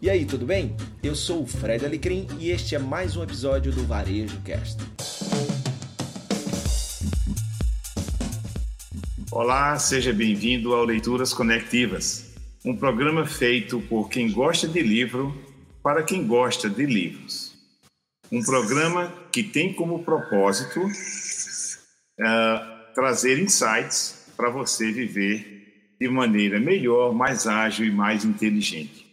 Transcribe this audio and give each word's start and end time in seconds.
E 0.00 0.10
aí, 0.10 0.26
tudo 0.26 0.44
bem? 0.44 0.76
Eu 1.02 1.14
sou 1.14 1.42
o 1.42 1.46
Fred 1.46 1.82
Alecrim 1.82 2.26
e 2.38 2.50
este 2.50 2.74
é 2.74 2.78
mais 2.78 3.16
um 3.16 3.22
episódio 3.22 3.72
do 3.72 3.82
Varejo 3.86 4.38
Cast. 4.42 4.76
Olá, 9.32 9.78
seja 9.78 10.12
bem-vindo 10.12 10.74
ao 10.74 10.84
Leituras 10.84 11.32
Conectivas, 11.32 12.34
um 12.62 12.76
programa 12.76 13.24
feito 13.24 13.80
por 13.88 14.10
quem 14.10 14.30
gosta 14.30 14.68
de 14.68 14.82
livro 14.82 15.34
para 15.82 16.02
quem 16.02 16.26
gosta 16.26 16.68
de 16.68 16.84
livros. 16.84 17.54
Um 18.30 18.42
programa 18.42 19.10
que 19.32 19.42
tem 19.42 19.72
como 19.72 20.04
propósito 20.04 20.84
uh, 20.84 20.90
trazer 22.94 23.38
insights 23.38 24.30
para 24.36 24.50
você 24.50 24.92
viver 24.92 25.94
de 25.98 26.06
maneira 26.06 26.60
melhor, 26.60 27.14
mais 27.14 27.46
ágil 27.46 27.86
e 27.86 27.90
mais 27.90 28.26
inteligente. 28.26 29.05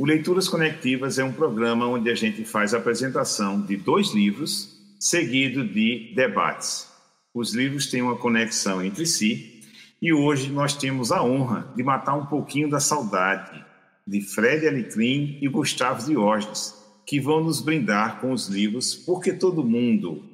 O 0.00 0.06
Leituras 0.06 0.48
Conectivas 0.48 1.18
é 1.18 1.24
um 1.24 1.30
programa 1.30 1.86
onde 1.86 2.08
a 2.08 2.14
gente 2.14 2.42
faz 2.42 2.72
a 2.72 2.78
apresentação 2.78 3.60
de 3.60 3.76
dois 3.76 4.14
livros, 4.14 4.80
seguido 4.98 5.62
de 5.62 6.14
debates. 6.16 6.88
Os 7.34 7.52
livros 7.52 7.90
têm 7.90 8.00
uma 8.00 8.16
conexão 8.16 8.82
entre 8.82 9.04
si 9.04 9.62
e 10.00 10.10
hoje 10.10 10.50
nós 10.50 10.72
temos 10.72 11.12
a 11.12 11.22
honra 11.22 11.70
de 11.76 11.82
matar 11.82 12.14
um 12.14 12.24
pouquinho 12.24 12.70
da 12.70 12.80
saudade 12.80 13.62
de 14.06 14.22
Fred 14.22 14.66
Alecrim 14.66 15.36
e 15.38 15.46
Gustavo 15.48 16.06
Diógenes, 16.06 16.74
que 17.04 17.20
vão 17.20 17.44
nos 17.44 17.60
brindar 17.60 18.22
com 18.22 18.32
os 18.32 18.48
livros 18.48 18.94
Porque 18.94 19.34
Todo 19.34 19.62
Mundo 19.62 20.24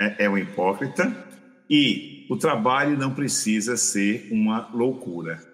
é, 0.00 0.24
é 0.24 0.30
um 0.30 0.38
Hipócrita 0.38 1.14
e 1.68 2.26
O 2.30 2.36
Trabalho 2.38 2.96
Não 2.96 3.12
Precisa 3.12 3.76
Ser 3.76 4.28
uma 4.32 4.70
Loucura 4.72 5.49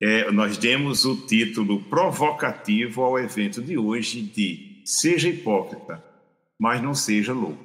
é, 0.00 0.30
nós 0.30 0.58
demos 0.58 1.04
o 1.04 1.26
título 1.26 1.82
provocativo 1.84 3.02
ao 3.02 3.18
evento 3.18 3.62
de 3.62 3.78
hoje 3.78 4.20
de 4.20 4.82
Seja 4.84 5.28
Hipócrita, 5.28 6.04
mas 6.58 6.82
não 6.82 6.94
seja 6.94 7.32
louco. 7.32 7.64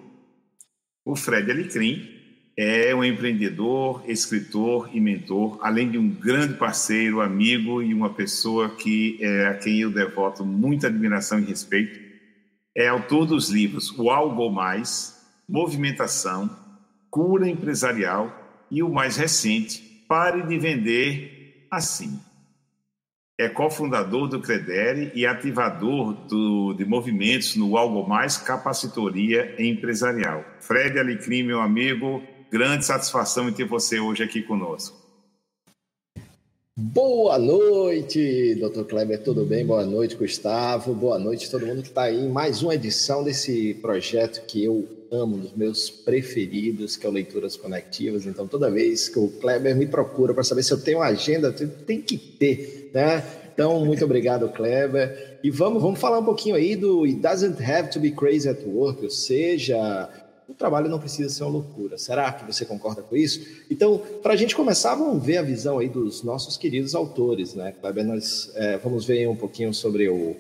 O 1.04 1.16
Fred 1.16 1.52
Alecrim 1.52 2.08
é 2.58 2.94
um 2.96 3.04
empreendedor, 3.04 4.04
escritor 4.08 4.90
e 4.94 5.00
mentor, 5.00 5.60
além 5.62 5.90
de 5.90 5.98
um 5.98 6.10
grande 6.10 6.54
parceiro, 6.54 7.20
amigo 7.20 7.82
e 7.82 7.94
uma 7.94 8.14
pessoa 8.14 8.70
que 8.76 9.18
é, 9.22 9.48
a 9.48 9.56
quem 9.56 9.80
eu 9.80 9.92
devoto 9.92 10.46
muita 10.46 10.88
admiração 10.88 11.40
e 11.40 11.46
respeito. 11.46 12.00
É 12.76 12.88
autor 12.88 13.26
dos 13.26 13.50
livros 13.50 13.92
O 13.98 14.10
Algo 14.10 14.50
Mais, 14.50 15.22
Movimentação, 15.50 16.50
Cura 17.10 17.50
Empresarial 17.50 18.66
e 18.70 18.82
o 18.82 18.90
mais 18.90 19.18
recente, 19.18 19.82
Pare 20.08 20.44
de 20.44 20.58
Vender 20.58 21.41
assim. 21.72 22.20
É 23.40 23.50
cofundador 23.50 24.28
do 24.28 24.40
Credere 24.40 25.12
e 25.16 25.26
ativador 25.26 26.14
do, 26.28 26.74
de 26.74 26.86
movimentos 26.86 27.56
no 27.56 27.76
Algo 27.78 28.08
Mais 28.08 28.38
Capacitoria 28.38 29.56
Empresarial. 29.58 30.46
Fred 30.60 31.00
Alecrim, 31.00 31.42
meu 31.42 31.60
amigo, 31.60 32.22
grande 32.52 32.86
satisfação 32.86 33.50
em 33.50 33.54
ter 33.54 33.66
você 33.66 34.00
hoje 34.00 34.22
aqui 34.22 34.44
conosco. 34.44 35.01
Boa 36.84 37.38
noite, 37.38 38.56
doutor 38.56 38.86
Kleber, 38.86 39.22
tudo 39.22 39.46
bem? 39.46 39.64
Boa 39.64 39.86
noite, 39.86 40.16
Gustavo. 40.16 40.96
Boa 40.96 41.20
noite 41.20 41.50
todo 41.50 41.64
mundo 41.64 41.84
que 41.84 41.90
está 41.90 42.04
aí 42.04 42.28
mais 42.28 42.64
uma 42.64 42.74
edição 42.74 43.24
desse 43.24 43.76
projeto 43.76 44.44
que 44.48 44.64
eu 44.64 44.88
amo, 45.12 45.38
dos 45.38 45.54
meus 45.56 45.92
preferidos, 45.92 46.98
que 46.98 47.06
é 47.06 47.10
o 47.10 47.12
Leituras 47.12 47.56
Conectivas. 47.56 48.26
Então, 48.26 48.48
toda 48.48 48.72
vez 48.72 49.08
que 49.08 49.20
o 49.20 49.28
Kleber 49.28 49.76
me 49.76 49.86
procura 49.86 50.34
para 50.34 50.44
saber 50.44 50.64
se 50.64 50.74
eu 50.74 50.82
tenho 50.82 51.04
agenda, 51.04 51.54
tem 51.54 52.02
que 52.02 52.18
ter, 52.18 52.90
né? 52.92 53.24
Então, 53.54 53.86
muito 53.86 54.04
obrigado, 54.04 54.50
Kleber. 54.50 55.38
E 55.44 55.52
vamos, 55.52 55.84
vamos 55.84 56.00
falar 56.00 56.18
um 56.18 56.26
pouquinho 56.26 56.56
aí 56.56 56.76
do 56.76 57.04
It 57.04 57.20
Doesn't 57.20 57.64
Have 57.64 57.92
to 57.92 58.00
Be 58.00 58.10
Crazy 58.10 58.50
at 58.50 58.66
Work, 58.66 59.04
ou 59.04 59.10
seja, 59.12 60.10
o 60.52 60.54
trabalho 60.54 60.90
não 60.90 61.00
precisa 61.00 61.30
ser 61.30 61.44
uma 61.44 61.54
loucura. 61.54 61.98
Será 61.98 62.32
que 62.32 62.46
você 62.46 62.66
concorda 62.66 63.02
com 63.02 63.16
isso? 63.16 63.64
Então, 63.70 64.02
para 64.22 64.34
a 64.34 64.36
gente 64.36 64.54
começar, 64.54 64.96
vamos 64.96 65.26
ver 65.26 65.38
a 65.38 65.42
visão 65.42 65.80
aí 65.80 65.88
dos 65.88 66.24
nossos 66.24 66.58
queridos 66.58 66.94
autores, 66.94 67.56
né? 67.56 67.74
Kleber, 67.80 68.06
nós 68.06 68.52
é, 68.56 68.78
vamos 68.78 69.06
ver 69.06 69.28
um 69.28 69.36
pouquinho 69.36 69.74
sobre 69.74 70.10
o 70.10 70.36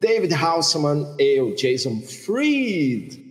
David 0.00 0.32
Haussmann 0.32 1.14
e 1.18 1.40
o 1.40 1.54
Jason 1.56 2.00
Fried. 2.00 3.26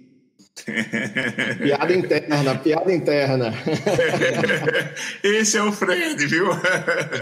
piada 1.63 1.93
interna, 1.93 2.55
piada 2.55 2.94
interna. 2.94 3.53
Esse 5.23 5.57
é 5.57 5.63
o 5.63 5.71
Fred, 5.71 6.27
viu? 6.27 6.47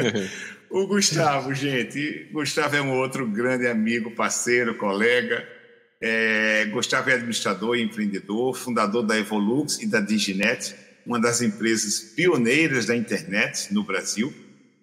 o 0.72 0.88
Gustavo, 0.88 1.54
gente. 1.54 2.28
Gustavo 2.32 2.76
é 2.76 2.82
um 2.82 2.98
outro 2.98 3.28
grande 3.28 3.68
amigo, 3.68 4.10
parceiro, 4.12 4.76
colega. 4.76 5.55
É, 6.02 6.66
Gustavo 6.66 7.10
é 7.10 7.14
administrador 7.14 7.78
e 7.78 7.82
empreendedor, 7.82 8.56
fundador 8.56 9.04
da 9.04 9.18
Evolux 9.18 9.82
e 9.82 9.88
da 9.88 10.00
Diginet, 10.00 10.76
uma 11.06 11.20
das 11.20 11.42
empresas 11.42 12.00
pioneiras 12.00 12.86
da 12.86 12.96
internet 12.96 13.74
no 13.74 13.84
Brasil. 13.84 14.34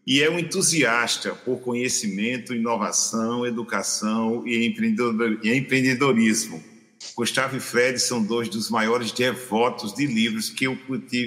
E 0.06 0.22
é 0.22 0.30
um 0.30 0.38
entusiasta 0.38 1.30
por 1.30 1.60
conhecimento, 1.60 2.54
inovação, 2.54 3.46
educação 3.46 4.46
e 4.46 4.66
empreendedorismo 4.66 6.72
Gustavo 7.14 7.56
e 7.56 7.60
Fred 7.60 7.98
são 7.98 8.22
dois 8.22 8.48
dos 8.48 8.70
maiores 8.70 9.12
devotos 9.12 9.94
de 9.94 10.06
livros 10.06 10.48
que 10.48 10.66
eu 10.66 10.78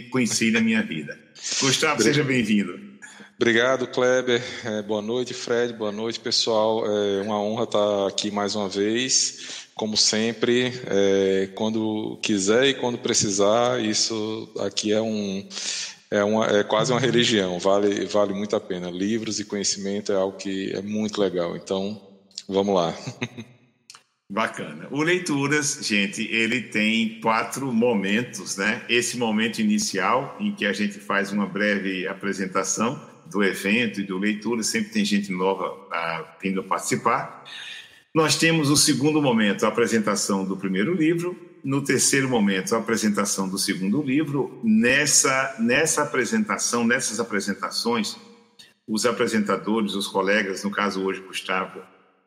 conheci 0.10 0.52
na 0.52 0.60
minha 0.60 0.82
vida. 0.82 1.18
Gustavo, 1.62 2.02
seja 2.02 2.24
bem-vindo. 2.24 2.80
Obrigado, 3.36 3.86
Kleber. 3.88 4.42
É, 4.64 4.82
boa 4.82 5.02
noite, 5.02 5.34
Fred. 5.34 5.74
Boa 5.74 5.92
noite, 5.92 6.20
pessoal. 6.20 6.86
É 6.86 7.22
uma 7.22 7.40
honra 7.40 7.66
estar 7.66 8.08
aqui 8.08 8.32
mais 8.32 8.56
uma 8.56 8.70
vez. 8.70 9.65
Como 9.76 9.98
sempre, 9.98 10.72
é, 10.88 11.50
quando 11.54 12.18
quiser 12.22 12.66
e 12.66 12.74
quando 12.74 12.98
precisar, 12.98 13.84
isso 13.84 14.50
aqui 14.60 14.94
é 14.94 15.02
um 15.02 15.46
é, 16.10 16.24
uma, 16.24 16.46
é 16.48 16.64
quase 16.64 16.94
uma 16.94 17.00
religião. 17.00 17.60
Vale 17.60 18.06
vale 18.06 18.34
muito 18.34 18.56
a 18.56 18.60
pena. 18.60 18.90
Livros 18.90 19.40
e 19.40 19.46
conhecimento 19.46 20.14
é 20.14 20.16
algo 20.16 20.38
que 20.38 20.72
é 20.74 20.82
muito 20.82 21.20
legal. 21.20 21.58
Então, 21.58 22.02
vamos 22.48 22.74
lá. 22.74 22.96
Bacana. 24.32 24.88
O 24.90 25.04
Leituras, 25.04 25.80
gente, 25.84 26.24
ele 26.32 26.62
tem 26.62 27.20
quatro 27.20 27.72
momentos, 27.72 28.58
né? 28.58 28.84
Esse 28.90 29.18
momento 29.18 29.60
inicial, 29.60 30.36
em 30.40 30.52
que 30.56 30.66
a 30.66 30.74
gente 30.74 31.00
faz 31.00 31.32
uma 31.32 31.46
breve 31.46 32.08
apresentação 32.08 33.00
do 33.28 33.44
evento 33.44 34.02
e 34.02 34.04
do 34.04 34.18
Leituras, 34.18 34.68
sempre 34.68 34.92
tem 34.92 35.06
gente 35.06 35.32
nova 35.32 35.78
ah, 35.92 36.38
vindo 36.42 36.64
participar. 36.64 37.44
Nós 38.16 38.38
temos 38.38 38.70
o 38.70 38.78
segundo 38.78 39.22
momento, 39.22 39.66
a 39.66 39.68
apresentação 39.68 40.46
do 40.46 40.56
primeiro 40.56 40.94
livro. 40.94 41.38
No 41.62 41.84
terceiro 41.84 42.30
momento, 42.30 42.74
a 42.74 42.78
apresentação 42.78 43.50
do 43.50 43.58
segundo 43.58 44.02
livro. 44.02 44.58
Nessa, 44.64 45.58
nessa 45.60 46.04
apresentação, 46.04 46.88
nessas 46.88 47.20
apresentações, 47.20 48.16
os 48.88 49.06
apresentadores, 49.06 49.96
os 49.96 50.08
colegas, 50.08 50.64
no 50.64 50.72
caso 50.72 51.04
hoje 51.04 51.20
Gustavo 51.28 51.82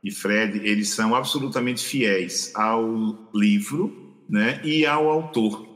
e 0.04 0.10
Fred, 0.10 0.60
eles 0.62 0.90
são 0.90 1.14
absolutamente 1.14 1.82
fiéis 1.82 2.52
ao 2.54 3.30
livro 3.34 4.14
né, 4.28 4.60
e 4.62 4.84
ao 4.84 5.08
autor. 5.08 5.67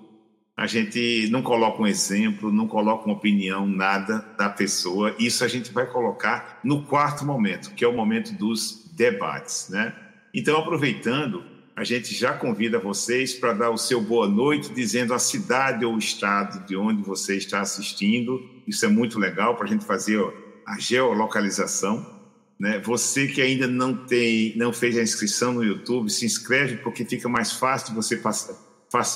A 0.57 0.67
gente 0.67 1.29
não 1.31 1.43
coloca 1.43 1.83
um 1.83 1.87
exemplo, 1.87 2.53
não 2.53 2.69
coloca 2.69 3.07
uma 3.07 3.15
opinião, 3.15 3.67
nada 3.67 4.19
da 4.37 4.51
pessoa. 4.51 5.15
Isso 5.19 5.45
a 5.45 5.49
gente 5.49 5.73
vai 5.73 5.87
colocar 5.87 6.61
no 6.63 6.85
quarto 6.85 7.25
momento, 7.25 7.75
que 7.75 7.85
é 7.85 7.89
o 7.89 7.97
momento 7.97 8.35
dos 8.35 8.91
debates. 8.95 9.71
Né? 9.71 9.95
Então, 10.35 10.59
aproveitando, 10.59 11.43
a 11.75 11.85
gente 11.85 12.15
já 12.15 12.35
convida 12.35 12.79
vocês 12.79 13.33
para 13.33 13.55
dar 13.55 13.71
o 13.71 13.79
seu 13.79 14.03
boa 14.03 14.29
noite, 14.29 14.75
dizendo 14.75 15.15
a 15.15 15.19
cidade 15.19 15.87
ou 15.87 15.95
o 15.95 15.99
estado 15.99 16.67
de 16.67 16.77
onde 16.77 17.03
você 17.03 17.37
está 17.37 17.63
assistindo. 17.63 18.39
Isso 18.67 18.85
é 18.85 18.89
muito 18.89 19.19
legal 19.19 19.57
para 19.57 19.65
a 19.65 19.69
gente 19.69 19.87
fazer 19.87 20.23
a 20.67 20.79
geolocalização. 20.79 22.21
Né? 22.61 22.79
Você 22.81 23.27
que 23.27 23.41
ainda 23.41 23.67
não 23.67 24.07
tem, 24.07 24.55
não 24.59 24.71
fez 24.71 24.99
a 24.99 25.03
inscrição 25.03 25.55
no 25.55 25.65
YouTube, 25.65 26.11
se 26.11 26.27
inscreve 26.27 26.77
porque 26.77 27.07
fica 27.07 27.27
mais 27.27 27.53
fácil 27.53 27.89
de 27.89 27.95
você 27.95 28.21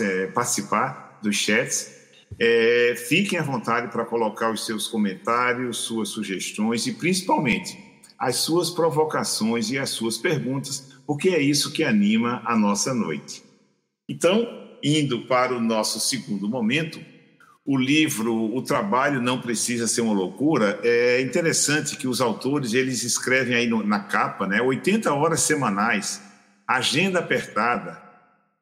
é, 0.00 0.26
participar 0.28 1.06
dos 1.26 1.37
chats. 1.37 1.94
É, 2.38 2.94
fiquem 3.08 3.38
à 3.38 3.43
vontade 3.43 3.90
para 3.90 4.05
colocar 4.05 4.50
os 4.50 4.64
seus 4.64 4.87
comentários, 4.88 5.78
suas 5.78 6.08
sugestões 6.08 6.87
e 6.87 6.93
principalmente 6.93 7.78
as 8.19 8.37
suas 8.37 8.70
provocações 8.70 9.70
e 9.70 9.78
as 9.78 9.90
suas 9.90 10.17
perguntas, 10.17 10.94
porque 11.06 11.28
é 11.31 11.40
isso 11.40 11.73
que 11.73 11.84
anima 11.84 12.43
a 12.44 12.56
nossa 12.56 12.94
noite. 12.94 13.43
Então, 14.08 14.46
indo 14.82 15.26
para 15.26 15.55
o 15.55 15.61
nosso 15.61 16.00
segundo 16.00 16.49
momento, 16.49 16.99
o 17.64 17.76
livro 17.76 18.55
O 18.55 18.62
Trabalho 18.62 19.20
Não 19.20 19.40
Precisa 19.40 19.87
Ser 19.87 20.00
uma 20.00 20.14
Loucura, 20.14 20.78
é 20.82 21.20
interessante 21.20 21.96
que 21.96 22.06
os 22.06 22.20
autores 22.20 22.73
eles 22.73 23.02
escrevem 23.02 23.56
aí 23.56 23.67
no, 23.67 23.84
na 23.84 24.00
capa, 24.00 24.46
né, 24.46 24.62
80 24.62 25.12
horas 25.12 25.40
semanais, 25.40 26.23
agenda 26.67 27.19
apertada, 27.19 28.00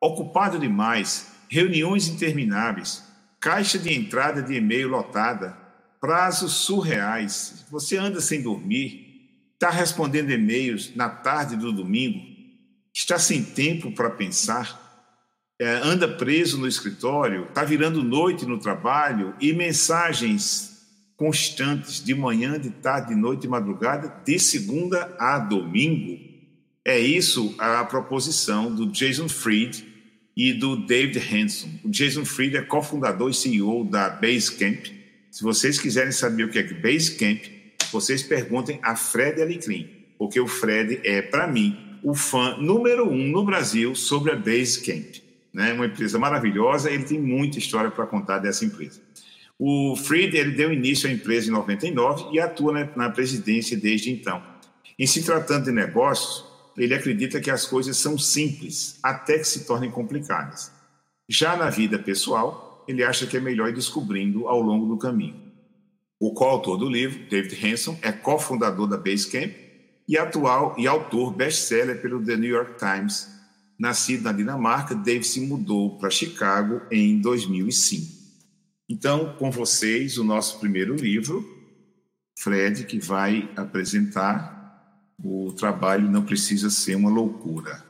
ocupado 0.01 0.59
demais, 0.59 1.34
reuniões 1.55 2.09
intermináveis, 2.09 3.05
caixa 3.39 3.79
de 3.79 3.95
entrada 3.95 4.43
de 4.43 4.55
e-mail 4.55 4.89
lotada, 4.89 5.57
prazos 6.01 6.51
surreais, 6.51 7.65
você 7.71 7.97
anda 7.97 8.21
sem 8.21 8.43
dormir, 8.43 9.31
está 9.55 9.71
respondendo 9.71 10.33
e-mails 10.33 10.97
na 10.97 11.09
tarde 11.09 11.55
do 11.55 11.73
domingo, 11.73 12.19
está 12.93 13.21
sem 13.21 13.45
tempo 13.45 13.93
para 13.93 14.11
pensar, 14.11 14.83
é, 15.61 15.77
anda 15.77 16.09
preso 16.09 16.59
no 16.59 16.67
escritório, 16.67 17.45
está 17.45 17.63
virando 17.63 18.03
noite 18.03 18.45
no 18.45 18.59
trabalho 18.59 19.33
e 19.41 19.53
mensagens 19.53 20.85
constantes 21.17 22.03
de 22.03 22.17
manhã, 22.17 22.59
de 22.59 22.71
tarde, 22.71 23.15
de 23.15 23.15
noite, 23.15 23.43
de 23.43 23.49
madrugada, 23.49 24.13
de 24.25 24.41
segunda 24.41 25.15
a 25.21 25.39
domingo. 25.39 26.19
É 26.85 26.99
isso 26.99 27.55
a 27.61 27.85
proposição 27.85 28.75
do 28.75 28.87
Jason 28.91 29.29
Fried 29.29 29.94
e 30.37 30.53
do 30.53 30.77
David 30.77 31.19
Hanson. 31.19 31.69
O 31.85 31.89
Jason 31.89 32.25
Fried 32.25 32.57
é 32.57 32.63
cofundador 32.63 33.31
e 33.31 33.35
CEO 33.35 33.85
da 33.85 34.09
Basecamp. 34.09 34.87
Se 35.31 35.43
vocês 35.43 35.79
quiserem 35.79 36.13
saber 36.13 36.45
o 36.45 36.49
que 36.49 36.59
é 36.59 36.63
Basecamp, 36.63 37.43
vocês 37.93 38.23
perguntem 38.23 38.79
a 38.83 38.97
Fred 38.97 39.41
Alecrim, 39.41 39.89
porque 40.19 40.41
o 40.41 40.47
Fred 40.47 41.01
é, 41.05 41.23
para 41.23 41.47
mim, 41.47 41.77
o 42.03 42.15
fã 42.15 42.57
número 42.59 43.09
um 43.09 43.29
no 43.29 43.45
Brasil 43.45 43.95
sobre 43.95 44.33
a 44.33 44.37
Basecamp. 44.37 45.23
Né? 45.53 45.73
Uma 45.73 45.87
empresa 45.87 46.19
maravilhosa, 46.19 46.91
ele 46.91 47.05
tem 47.05 47.21
muita 47.21 47.59
história 47.59 47.91
para 47.91 48.07
contar 48.07 48.39
dessa 48.39 48.65
empresa. 48.65 49.01
O 49.59 49.95
Fried 49.97 50.37
ele 50.37 50.51
deu 50.51 50.73
início 50.73 51.09
à 51.09 51.13
empresa 51.13 51.49
em 51.49 51.53
99 51.53 52.27
e 52.33 52.41
atua 52.41 52.91
na, 52.97 53.11
presidência 53.11 53.77
desde 53.77 54.11
então. 54.11 54.43
Em 54.99 55.07
se 55.07 55.25
tratando 55.25 55.67
de 55.67 55.73
negócios, 55.73 56.45
ele 56.77 56.95
acredita 56.95 57.41
que 57.41 57.51
as 57.51 57.67
coisas 57.67 57.97
são 57.97 58.19
simples 58.19 58.99
até 59.03 59.39
que 59.39 59.45
se 59.45 59.67
tornem 59.67 59.91
complicadas. 59.91 60.73
Já 61.29 61.57
na 61.57 61.71
vida 61.71 61.99
pessoal, 61.99 62.85
ele 62.87 63.03
acha 63.03 63.27
que 63.27 63.37
é 63.37 63.41
melhor 63.41 63.69
ir 63.69 63.75
descobrindo 63.75 64.47
ao 64.49 64.61
longo 64.61 64.87
do 64.87 64.99
caminho. 64.99 65.43
O 66.21 66.33
coautor 66.33 66.77
do 66.77 66.89
livro, 66.89 67.29
David 67.29 67.67
Hanson, 67.67 67.99
é 68.03 68.13
cofundador 68.13 68.87
da 68.87 68.97
Basecamp 68.97 69.53
e 70.09 70.19
atual 70.19 70.75
e 70.79 70.87
autor 70.87 71.33
best-seller 71.33 72.01
pelo 72.01 72.25
The 72.25 72.37
New 72.37 72.51
York 72.51 72.79
Times. 72.79 73.29
Nascido 73.79 74.25
na 74.25 74.33
Dinamarca, 74.33 74.95
David 74.95 75.27
se 75.27 75.41
mudou 75.41 75.99
para 75.99 76.11
Chicago 76.11 76.81
em 76.91 77.21
2005. 77.21 78.13
Então, 78.89 79.35
com 79.39 79.51
vocês, 79.51 80.19
o 80.19 80.25
nosso 80.25 80.61
primeiro 80.61 80.95
livro, 80.95 81.45
Fred, 82.39 82.85
que 82.85 82.99
vai 82.99 83.51
apresentar 83.57 84.54
o 85.23 85.53
trabalho 85.53 86.11
Não 86.11 86.25
Precisa 86.25 86.71
Ser 86.71 86.95
uma 86.95 87.11
Loucura. 87.11 87.85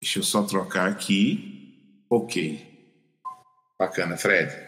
Deixa 0.00 0.18
eu 0.18 0.22
só 0.22 0.42
trocar 0.42 0.88
aqui. 0.88 2.04
Ok. 2.10 2.66
Bacana, 3.78 4.16
Fred. 4.16 4.52
A 4.52 4.60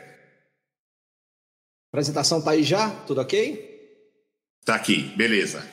apresentação 1.93 2.39
está 2.39 2.53
aí 2.53 2.63
já? 2.63 2.91
Tudo 2.91 3.21
ok? 3.21 3.75
Está 4.61 4.75
aqui, 4.75 5.15
beleza. 5.17 5.65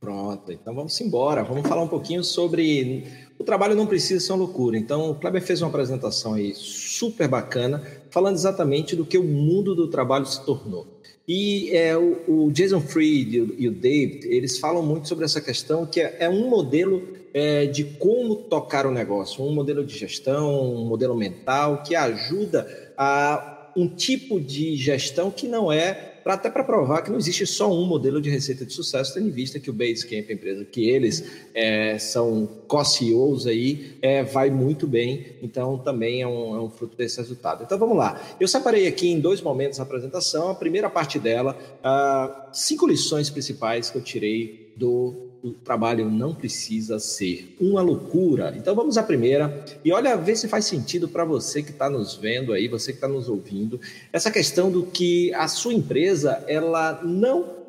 Pronto, 0.00 0.50
então 0.52 0.74
vamos 0.74 1.00
embora. 1.00 1.42
Vamos 1.44 1.68
falar 1.68 1.82
um 1.82 1.88
pouquinho 1.88 2.22
sobre 2.22 3.04
o 3.38 3.44
trabalho 3.44 3.74
não 3.74 3.86
precisa 3.86 4.24
ser 4.24 4.32
uma 4.32 4.44
loucura. 4.44 4.76
Então, 4.76 5.10
o 5.10 5.14
Kleber 5.14 5.42
fez 5.42 5.60
uma 5.60 5.68
apresentação 5.68 6.34
aí 6.34 6.54
super 6.54 7.28
bacana, 7.28 7.82
falando 8.10 8.36
exatamente 8.36 8.94
do 8.94 9.04
que 9.04 9.18
o 9.18 9.24
mundo 9.24 9.74
do 9.74 9.88
trabalho 9.88 10.26
se 10.26 10.44
tornou. 10.44 10.93
E 11.26 11.70
é, 11.74 11.96
o, 11.96 12.46
o 12.46 12.52
Jason 12.52 12.80
Fried 12.80 13.36
e 13.36 13.40
o, 13.40 13.54
e 13.58 13.68
o, 13.68 13.72
David, 13.72 14.26
eles 14.28 14.58
falam 14.58 14.82
muito 14.82 15.08
sobre 15.08 15.24
essa 15.24 15.40
questão, 15.40 15.86
que 15.86 16.00
é, 16.00 16.16
é 16.20 16.28
um 16.28 16.48
modelo 16.48 17.02
é, 17.32 17.66
de 17.66 17.84
como 17.84 18.36
tocar 18.36 18.86
o 18.86 18.90
negócio, 18.90 19.42
um 19.42 19.52
modelo 19.52 19.84
de 19.84 19.96
gestão, 19.96 20.74
um 20.74 20.86
modelo 20.86 21.16
mental 21.16 21.82
que 21.82 21.96
ajuda 21.96 22.92
a 22.96 23.72
um 23.76 23.88
tipo 23.88 24.40
de 24.40 24.76
gestão 24.76 25.30
que 25.30 25.48
não 25.48 25.72
é 25.72 26.13
pra, 26.24 26.34
até 26.34 26.50
para 26.50 26.64
provar 26.64 27.02
que 27.02 27.10
não 27.10 27.18
existe 27.18 27.46
só 27.46 27.70
um 27.70 27.84
modelo 27.84 28.20
de 28.20 28.30
receita 28.30 28.64
de 28.64 28.72
sucesso, 28.72 29.12
tendo 29.12 29.28
em 29.28 29.30
vista 29.30 29.60
que 29.60 29.68
o 29.68 29.72
Basecamp, 29.72 30.30
a 30.30 30.32
empresa 30.32 30.64
que 30.64 30.88
eles 30.88 31.24
é, 31.54 31.98
são 31.98 32.48
co-CEOs 32.66 33.46
aí, 33.46 33.92
é, 34.00 34.24
vai 34.24 34.50
muito 34.50 34.86
bem, 34.86 35.26
então 35.42 35.76
também 35.76 36.22
é 36.22 36.26
um, 36.26 36.56
é 36.56 36.60
um, 36.60 36.70
fruto 36.70 36.96
desse 36.96 37.18
resultado. 37.18 37.62
Então 37.62 37.78
vamos 37.78 37.96
lá, 37.96 38.20
eu 38.40 38.48
separei 38.48 38.88
aqui 38.88 39.08
em 39.08 39.20
dois 39.20 39.42
momentos 39.42 39.78
a 39.78 39.82
apresentação, 39.82 40.48
a 40.48 40.54
primeira 40.54 40.88
parte 40.88 41.18
dela, 41.18 41.56
uh, 41.84 42.48
cinco 42.52 42.86
lições 42.86 43.28
principais 43.28 43.90
que 43.90 43.98
eu 43.98 44.02
tirei 44.02 44.72
do 44.76 45.23
o 45.44 45.52
trabalho 45.52 46.10
não 46.10 46.34
precisa 46.34 46.98
ser 46.98 47.54
uma 47.60 47.82
loucura. 47.82 48.54
Então 48.56 48.74
vamos 48.74 48.96
à 48.96 49.02
primeira 49.02 49.62
e 49.84 49.92
olha, 49.92 50.16
vê 50.16 50.34
se 50.34 50.48
faz 50.48 50.64
sentido 50.64 51.06
para 51.06 51.22
você 51.22 51.62
que 51.62 51.70
está 51.70 51.90
nos 51.90 52.14
vendo 52.14 52.54
aí, 52.54 52.66
você 52.66 52.92
que 52.92 52.96
está 52.96 53.06
nos 53.06 53.28
ouvindo, 53.28 53.78
essa 54.10 54.30
questão 54.30 54.70
do 54.70 54.86
que 54.86 55.34
a 55.34 55.46
sua 55.46 55.74
empresa 55.74 56.42
ela 56.48 57.02
não 57.04 57.62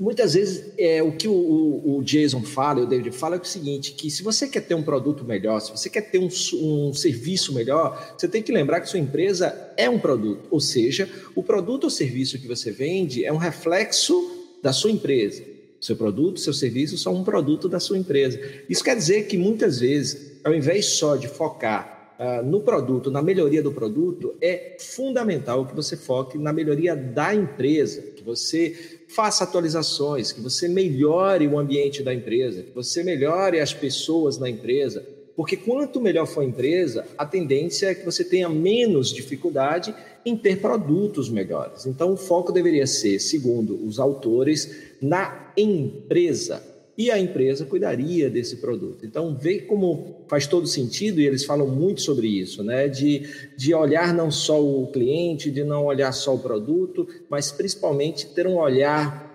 Muitas 0.00 0.34
vezes 0.34 0.72
é 0.78 1.02
o 1.02 1.10
que 1.10 1.26
o, 1.26 1.32
o, 1.32 1.98
o, 1.98 2.04
Jason 2.04 2.44
fala, 2.44 2.82
o 2.82 2.86
David 2.86 3.10
fala 3.10 3.34
é 3.34 3.40
o 3.40 3.44
seguinte, 3.44 3.94
que 3.94 4.08
se 4.08 4.22
você 4.22 4.46
quer 4.46 4.60
ter 4.60 4.76
um 4.76 4.82
produto 4.84 5.24
melhor, 5.24 5.58
se 5.58 5.72
você 5.72 5.90
quer 5.90 6.02
ter 6.02 6.20
um, 6.20 6.28
um, 6.62 6.94
serviço 6.94 7.52
melhor, 7.52 8.14
você 8.16 8.28
tem 8.28 8.40
que 8.40 8.52
lembrar 8.52 8.80
que 8.80 8.88
sua 8.88 9.00
empresa 9.00 9.72
é 9.76 9.90
um 9.90 9.98
produto, 9.98 10.46
ou 10.52 10.60
seja, 10.60 11.10
o 11.34 11.42
produto 11.42 11.82
ou 11.82 11.90
serviço 11.90 12.38
que 12.38 12.46
você 12.46 12.70
vende 12.70 13.24
é 13.24 13.32
um 13.32 13.38
reflexo 13.38 14.46
da 14.62 14.72
sua 14.72 14.92
empresa. 14.92 15.57
Seu 15.80 15.96
produto, 15.96 16.40
seu 16.40 16.52
serviço 16.52 16.98
são 16.98 17.14
um 17.14 17.24
produto 17.24 17.68
da 17.68 17.78
sua 17.78 17.98
empresa. 17.98 18.40
Isso 18.68 18.82
quer 18.82 18.96
dizer 18.96 19.26
que 19.26 19.36
muitas 19.36 19.78
vezes, 19.78 20.40
ao 20.42 20.54
invés 20.54 20.86
só 20.86 21.16
de 21.16 21.28
focar 21.28 22.16
uh, 22.18 22.44
no 22.44 22.60
produto, 22.60 23.10
na 23.10 23.22
melhoria 23.22 23.62
do 23.62 23.72
produto, 23.72 24.34
é 24.40 24.76
fundamental 24.80 25.66
que 25.66 25.74
você 25.74 25.96
foque 25.96 26.36
na 26.36 26.52
melhoria 26.52 26.96
da 26.96 27.34
empresa, 27.34 28.02
que 28.02 28.24
você 28.24 28.98
faça 29.08 29.44
atualizações, 29.44 30.32
que 30.32 30.40
você 30.40 30.68
melhore 30.68 31.46
o 31.46 31.58
ambiente 31.58 32.02
da 32.02 32.12
empresa, 32.12 32.62
que 32.62 32.72
você 32.72 33.04
melhore 33.04 33.60
as 33.60 33.72
pessoas 33.72 34.36
na 34.36 34.50
empresa, 34.50 35.06
porque 35.38 35.56
quanto 35.56 36.00
melhor 36.00 36.26
for 36.26 36.40
a 36.40 36.44
empresa, 36.44 37.06
a 37.16 37.24
tendência 37.24 37.86
é 37.86 37.94
que 37.94 38.04
você 38.04 38.24
tenha 38.24 38.48
menos 38.48 39.12
dificuldade 39.12 39.94
em 40.26 40.36
ter 40.36 40.60
produtos 40.60 41.30
melhores. 41.30 41.86
Então, 41.86 42.12
o 42.12 42.16
foco 42.16 42.50
deveria 42.50 42.88
ser, 42.88 43.20
segundo 43.20 43.86
os 43.86 44.00
autores, 44.00 44.96
na 45.00 45.52
empresa. 45.56 46.60
E 46.98 47.08
a 47.08 47.20
empresa 47.20 47.64
cuidaria 47.64 48.28
desse 48.28 48.56
produto. 48.56 49.06
Então, 49.06 49.38
vê 49.40 49.60
como 49.60 50.24
faz 50.26 50.48
todo 50.48 50.66
sentido, 50.66 51.20
e 51.20 51.26
eles 51.28 51.44
falam 51.44 51.68
muito 51.68 52.00
sobre 52.02 52.26
isso, 52.26 52.64
né? 52.64 52.88
De, 52.88 53.22
de 53.56 53.72
olhar 53.72 54.12
não 54.12 54.32
só 54.32 54.60
o 54.60 54.90
cliente, 54.90 55.52
de 55.52 55.62
não 55.62 55.84
olhar 55.84 56.10
só 56.10 56.34
o 56.34 56.40
produto, 56.40 57.06
mas 57.30 57.52
principalmente 57.52 58.26
ter 58.26 58.48
um 58.48 58.56
olhar 58.56 59.28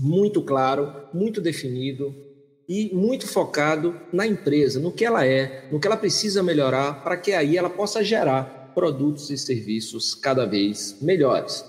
muito 0.00 0.40
claro, 0.40 0.90
muito 1.12 1.42
definido 1.42 2.14
e 2.68 2.94
muito 2.94 3.26
focado 3.26 4.00
na 4.12 4.26
empresa, 4.26 4.80
no 4.80 4.92
que 4.92 5.04
ela 5.04 5.26
é, 5.26 5.68
no 5.70 5.80
que 5.80 5.86
ela 5.86 5.96
precisa 5.96 6.42
melhorar, 6.42 7.02
para 7.02 7.16
que 7.16 7.32
aí 7.32 7.56
ela 7.56 7.70
possa 7.70 8.02
gerar 8.02 8.72
produtos 8.74 9.30
e 9.30 9.36
serviços 9.36 10.14
cada 10.14 10.46
vez 10.46 10.96
melhores. 11.00 11.64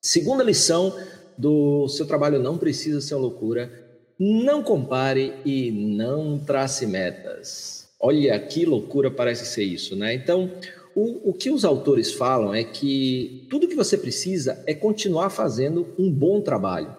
Segunda 0.00 0.44
lição 0.44 0.94
do 1.36 1.88
seu 1.88 2.06
trabalho 2.06 2.40
não 2.40 2.58
precisa 2.58 3.00
ser 3.00 3.14
uma 3.14 3.22
loucura. 3.22 3.86
Não 4.18 4.62
compare 4.62 5.34
e 5.44 5.70
não 5.70 6.38
trace 6.38 6.86
metas. 6.86 7.88
Olha 8.00 8.38
que 8.38 8.66
loucura 8.66 9.10
parece 9.10 9.46
ser 9.46 9.64
isso, 9.64 9.94
né? 9.94 10.14
Então, 10.14 10.50
o, 10.94 11.30
o 11.30 11.32
que 11.32 11.50
os 11.50 11.64
autores 11.64 12.12
falam 12.12 12.52
é 12.52 12.64
que 12.64 13.46
tudo 13.48 13.68
que 13.68 13.76
você 13.76 13.96
precisa 13.96 14.62
é 14.66 14.74
continuar 14.74 15.30
fazendo 15.30 15.86
um 15.96 16.10
bom 16.10 16.40
trabalho. 16.40 16.94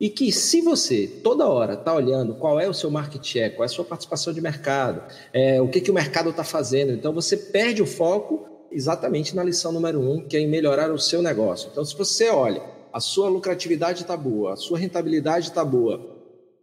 E 0.00 0.08
que 0.08 0.32
se 0.32 0.62
você 0.62 1.06
toda 1.06 1.46
hora 1.46 1.74
está 1.74 1.94
olhando 1.94 2.34
qual 2.34 2.58
é 2.58 2.66
o 2.66 2.72
seu 2.72 2.90
market 2.90 3.22
share, 3.22 3.54
qual 3.54 3.64
é 3.64 3.66
a 3.66 3.68
sua 3.68 3.84
participação 3.84 4.32
de 4.32 4.40
mercado, 4.40 5.02
é, 5.30 5.60
o 5.60 5.68
que, 5.68 5.80
que 5.80 5.90
o 5.90 5.94
mercado 5.94 6.30
está 6.30 6.42
fazendo, 6.42 6.92
então 6.92 7.12
você 7.12 7.36
perde 7.36 7.82
o 7.82 7.86
foco 7.86 8.48
exatamente 8.72 9.36
na 9.36 9.44
lição 9.44 9.72
número 9.72 10.00
um, 10.00 10.26
que 10.26 10.36
é 10.36 10.40
em 10.40 10.48
melhorar 10.48 10.90
o 10.90 10.98
seu 10.98 11.20
negócio. 11.20 11.68
Então, 11.70 11.84
se 11.84 11.94
você 11.94 12.30
olha 12.30 12.62
a 12.92 12.98
sua 12.98 13.28
lucratividade 13.28 14.02
está 14.02 14.16
boa, 14.16 14.54
a 14.54 14.56
sua 14.56 14.78
rentabilidade 14.78 15.48
está 15.48 15.64
boa, 15.64 16.18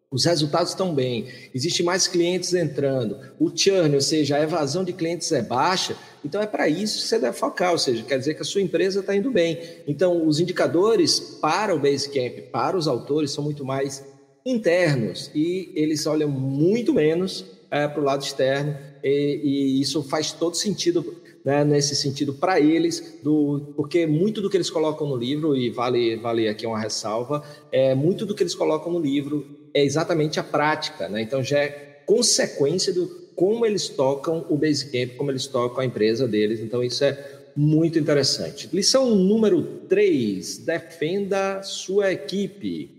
os 0.10 0.26
resultados 0.26 0.70
estão 0.70 0.94
bem, 0.94 1.28
existe 1.54 1.84
mais 1.84 2.08
clientes 2.08 2.54
entrando, 2.54 3.20
o 3.40 3.56
churn, 3.56 3.94
ou 3.94 4.02
seja, 4.02 4.38
a 4.38 4.42
evasão 4.42 4.84
de 4.84 4.94
clientes 4.94 5.32
é 5.32 5.42
baixa, 5.42 5.96
então 6.28 6.42
é 6.42 6.46
para 6.46 6.68
isso 6.68 7.02
que 7.02 7.08
você 7.08 7.18
deve 7.18 7.38
focar, 7.38 7.72
ou 7.72 7.78
seja, 7.78 8.04
quer 8.04 8.20
dizer 8.20 8.34
que 8.34 8.42
a 8.42 8.46
sua 8.46 8.62
empresa 8.62 9.00
está 9.00 9.16
indo 9.16 9.32
bem. 9.32 9.58
Então, 9.88 10.28
os 10.28 10.42
indicadores 10.42 11.20
para 11.42 11.74
o 11.74 11.80
Basecamp, 11.80 12.52
para 12.52 12.76
os 12.76 12.86
autores, 12.86 13.32
são 13.32 13.42
muito 13.42 13.64
mais 13.64 14.04
internos 14.46 15.32
e 15.34 15.72
eles 15.74 16.06
olham 16.06 16.30
muito 16.30 16.94
menos 16.94 17.46
é, 17.72 17.88
para 17.88 18.02
o 18.02 18.04
lado 18.04 18.24
externo 18.24 18.78
e, 19.02 19.42
e 19.42 19.82
isso 19.82 20.04
faz 20.04 20.34
todo 20.34 20.56
sentido 20.56 21.16
né, 21.46 21.64
nesse 21.64 21.96
sentido 21.96 22.34
para 22.34 22.60
eles, 22.60 23.20
do, 23.24 23.72
porque 23.74 24.06
muito 24.06 24.42
do 24.42 24.50
que 24.50 24.58
eles 24.58 24.70
colocam 24.70 25.08
no 25.08 25.16
livro, 25.16 25.56
e 25.56 25.70
vale, 25.70 26.18
vale 26.18 26.50
aqui 26.50 26.68
uma 26.68 26.78
ressalva, 26.78 27.42
é, 27.72 27.96
muito 27.96 28.26
do 28.26 28.36
que 28.36 28.44
eles 28.44 28.54
colocam 28.54 28.92
no 28.92 29.00
livro 29.00 29.46
é 29.74 29.82
exatamente 29.82 30.42
a 30.42 30.44
prática, 30.44 31.08
né? 31.08 31.22
então 31.22 31.42
já 31.42 31.60
é 31.60 31.70
consequência 32.06 32.92
do 32.92 33.27
como 33.38 33.68
eles 33.68 33.88
tocam 33.88 34.44
o 34.50 34.58
Basecamp, 34.58 35.16
como 35.16 35.30
eles 35.30 35.46
tocam 35.46 35.82
a 35.82 35.86
empresa 35.86 36.28
deles, 36.28 36.60
então 36.60 36.84
isso 36.84 37.04
é 37.04 37.38
muito 37.56 38.00
interessante. 38.00 38.68
Lição 38.74 39.14
número 39.14 39.62
3, 39.88 40.58
defenda 40.58 41.62
sua 41.62 42.12
equipe. 42.12 42.90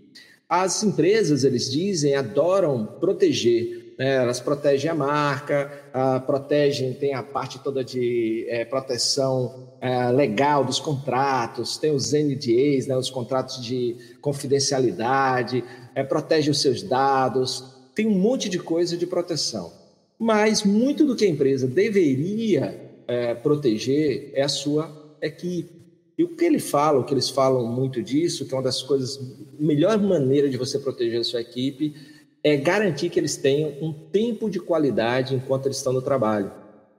As 0.47 0.81
empresas, 0.81 1.43
eles 1.43 1.69
dizem, 1.69 2.15
adoram 2.15 2.85
proteger. 2.85 3.95
Né? 3.97 4.15
Elas 4.15 4.39
protegem 4.39 4.89
a 4.89 4.95
marca, 4.95 5.69
a, 5.91 6.21
protegem, 6.21 6.93
tem 6.93 7.13
a 7.13 7.21
parte 7.21 7.59
toda 7.59 7.83
de 7.83 8.45
é, 8.47 8.63
proteção 8.63 9.67
é, 9.81 10.09
legal 10.09 10.63
dos 10.63 10.79
contratos, 10.79 11.77
tem 11.77 11.91
os 11.91 12.13
NDAs, 12.13 12.87
né? 12.87 12.95
os 12.95 13.09
contratos 13.09 13.61
de 13.61 13.97
confidencialidade, 14.21 15.65
é, 15.93 16.01
protege 16.01 16.49
os 16.49 16.61
seus 16.61 16.81
dados, 16.81 17.65
tem 17.93 18.07
um 18.07 18.17
monte 18.17 18.47
de 18.47 18.57
coisa 18.57 18.95
de 18.95 19.05
proteção. 19.05 19.78
Mas 20.19 20.63
muito 20.63 21.05
do 21.05 21.15
que 21.15 21.23
a 21.23 21.29
empresa 21.29 21.65
deveria 21.65 22.77
é, 23.07 23.33
proteger 23.33 24.31
é 24.33 24.41
a 24.43 24.49
sua 24.49 25.15
equipe. 25.21 25.79
E 26.17 26.23
o 26.25 26.35
que 26.35 26.43
ele 26.43 26.59
fala, 26.59 26.99
o 26.99 27.05
que 27.05 27.13
eles 27.13 27.29
falam 27.29 27.65
muito 27.65 28.03
disso, 28.03 28.45
que 28.45 28.53
é 28.53 28.57
uma 28.57 28.63
das 28.63 28.83
coisas, 28.83 29.17
melhor 29.57 29.97
maneira 29.97 30.49
de 30.49 30.57
você 30.57 30.77
proteger 30.77 31.21
a 31.21 31.23
sua 31.23 31.39
equipe 31.39 31.95
é 32.43 32.57
garantir 32.57 33.09
que 33.09 33.19
eles 33.19 33.37
tenham 33.37 33.73
um 33.81 33.93
tempo 33.93 34.49
de 34.49 34.59
qualidade 34.59 35.33
enquanto 35.33 35.67
eles 35.67 35.77
estão 35.77 35.93
no 35.93 36.01
trabalho. 36.01 36.51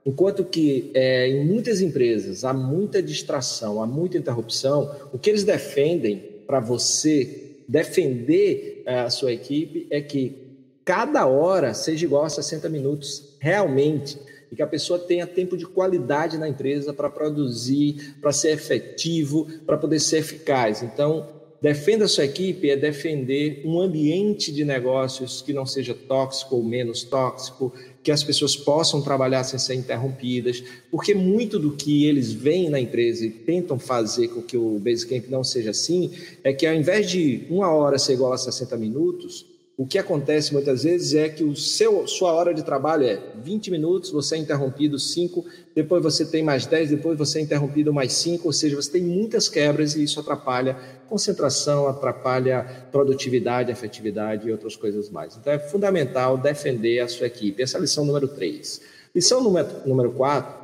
Enquanto 0.03 0.43
que 0.43 0.89
é, 0.95 1.29
em 1.29 1.45
muitas 1.45 1.81
empresas 1.81 2.43
há 2.43 2.53
muita 2.53 3.01
distração, 3.01 3.81
há 3.81 3.85
muita 3.85 4.17
interrupção, 4.17 4.91
o 5.13 5.19
que 5.19 5.29
eles 5.29 5.43
defendem 5.43 6.17
para 6.47 6.59
você 6.59 7.57
defender 7.67 8.81
é, 8.85 9.01
a 9.01 9.09
sua 9.09 9.31
equipe 9.31 9.85
é 9.89 10.01
que 10.01 10.40
cada 10.83 11.25
hora 11.25 11.73
seja 11.73 12.05
igual 12.05 12.23
a 12.25 12.29
60 12.29 12.67
minutos, 12.69 13.35
realmente 13.39 14.17
e 14.51 14.55
que 14.55 14.61
a 14.61 14.67
pessoa 14.67 14.99
tenha 14.99 15.25
tempo 15.25 15.55
de 15.55 15.65
qualidade 15.65 16.37
na 16.37 16.47
empresa 16.47 16.93
para 16.93 17.09
produzir, 17.09 18.15
para 18.19 18.33
ser 18.33 18.51
efetivo, 18.51 19.47
para 19.65 19.77
poder 19.77 19.99
ser 19.99 20.17
eficaz. 20.17 20.83
Então, 20.83 21.25
defenda 21.61 22.03
a 22.03 22.07
sua 22.07 22.25
equipe 22.25 22.69
é 22.69 22.75
defender 22.75 23.61
um 23.63 23.79
ambiente 23.79 24.51
de 24.51 24.65
negócios 24.65 25.41
que 25.41 25.53
não 25.53 25.65
seja 25.65 25.93
tóxico 25.93 26.57
ou 26.57 26.63
menos 26.63 27.03
tóxico, 27.03 27.71
que 28.03 28.11
as 28.11 28.23
pessoas 28.23 28.57
possam 28.57 29.01
trabalhar 29.01 29.43
sem 29.45 29.59
ser 29.59 29.75
interrompidas, 29.75 30.61
porque 30.89 31.13
muito 31.13 31.57
do 31.57 31.71
que 31.71 32.05
eles 32.05 32.33
veem 32.33 32.69
na 32.69 32.79
empresa 32.79 33.25
e 33.25 33.29
tentam 33.29 33.79
fazer 33.79 34.27
com 34.29 34.41
que 34.41 34.57
o 34.57 34.79
Basecamp 34.79 35.29
não 35.29 35.43
seja 35.43 35.69
assim, 35.69 36.11
é 36.43 36.51
que 36.51 36.65
ao 36.65 36.75
invés 36.75 37.09
de 37.09 37.45
uma 37.49 37.71
hora 37.71 37.97
ser 37.97 38.13
igual 38.13 38.33
a 38.33 38.37
60 38.37 38.75
minutos, 38.75 39.45
o 39.81 39.85
que 39.87 39.97
acontece 39.97 40.53
muitas 40.53 40.83
vezes 40.83 41.15
é 41.15 41.27
que 41.27 41.43
o 41.43 41.55
seu, 41.55 42.05
sua 42.05 42.31
hora 42.33 42.53
de 42.53 42.61
trabalho 42.61 43.03
é 43.03 43.19
20 43.41 43.71
minutos, 43.71 44.11
você 44.11 44.35
é 44.35 44.37
interrompido 44.37 44.99
5, 44.99 45.43
depois 45.73 46.03
você 46.03 46.23
tem 46.23 46.43
mais 46.43 46.67
10, 46.67 46.91
depois 46.91 47.17
você 47.17 47.39
é 47.39 47.41
interrompido 47.41 47.91
mais 47.91 48.13
5, 48.13 48.47
ou 48.47 48.53
seja, 48.53 48.75
você 48.75 48.91
tem 48.91 49.01
muitas 49.01 49.49
quebras 49.49 49.95
e 49.95 50.03
isso 50.03 50.19
atrapalha 50.19 50.77
concentração, 51.09 51.87
atrapalha 51.87 52.85
produtividade, 52.91 53.71
afetividade 53.71 54.47
e 54.47 54.51
outras 54.51 54.75
coisas 54.75 55.09
mais. 55.09 55.35
Então 55.35 55.51
é 55.51 55.57
fundamental 55.57 56.37
defender 56.37 56.99
a 56.99 57.07
sua 57.07 57.25
equipe. 57.25 57.63
Essa 57.63 57.77
é 57.77 57.79
a 57.79 57.81
lição 57.81 58.05
número 58.05 58.27
3. 58.27 58.81
Lição 59.15 59.41
número 59.41 60.11
4 60.11 60.61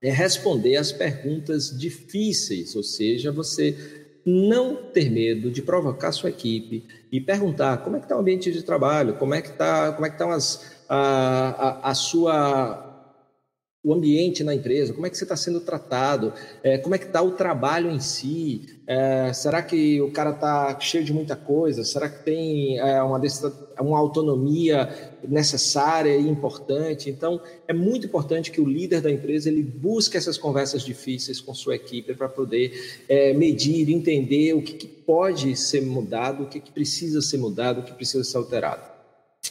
é 0.00 0.10
responder 0.10 0.76
às 0.76 0.90
perguntas 0.90 1.78
difíceis, 1.78 2.74
ou 2.74 2.82
seja, 2.82 3.30
você 3.30 3.76
não 4.24 4.74
ter 4.74 5.10
medo 5.10 5.50
de 5.50 5.60
provocar 5.60 6.12
sua 6.12 6.30
equipe 6.30 6.86
e 7.10 7.20
perguntar 7.20 7.78
como 7.78 7.96
é 7.96 7.98
que 7.98 8.04
está 8.04 8.16
o 8.16 8.20
ambiente 8.20 8.50
de 8.52 8.62
trabalho, 8.62 9.14
como 9.14 9.34
é 9.34 9.40
que 9.40 9.48
está, 9.48 9.92
como 9.92 10.06
é 10.06 10.08
que 10.08 10.14
estão 10.14 10.30
as, 10.30 10.82
a, 10.88 11.80
a, 11.86 11.90
a 11.90 11.94
sua 11.94 12.87
o 13.88 13.94
ambiente 13.94 14.44
na 14.44 14.54
empresa, 14.54 14.92
como 14.92 15.06
é 15.06 15.10
que 15.10 15.16
você 15.16 15.24
está 15.24 15.34
sendo 15.34 15.60
tratado, 15.60 16.34
é, 16.62 16.76
como 16.76 16.94
é 16.94 16.98
que 16.98 17.06
está 17.06 17.22
o 17.22 17.30
trabalho 17.30 17.90
em 17.90 17.98
si, 17.98 18.66
é, 18.86 19.32
será 19.32 19.62
que 19.62 19.98
o 20.02 20.10
cara 20.10 20.32
está 20.32 20.78
cheio 20.78 21.02
de 21.02 21.10
muita 21.10 21.34
coisa, 21.34 21.82
será 21.84 22.06
que 22.06 22.22
tem 22.22 22.78
é, 22.78 23.02
uma, 23.02 23.18
uma 23.80 23.98
autonomia 23.98 25.16
necessária 25.26 26.14
e 26.14 26.28
importante? 26.28 27.08
Então, 27.08 27.40
é 27.66 27.72
muito 27.72 28.06
importante 28.06 28.50
que 28.50 28.60
o 28.60 28.68
líder 28.68 29.00
da 29.00 29.10
empresa 29.10 29.48
ele 29.48 29.62
busque 29.62 30.18
essas 30.18 30.36
conversas 30.36 30.82
difíceis 30.82 31.40
com 31.40 31.54
sua 31.54 31.74
equipe 31.74 32.12
para 32.12 32.28
poder 32.28 33.02
é, 33.08 33.32
medir, 33.32 33.88
entender 33.88 34.52
o 34.52 34.60
que, 34.60 34.74
que, 34.74 34.86
pode 34.86 35.56
ser 35.56 35.80
mudado, 35.80 36.42
o 36.42 36.46
que, 36.46 36.60
que 36.60 36.70
precisa 36.70 37.22
ser 37.22 37.38
mudado, 37.38 37.80
o 37.80 37.82
que 37.82 37.94
precisa 37.94 38.22
ser 38.22 38.36
alterado. 38.36 38.82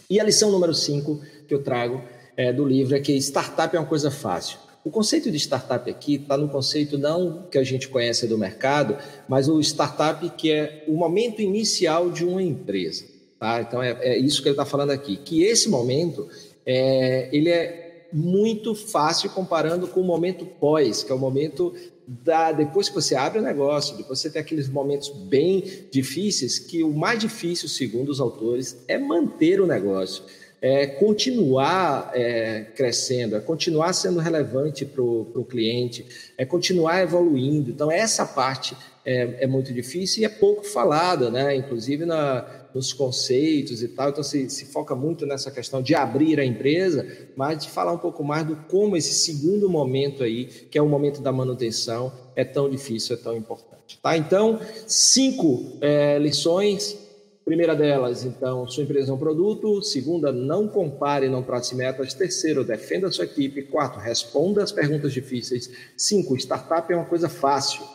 E 0.08 0.20
a 0.20 0.24
lição 0.24 0.52
número 0.52 0.76
5 0.76 1.20
que 1.48 1.56
eu 1.56 1.64
trago 1.64 2.04
é, 2.38 2.54
do 2.54 2.64
livro 2.64 2.96
é 2.96 3.00
que 3.00 3.14
startup 3.18 3.76
é 3.76 3.80
uma 3.80 3.88
coisa 3.88 4.12
fácil. 4.12 4.60
O 4.86 4.92
conceito 4.92 5.30
de 5.30 5.38
startup 5.38 5.90
aqui 5.90 6.16
está 6.16 6.38
no 6.38 6.48
conceito 6.48 6.98
não 6.98 7.48
que 7.52 7.58
a 7.58 7.64
gente 7.64 7.90
conhece 7.90 8.28
do 8.28 8.38
mercado, 8.38 8.96
mas 9.28 9.50
o 9.50 9.60
startup 9.60 10.30
que 10.38 10.52
é 10.52 10.86
o 10.88 10.94
momento 10.94 11.42
inicial 11.42 12.10
de 12.10 12.24
uma 12.24 12.42
empresa. 12.42 13.04
Tá? 13.40 13.62
Então 13.62 13.82
é, 13.84 13.98
é 14.00 14.18
isso 14.18 14.42
que 14.42 14.48
ele 14.48 14.54
está 14.54 14.66
falando 14.66 14.92
aqui, 14.92 15.18
que 15.18 15.44
esse 15.44 15.68
momento 15.68 16.30
é, 16.66 17.28
ele 17.36 17.50
é 17.50 18.06
muito 18.14 18.74
fácil 18.74 19.30
comparando 19.32 19.88
com 19.88 20.00
o 20.00 20.04
momento 20.04 20.46
pós, 20.46 21.04
que 21.04 21.12
é 21.12 21.16
o 21.16 21.20
momento 21.20 21.74
da, 22.08 22.54
depois 22.54 22.88
que 22.88 22.96
você 22.96 23.16
abre 23.16 23.40
o 23.40 23.42
negócio, 23.42 23.98
depois 23.98 24.20
você 24.20 24.30
tem 24.30 24.42
aqueles 24.42 24.70
momentos 24.70 25.10
bem 25.10 25.64
difíceis, 25.92 26.58
que 26.58 26.82
o 26.82 26.94
mais 26.94 27.20
difícil, 27.20 27.68
segundo 27.68 28.08
os 28.10 28.22
autores, 28.22 28.78
é 28.88 28.98
manter 28.98 29.60
o 29.60 29.68
negócio 29.68 30.24
é 30.62 30.88
continuar 30.88 32.12
é, 32.14 32.66
crescendo, 32.76 33.36
é 33.36 33.40
continuar 33.40 33.94
sendo 33.94 34.20
relevante 34.20 34.86
para 34.86 35.02
o 35.02 35.46
cliente, 35.48 36.06
é 36.38 36.46
continuar 36.46 37.02
evoluindo. 37.02 37.70
Então, 37.70 37.92
essa 37.92 38.26
parte 38.26 38.76
é, 39.06 39.44
é, 39.44 39.48
muito 39.48 39.74
difícil 39.74 40.24
e 40.24 40.26
é 40.26 40.30
pouco 40.30 40.64
falada, 40.64 41.30
né? 41.30 41.56
inclusive 41.56 42.06
na, 42.06 42.46
nos 42.74 42.92
conceitos 42.92 43.84
e 43.84 43.88
tal. 43.88 44.10
Então, 44.10 44.24
se, 44.24 44.50
se 44.50 44.66
foca 44.66 44.96
muito 44.96 45.26
nessa 45.26 45.52
questão 45.52 45.82
de 45.82 45.94
abrir 45.94 46.40
a 46.40 46.46
empresa, 46.46 47.08
mas 47.36 47.64
de 47.64 47.70
falar 47.70 47.94
um 47.94 47.98
pouco 47.98 48.24
mais 48.24 48.46
do 48.46 48.56
como 48.56 48.98
esse 48.98 49.14
segundo 49.14 49.70
momento 49.70 50.24
aí, 50.24 50.46
que 50.46 50.78
é 50.78 50.82
o 50.82 50.90
momento 50.90 51.22
da 51.22 51.32
manutenção, 51.32 52.12
é 52.36 52.44
tão 52.44 52.70
difícil, 52.70 53.16
é 53.16 53.20
tão 53.20 53.38
importante. 53.38 54.00
Tá? 54.02 54.18
Então, 54.18 54.60
cinco 54.86 55.78
é, 55.80 56.18
lições 56.20 57.07
Primeira 57.48 57.74
delas, 57.74 58.26
então, 58.26 58.68
sua 58.68 58.84
empresa 58.84 59.10
é 59.10 59.16
um 59.16 59.18
produto. 59.18 59.82
Segunda, 59.82 60.34
não 60.34 60.68
compare, 60.68 61.30
não 61.30 61.42
trace 61.42 61.74
metas. 61.76 62.14
Terceiro, 62.14 62.62
defenda 62.62 63.10
sua 63.10 63.24
equipe. 63.24 63.62
Quarto, 63.62 64.00
responda 64.00 64.62
as 64.62 64.74
perguntas 64.74 65.14
difíceis. 65.14 65.72
Cinco, 65.96 66.36
startup 66.36 66.92
é 66.92 66.96
uma 66.98 67.06
coisa 67.06 67.30
fácil. 67.30 67.88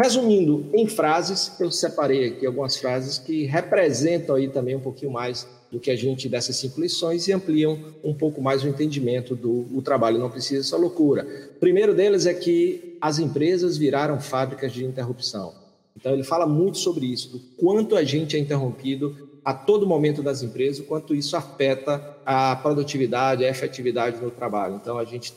Resumindo 0.00 0.70
em 0.72 0.86
frases, 0.86 1.58
eu 1.58 1.68
separei 1.68 2.28
aqui 2.28 2.46
algumas 2.46 2.76
frases 2.76 3.18
que 3.18 3.42
representam 3.42 4.36
aí 4.36 4.48
também 4.48 4.76
um 4.76 4.80
pouquinho 4.80 5.10
mais 5.10 5.44
do 5.72 5.80
que 5.80 5.90
a 5.90 5.96
gente 5.96 6.28
dessas 6.28 6.54
cinco 6.54 6.80
lições 6.80 7.26
e 7.26 7.32
ampliam 7.32 7.92
um 8.04 8.14
pouco 8.14 8.40
mais 8.40 8.62
o 8.62 8.68
entendimento 8.68 9.34
do 9.34 9.66
o 9.76 9.82
trabalho 9.82 10.16
não 10.16 10.30
precisa 10.30 10.62
dessa 10.62 10.76
loucura. 10.76 11.26
Primeiro 11.58 11.92
deles 11.92 12.24
é 12.24 12.34
que 12.34 12.96
as 13.00 13.18
empresas 13.18 13.76
viraram 13.76 14.20
fábricas 14.20 14.72
de 14.72 14.84
interrupção. 14.84 15.65
Então, 15.96 16.12
ele 16.12 16.22
fala 16.22 16.46
muito 16.46 16.78
sobre 16.78 17.06
isso, 17.06 17.30
do 17.30 17.38
quanto 17.56 17.96
a 17.96 18.04
gente 18.04 18.36
é 18.36 18.38
interrompido 18.38 19.40
a 19.44 19.54
todo 19.54 19.86
momento 19.86 20.22
das 20.22 20.42
empresas, 20.42 20.80
o 20.80 20.84
quanto 20.84 21.14
isso 21.14 21.36
afeta 21.36 22.18
a 22.26 22.54
produtividade, 22.56 23.44
a 23.44 23.48
efetividade 23.48 24.20
no 24.20 24.30
trabalho. 24.30 24.76
Então, 24.76 24.98
a 24.98 25.04
gente 25.04 25.32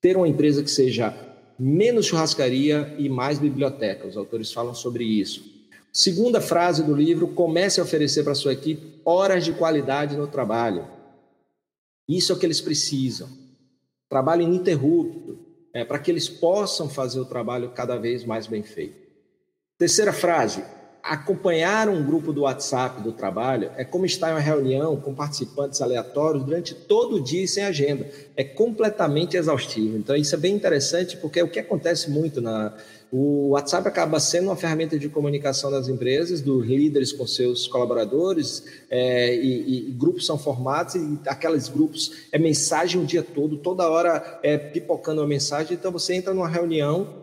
ter 0.00 0.16
uma 0.16 0.28
empresa 0.28 0.62
que 0.62 0.70
seja 0.70 1.14
menos 1.58 2.06
churrascaria 2.06 2.94
e 2.98 3.08
mais 3.08 3.38
biblioteca. 3.38 4.06
Os 4.06 4.16
autores 4.16 4.52
falam 4.52 4.74
sobre 4.74 5.04
isso. 5.04 5.44
Segunda 5.92 6.40
frase 6.40 6.82
do 6.82 6.94
livro: 6.94 7.28
comece 7.28 7.78
a 7.78 7.84
oferecer 7.84 8.24
para 8.24 8.34
sua 8.34 8.52
equipe 8.52 9.00
horas 9.04 9.44
de 9.44 9.52
qualidade 9.52 10.16
no 10.16 10.26
trabalho. 10.26 10.86
Isso 12.08 12.32
é 12.32 12.34
o 12.34 12.38
que 12.38 12.46
eles 12.46 12.60
precisam. 12.60 13.28
Trabalho 14.08 14.42
ininterrupto, 14.42 15.38
é, 15.72 15.84
para 15.84 15.98
que 15.98 16.10
eles 16.10 16.28
possam 16.28 16.88
fazer 16.88 17.20
o 17.20 17.24
trabalho 17.24 17.70
cada 17.70 17.96
vez 17.96 18.24
mais 18.24 18.46
bem 18.46 18.62
feito. 18.62 19.01
Terceira 19.82 20.12
frase: 20.12 20.62
acompanhar 21.02 21.88
um 21.88 22.04
grupo 22.04 22.32
do 22.32 22.42
WhatsApp 22.42 23.02
do 23.02 23.10
trabalho 23.10 23.72
é 23.76 23.84
como 23.84 24.06
estar 24.06 24.28
em 24.30 24.34
uma 24.34 24.38
reunião 24.38 24.94
com 24.94 25.12
participantes 25.12 25.82
aleatórios 25.82 26.44
durante 26.44 26.72
todo 26.72 27.16
o 27.16 27.20
dia 27.20 27.42
e 27.42 27.48
sem 27.48 27.64
agenda. 27.64 28.08
É 28.36 28.44
completamente 28.44 29.36
exaustivo. 29.36 29.96
Então, 29.96 30.14
isso 30.14 30.36
é 30.36 30.38
bem 30.38 30.54
interessante 30.54 31.16
porque 31.16 31.40
é 31.40 31.42
o 31.42 31.48
que 31.48 31.58
acontece 31.58 32.08
muito 32.12 32.40
na. 32.40 32.76
O 33.10 33.48
WhatsApp 33.50 33.88
acaba 33.88 34.20
sendo 34.20 34.44
uma 34.44 34.56
ferramenta 34.56 34.96
de 34.96 35.08
comunicação 35.08 35.68
das 35.68 35.88
empresas, 35.88 36.40
dos 36.40 36.64
líderes 36.64 37.12
com 37.12 37.26
seus 37.26 37.66
colaboradores, 37.66 38.62
é, 38.88 39.34
e, 39.34 39.88
e, 39.88 39.90
grupos 39.90 40.24
são 40.24 40.38
formados, 40.38 40.94
e 40.94 41.18
aqueles 41.26 41.68
grupos 41.68 42.28
é 42.30 42.38
mensagem 42.38 43.02
o 43.02 43.04
dia 43.04 43.22
todo, 43.22 43.56
toda 43.56 43.90
hora 43.90 44.38
é 44.44 44.56
pipocando 44.56 45.20
uma 45.20 45.26
mensagem. 45.26 45.74
Então, 45.74 45.90
você 45.90 46.14
entra 46.14 46.32
numa 46.32 46.48
reunião 46.48 47.21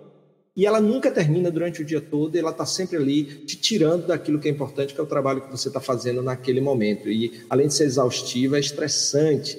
e 0.56 0.66
ela 0.66 0.82
nunca 0.82 1.12
termina 1.12 1.50
durante 1.50 1.82
o 1.82 1.86
dia 1.86 2.02
todo, 2.02 2.36
ela 2.36 2.52
está 2.52 2.66
sempre 2.66 2.98
ali 2.98 3.24
te 3.24 3.56
tirando 3.56 4.08
daquilo 4.08 4.40
que 4.40 4.48
é 4.48 4.52
importante, 4.52 4.94
que 4.94 5.00
é 5.00 5.04
o 5.04 5.08
trabalho 5.08 5.42
que 5.42 5.52
você 5.52 5.70
está 5.70 5.80
fazendo 5.80 6.22
naquele 6.22 6.60
momento. 6.60 7.10
E 7.10 7.44
além 7.50 7.68
de 7.68 7.74
ser 7.74 7.86
exaustiva, 7.86 8.58
é 8.58 8.60
estressante. 8.60 9.58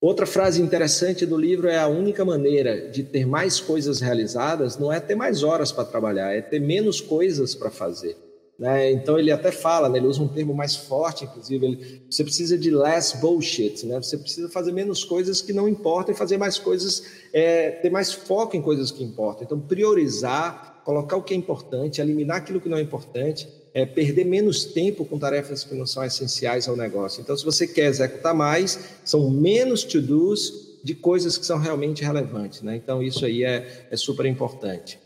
Outra 0.00 0.26
frase 0.26 0.60
interessante 0.60 1.24
do 1.24 1.36
livro 1.36 1.66
é 1.66 1.78
a 1.78 1.88
única 1.88 2.24
maneira 2.24 2.90
de 2.90 3.02
ter 3.02 3.26
mais 3.26 3.58
coisas 3.58 4.00
realizadas 4.00 4.76
não 4.76 4.92
é 4.92 5.00
ter 5.00 5.14
mais 5.14 5.42
horas 5.42 5.72
para 5.72 5.84
trabalhar, 5.84 6.32
é 6.32 6.42
ter 6.42 6.60
menos 6.60 7.00
coisas 7.00 7.54
para 7.54 7.70
fazer. 7.70 8.16
Né? 8.58 8.92
Então 8.92 9.18
ele 9.18 9.32
até 9.32 9.50
fala, 9.50 9.88
né? 9.88 9.98
ele 9.98 10.06
usa 10.06 10.22
um 10.22 10.28
termo 10.28 10.54
mais 10.54 10.76
forte, 10.76 11.24
inclusive, 11.24 11.66
ele, 11.66 12.02
você 12.08 12.22
precisa 12.22 12.56
de 12.56 12.70
less 12.70 13.16
bullshit, 13.16 13.84
né? 13.84 13.96
você 14.00 14.16
precisa 14.16 14.48
fazer 14.48 14.72
menos 14.72 15.02
coisas 15.02 15.40
que 15.40 15.52
não 15.52 15.68
importam 15.68 16.14
e 16.14 16.16
fazer 16.16 16.36
mais 16.36 16.58
coisas, 16.58 17.02
é, 17.32 17.72
ter 17.72 17.90
mais 17.90 18.12
foco 18.12 18.56
em 18.56 18.62
coisas 18.62 18.92
que 18.92 19.02
importam. 19.02 19.44
Então 19.44 19.60
priorizar, 19.60 20.82
colocar 20.84 21.16
o 21.16 21.22
que 21.22 21.34
é 21.34 21.36
importante, 21.36 22.00
eliminar 22.00 22.36
aquilo 22.36 22.60
que 22.60 22.68
não 22.68 22.78
é 22.78 22.80
importante, 22.80 23.48
é, 23.72 23.84
perder 23.84 24.24
menos 24.24 24.64
tempo 24.66 25.04
com 25.04 25.18
tarefas 25.18 25.64
que 25.64 25.74
não 25.74 25.84
são 25.84 26.04
essenciais 26.04 26.68
ao 26.68 26.76
negócio. 26.76 27.20
Então 27.20 27.36
se 27.36 27.44
você 27.44 27.66
quer 27.66 27.86
executar 27.86 28.34
mais, 28.34 28.78
são 29.04 29.28
menos 29.30 29.82
to-dos 29.82 30.78
de 30.84 30.94
coisas 30.94 31.36
que 31.36 31.44
são 31.44 31.58
realmente 31.58 32.04
relevantes. 32.04 32.62
Né? 32.62 32.76
Então 32.76 33.02
isso 33.02 33.26
aí 33.26 33.42
é, 33.42 33.88
é 33.90 33.96
super 33.96 34.26
importante. 34.26 35.02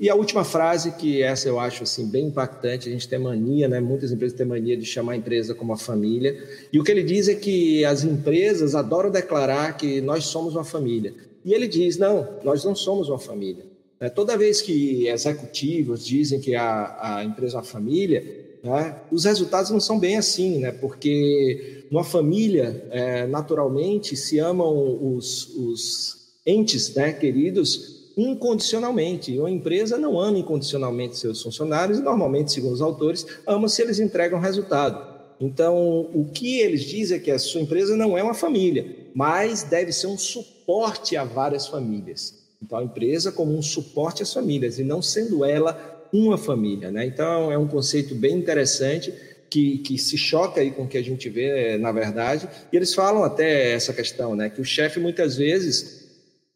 E 0.00 0.08
a 0.08 0.14
última 0.14 0.44
frase, 0.44 0.92
que 0.92 1.22
essa 1.22 1.46
eu 1.46 1.60
acho 1.60 1.82
assim 1.82 2.06
bem 2.06 2.28
impactante, 2.28 2.88
a 2.88 2.92
gente 2.92 3.06
tem 3.06 3.18
mania, 3.18 3.68
né? 3.68 3.80
muitas 3.80 4.10
empresas 4.10 4.36
têm 4.36 4.46
mania 4.46 4.76
de 4.76 4.86
chamar 4.86 5.12
a 5.12 5.16
empresa 5.16 5.54
como 5.54 5.74
a 5.74 5.76
família, 5.76 6.42
e 6.72 6.80
o 6.80 6.84
que 6.84 6.90
ele 6.90 7.02
diz 7.02 7.28
é 7.28 7.34
que 7.34 7.84
as 7.84 8.02
empresas 8.02 8.74
adoram 8.74 9.10
declarar 9.10 9.76
que 9.76 10.00
nós 10.00 10.24
somos 10.24 10.54
uma 10.54 10.64
família. 10.64 11.12
E 11.44 11.52
ele 11.52 11.68
diz, 11.68 11.98
não, 11.98 12.26
nós 12.42 12.64
não 12.64 12.74
somos 12.74 13.10
uma 13.10 13.18
família. 13.18 13.66
É, 14.00 14.08
toda 14.08 14.38
vez 14.38 14.62
que 14.62 15.06
executivos 15.06 16.06
dizem 16.06 16.40
que 16.40 16.54
a, 16.54 17.16
a 17.18 17.24
empresa 17.24 17.56
é 17.56 17.58
uma 17.58 17.64
família, 17.64 18.24
né, 18.62 18.96
os 19.10 19.24
resultados 19.24 19.70
não 19.70 19.80
são 19.80 19.98
bem 19.98 20.16
assim, 20.16 20.60
né? 20.60 20.72
porque 20.72 21.84
numa 21.90 22.04
família, 22.04 22.86
é, 22.90 23.26
naturalmente, 23.26 24.16
se 24.16 24.38
amam 24.38 25.14
os, 25.14 25.54
os 25.56 26.16
entes 26.46 26.94
né, 26.94 27.12
queridos 27.12 27.97
incondicionalmente. 28.18 29.38
Uma 29.38 29.50
empresa 29.50 29.96
não 29.96 30.18
ama 30.18 30.38
incondicionalmente 30.38 31.16
seus 31.16 31.40
funcionários, 31.40 32.00
e 32.00 32.02
normalmente, 32.02 32.52
segundo 32.52 32.72
os 32.72 32.82
autores, 32.82 33.24
ama 33.46 33.68
se 33.68 33.80
eles 33.80 34.00
entregam 34.00 34.40
resultado. 34.40 35.16
Então, 35.40 36.10
o 36.12 36.28
que 36.34 36.58
eles 36.58 36.82
dizem 36.82 37.16
é 37.16 37.20
que 37.20 37.30
a 37.30 37.38
sua 37.38 37.60
empresa 37.60 37.96
não 37.96 38.18
é 38.18 38.22
uma 38.22 38.34
família, 38.34 39.06
mas 39.14 39.62
deve 39.62 39.92
ser 39.92 40.08
um 40.08 40.18
suporte 40.18 41.16
a 41.16 41.22
várias 41.22 41.68
famílias. 41.68 42.34
Então, 42.60 42.78
a 42.78 42.82
empresa 42.82 43.30
como 43.30 43.56
um 43.56 43.62
suporte 43.62 44.20
às 44.20 44.34
famílias, 44.34 44.80
e 44.80 44.82
não 44.82 45.00
sendo 45.00 45.44
ela 45.44 46.08
uma 46.12 46.36
família. 46.36 46.90
Né? 46.90 47.06
Então, 47.06 47.52
é 47.52 47.56
um 47.56 47.68
conceito 47.68 48.16
bem 48.16 48.36
interessante 48.36 49.14
que, 49.48 49.78
que 49.78 49.96
se 49.96 50.18
choca 50.18 50.60
aí 50.60 50.72
com 50.72 50.82
o 50.82 50.88
que 50.88 50.98
a 50.98 51.04
gente 51.04 51.28
vê, 51.28 51.78
na 51.78 51.92
verdade. 51.92 52.48
E 52.72 52.76
eles 52.76 52.92
falam 52.92 53.22
até 53.22 53.72
essa 53.72 53.92
questão, 53.92 54.34
né? 54.34 54.50
que 54.50 54.60
o 54.60 54.64
chefe 54.64 54.98
muitas 54.98 55.36
vezes 55.36 55.97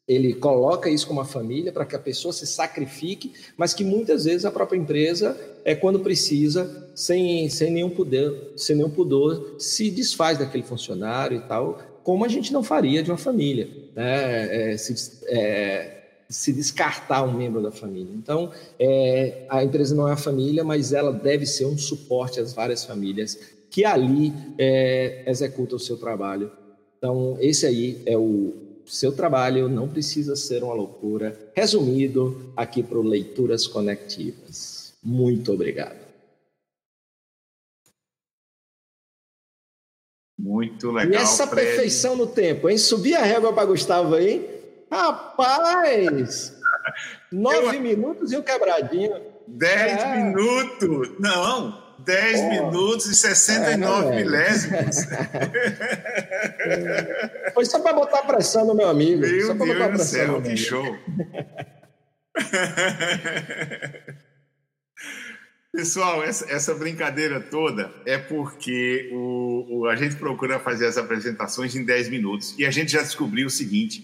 ele 0.06 0.34
coloca 0.34 0.90
isso 0.90 1.06
como 1.06 1.20
uma 1.20 1.26
família 1.26 1.72
para 1.72 1.86
que 1.86 1.94
a 1.94 1.98
pessoa 1.98 2.32
se 2.32 2.46
sacrifique, 2.46 3.32
mas 3.56 3.72
que 3.72 3.84
muitas 3.84 4.24
vezes 4.24 4.44
a 4.44 4.50
própria 4.50 4.76
empresa 4.76 5.38
é 5.64 5.74
quando 5.74 6.00
precisa, 6.00 6.90
sem, 6.94 7.48
sem 7.48 7.70
nenhum 7.70 7.90
poder, 7.90 8.52
sem 8.56 8.76
nenhum 8.76 8.90
pudor, 8.90 9.56
se 9.58 9.90
desfaz 9.90 10.38
daquele 10.38 10.64
funcionário 10.64 11.38
e 11.38 11.40
tal, 11.42 11.78
como 12.02 12.24
a 12.24 12.28
gente 12.28 12.52
não 12.52 12.64
faria 12.64 13.02
de 13.02 13.10
uma 13.10 13.16
família, 13.16 13.68
né? 13.94 14.72
É, 14.72 14.76
se, 14.76 15.24
é, 15.26 16.02
se 16.28 16.52
descartar 16.52 17.22
um 17.22 17.32
membro 17.32 17.62
da 17.62 17.70
família. 17.70 18.12
Então, 18.14 18.50
é, 18.78 19.44
a 19.48 19.62
empresa 19.62 19.94
não 19.94 20.08
é 20.08 20.12
a 20.12 20.16
família, 20.16 20.64
mas 20.64 20.92
ela 20.92 21.12
deve 21.12 21.46
ser 21.46 21.66
um 21.66 21.78
suporte 21.78 22.40
às 22.40 22.52
várias 22.52 22.84
famílias 22.84 23.38
que 23.70 23.84
ali 23.84 24.32
é, 24.58 25.22
executam 25.26 25.76
o 25.76 25.80
seu 25.80 25.96
trabalho. 25.96 26.50
Então, 26.98 27.36
esse 27.40 27.66
aí 27.66 28.02
é 28.06 28.16
o, 28.16 28.71
seu 28.86 29.12
trabalho 29.12 29.68
não 29.68 29.88
precisa 29.88 30.36
ser 30.36 30.62
uma 30.62 30.74
loucura. 30.74 31.52
Resumido 31.54 32.52
aqui 32.56 32.82
para 32.82 32.98
o 32.98 33.02
Leituras 33.02 33.66
Conectivas. 33.66 34.94
Muito 35.02 35.52
obrigado. 35.52 36.00
Muito 40.38 40.90
legal. 40.90 41.12
E 41.12 41.16
essa 41.16 41.46
Fred. 41.46 41.66
perfeição 41.66 42.16
no 42.16 42.26
tempo, 42.26 42.68
hein? 42.68 42.76
Subir 42.76 43.14
a 43.14 43.22
régua 43.22 43.52
para 43.52 43.64
Gustavo 43.64 44.14
aí. 44.14 44.48
Rapaz! 44.90 46.60
Nove 47.30 47.76
Eu... 47.76 47.80
minutos 47.80 48.32
e 48.32 48.36
um 48.36 48.42
quebradinho. 48.42 49.14
Dez 49.46 50.02
é. 50.02 50.16
minutos! 50.16 51.18
Não, 51.18 51.81
10 52.04 52.40
oh. 52.40 52.48
minutos 52.50 53.06
e 53.06 53.14
69 53.14 54.08
é, 54.08 54.16
milésimos. 54.16 54.96
Foi 57.54 57.64
só 57.64 57.80
para 57.80 57.92
botar 57.92 58.22
pressão 58.22 58.66
no 58.66 58.74
meu 58.74 58.88
amigo. 58.88 59.20
Meu 59.20 59.46
só 59.46 59.54
Deus 59.54 59.92
do 59.92 59.98
céu, 60.04 60.42
que 60.42 60.56
show. 60.56 60.96
Pessoal, 65.74 66.22
essa, 66.22 66.50
essa, 66.52 66.74
brincadeira 66.74 67.40
toda 67.40 67.90
é 68.04 68.18
porque 68.18 69.08
o, 69.10 69.78
o, 69.78 69.86
a 69.88 69.96
gente 69.96 70.16
procura 70.16 70.60
fazer 70.60 70.86
as 70.86 70.98
apresentações 70.98 71.74
em 71.74 71.82
10 71.82 72.10
minutos 72.10 72.54
e 72.58 72.66
a 72.66 72.70
gente 72.70 72.92
já 72.92 73.00
descobriu 73.00 73.46
o 73.46 73.50
seguinte, 73.50 74.02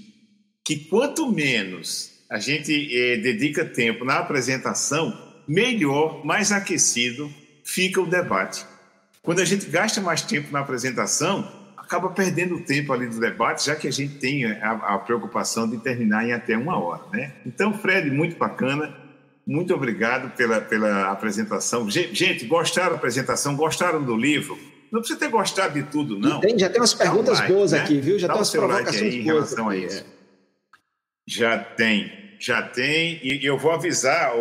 que 0.65 0.87
quanto 0.87 1.31
menos 1.31 2.25
a 2.31 2.39
gente 2.39 2.73
eh, 2.73 3.19
dedica 3.19 3.67
tempo 3.67 4.03
na 4.03 4.19
apresentação, 4.19 5.13
melhor, 5.47 6.25
mais 6.25 6.53
aquecido 6.53 7.31
fica 7.69 8.01
o 8.01 8.07
debate. 8.07 8.65
Quando 9.23 9.41
a 9.41 9.45
gente 9.45 9.67
gasta 9.67 10.01
mais 10.01 10.23
tempo 10.23 10.51
na 10.51 10.61
apresentação, 10.61 11.47
acaba 11.77 12.09
perdendo 12.09 12.57
o 12.57 12.61
tempo 12.63 12.95
ali 12.95 13.07
do 13.07 13.21
debate, 13.21 13.67
já 13.67 13.77
que 13.77 13.87
a 13.87 13.91
gente 13.93 14.15
tem 14.15 14.47
a, 14.47 14.73
a 14.73 14.99
preocupação 14.99 15.69
de 15.69 15.77
terminar 15.77 16.27
em 16.27 16.33
até 16.33 16.57
uma 16.57 16.79
hora. 16.79 17.03
Né? 17.13 17.33
Então, 17.45 17.75
Fred, 17.75 18.11
muito 18.11 18.39
bacana. 18.39 18.97
Muito 19.47 19.75
obrigado 19.75 20.35
pela, 20.35 20.61
pela 20.61 21.11
apresentação. 21.11 21.89
Gente, 21.91 22.47
gostaram 22.47 22.91
da 22.91 22.97
apresentação? 22.97 23.55
Gostaram 23.55 24.03
do 24.03 24.17
livro? 24.17 24.59
Não 24.91 25.01
precisa 25.01 25.19
ter 25.19 25.29
gostado 25.29 25.75
de 25.75 25.83
tudo, 25.85 26.19
não. 26.19 26.41
Tem, 26.41 26.59
já 26.59 26.71
tem 26.71 26.81
umas 26.81 26.95
perguntas 26.95 27.39
like, 27.39 27.53
boas 27.53 27.73
né? 27.73 27.81
aqui, 27.81 28.01
viu? 28.01 28.19
Já 28.19 28.29
Dá 28.29 28.35
tem 28.35 28.41
umas 28.41 28.51
provocações 28.51 29.01
like 29.01 29.07
aí, 29.07 29.21
em 29.21 29.23
relação 29.23 29.69
a 29.69 29.77
isso. 29.77 30.01
É. 30.01 30.05
Já 31.27 31.59
tem, 31.59 32.13
já 32.39 32.63
tem. 32.63 33.21
E 33.23 33.45
eu 33.45 33.59
vou 33.59 33.73
avisar, 33.73 34.35
o, 34.37 34.41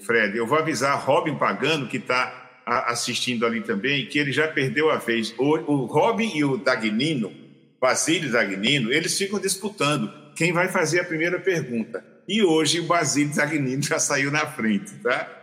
Fred, 0.00 0.36
eu 0.36 0.46
vou 0.46 0.58
avisar 0.58 0.98
Robin 0.98 1.36
Pagano, 1.36 1.88
que 1.88 1.96
está 1.96 2.42
assistindo 2.64 3.44
ali 3.44 3.60
também, 3.60 4.06
que 4.06 4.18
ele 4.18 4.32
já 4.32 4.48
perdeu 4.48 4.90
a 4.90 4.96
vez. 4.96 5.34
O, 5.38 5.44
o 5.44 5.86
Robin 5.86 6.30
e 6.34 6.44
o 6.44 6.56
Dagnino, 6.56 7.32
Basílio 7.80 8.30
Dagnino, 8.30 8.92
eles 8.92 9.16
ficam 9.16 9.40
disputando 9.40 10.12
quem 10.36 10.52
vai 10.52 10.68
fazer 10.68 11.00
a 11.00 11.04
primeira 11.04 11.40
pergunta. 11.40 12.04
E 12.28 12.42
hoje 12.42 12.80
o 12.80 12.84
Basílio 12.84 13.34
Dagnino 13.34 13.82
já 13.84 13.98
saiu 13.98 14.30
na 14.30 14.46
frente, 14.46 14.92
tá? 15.02 15.38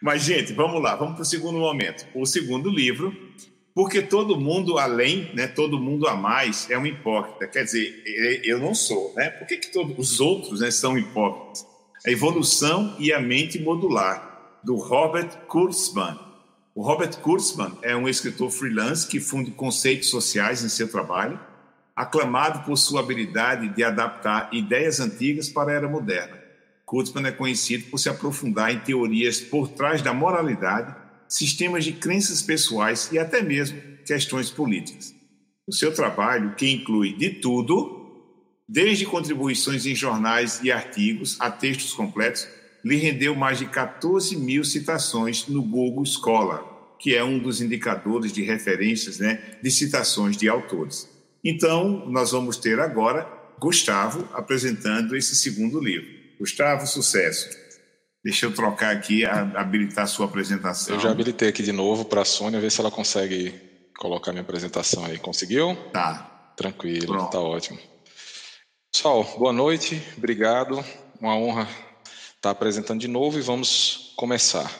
Mas, 0.00 0.22
gente, 0.22 0.52
vamos 0.52 0.82
lá, 0.82 0.94
vamos 0.94 1.14
para 1.14 1.22
o 1.22 1.26
segundo 1.26 1.58
momento. 1.58 2.06
O 2.14 2.24
segundo 2.24 2.70
livro, 2.70 3.14
porque 3.74 4.00
todo 4.02 4.38
mundo 4.38 4.78
além, 4.78 5.30
né, 5.34 5.46
todo 5.46 5.78
mundo 5.78 6.06
a 6.06 6.14
mais 6.14 6.70
é 6.70 6.78
um 6.78 6.86
hipócrita. 6.86 7.46
Quer 7.48 7.64
dizer, 7.64 8.02
eu 8.44 8.58
não 8.58 8.74
sou, 8.74 9.12
né? 9.16 9.30
Por 9.30 9.46
que, 9.46 9.56
que 9.56 9.72
todos 9.72 9.96
os 9.98 10.20
outros 10.20 10.60
né, 10.60 10.70
são 10.70 10.96
hipócritas? 10.96 11.66
A 12.06 12.10
Evolução 12.12 12.94
e 12.96 13.12
a 13.12 13.20
Mente 13.20 13.58
Modular, 13.58 14.60
do 14.62 14.76
Robert 14.76 15.46
Kurzban. 15.48 16.16
O 16.72 16.80
Robert 16.80 17.18
Kurzban 17.18 17.76
é 17.82 17.96
um 17.96 18.08
escritor 18.08 18.52
freelance 18.52 19.04
que 19.04 19.18
funde 19.18 19.50
conceitos 19.50 20.08
sociais 20.08 20.62
em 20.62 20.68
seu 20.68 20.88
trabalho, 20.88 21.40
aclamado 21.96 22.64
por 22.64 22.76
sua 22.76 23.00
habilidade 23.00 23.70
de 23.70 23.82
adaptar 23.82 24.48
ideias 24.52 25.00
antigas 25.00 25.48
para 25.48 25.72
a 25.72 25.74
era 25.74 25.88
moderna. 25.88 26.38
Kurzban 26.86 27.26
é 27.26 27.32
conhecido 27.32 27.90
por 27.90 27.98
se 27.98 28.08
aprofundar 28.08 28.72
em 28.72 28.78
teorias 28.78 29.40
por 29.40 29.66
trás 29.68 30.00
da 30.00 30.14
moralidade, 30.14 30.94
sistemas 31.28 31.84
de 31.84 31.94
crenças 31.94 32.40
pessoais 32.40 33.10
e 33.10 33.18
até 33.18 33.42
mesmo 33.42 33.76
questões 34.06 34.50
políticas. 34.52 35.12
O 35.66 35.72
seu 35.72 35.92
trabalho, 35.92 36.54
que 36.54 36.70
inclui 36.70 37.14
de 37.14 37.30
tudo, 37.30 37.97
desde 38.68 39.06
contribuições 39.06 39.86
em 39.86 39.94
jornais 39.94 40.60
e 40.62 40.70
artigos 40.70 41.36
a 41.40 41.50
textos 41.50 41.92
completos, 41.94 42.46
lhe 42.84 42.96
rendeu 42.96 43.34
mais 43.34 43.58
de 43.58 43.66
14 43.66 44.36
mil 44.36 44.62
citações 44.62 45.46
no 45.48 45.62
Google 45.62 46.04
Scholar, 46.04 46.62
que 46.98 47.14
é 47.14 47.24
um 47.24 47.38
dos 47.38 47.60
indicadores 47.60 48.32
de 48.32 48.42
referências 48.42 49.18
né, 49.18 49.58
de 49.62 49.70
citações 49.70 50.36
de 50.36 50.48
autores. 50.48 51.08
Então, 51.42 52.06
nós 52.08 52.32
vamos 52.32 52.56
ter 52.56 52.78
agora 52.78 53.26
Gustavo 53.58 54.28
apresentando 54.32 55.16
esse 55.16 55.34
segundo 55.34 55.80
livro. 55.80 56.08
Gustavo, 56.38 56.86
sucesso. 56.86 57.48
Deixa 58.22 58.46
eu 58.46 58.52
trocar 58.52 58.94
aqui, 58.94 59.24
habilitar 59.24 60.04
a 60.04 60.06
sua 60.06 60.26
apresentação. 60.26 60.94
Eu 60.94 61.00
já 61.00 61.10
habilitei 61.10 61.48
aqui 61.48 61.62
de 61.62 61.72
novo 61.72 62.04
para 62.04 62.22
a 62.22 62.24
Sônia, 62.24 62.60
ver 62.60 62.70
se 62.70 62.80
ela 62.80 62.90
consegue 62.90 63.54
colocar 63.96 64.32
minha 64.32 64.42
apresentação 64.42 65.04
aí. 65.04 65.18
Conseguiu? 65.18 65.76
Tá. 65.92 66.52
Tranquilo, 66.56 67.06
Pronto. 67.06 67.30
tá 67.30 67.40
ótimo. 67.40 67.78
Pessoal, 68.90 69.22
boa 69.38 69.52
noite, 69.52 70.02
obrigado. 70.16 70.82
Uma 71.20 71.36
honra 71.36 71.68
estar 72.34 72.50
apresentando 72.50 72.98
de 72.98 73.06
novo 73.06 73.38
e 73.38 73.42
vamos 73.42 74.12
começar. 74.16 74.72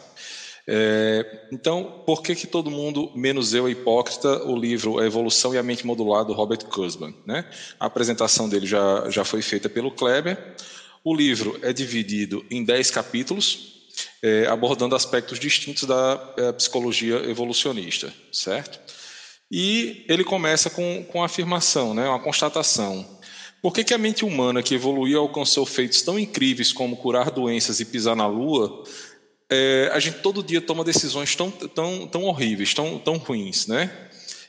É, 0.66 1.46
então, 1.52 2.02
por 2.04 2.22
que, 2.22 2.34
que 2.34 2.46
todo 2.46 2.70
mundo, 2.70 3.12
menos 3.14 3.54
eu, 3.54 3.68
é 3.68 3.70
hipócrita, 3.70 4.44
o 4.44 4.56
livro 4.56 4.98
A 4.98 5.06
Evolução 5.06 5.54
e 5.54 5.58
a 5.58 5.62
Mente 5.62 5.86
Modular, 5.86 6.24
do 6.24 6.32
Robert 6.32 6.64
Kurzban? 6.66 7.14
Né? 7.26 7.44
A 7.78 7.86
apresentação 7.86 8.48
dele 8.48 8.66
já, 8.66 9.08
já 9.10 9.24
foi 9.24 9.42
feita 9.42 9.68
pelo 9.68 9.90
Kleber. 9.90 10.56
O 11.04 11.14
livro 11.14 11.58
é 11.62 11.72
dividido 11.72 12.44
em 12.50 12.64
10 12.64 12.90
capítulos, 12.90 13.86
é, 14.22 14.46
abordando 14.46 14.96
aspectos 14.96 15.38
distintos 15.38 15.84
da 15.84 16.34
é, 16.36 16.52
psicologia 16.52 17.16
evolucionista, 17.30 18.12
certo? 18.32 18.80
E 19.50 20.04
ele 20.08 20.24
começa 20.24 20.68
com, 20.68 21.04
com 21.04 21.22
a 21.22 21.26
afirmação, 21.26 21.94
né, 21.94 22.08
uma 22.08 22.20
constatação. 22.20 23.17
Por 23.60 23.72
que, 23.72 23.82
que 23.82 23.94
a 23.94 23.98
mente 23.98 24.24
humana 24.24 24.62
que 24.62 24.74
evoluiu 24.74 25.20
alcançou 25.20 25.66
feitos 25.66 26.02
tão 26.02 26.18
incríveis 26.18 26.72
como 26.72 26.96
curar 26.96 27.30
doenças 27.30 27.80
e 27.80 27.84
pisar 27.84 28.14
na 28.14 28.26
lua, 28.26 28.84
é, 29.50 29.90
a 29.92 29.98
gente 29.98 30.18
todo 30.18 30.42
dia 30.42 30.60
toma 30.60 30.84
decisões 30.84 31.34
tão, 31.34 31.50
tão, 31.50 32.06
tão 32.06 32.24
horríveis, 32.24 32.74
tão, 32.74 32.98
tão 32.98 33.16
ruins, 33.16 33.66
né? 33.66 33.90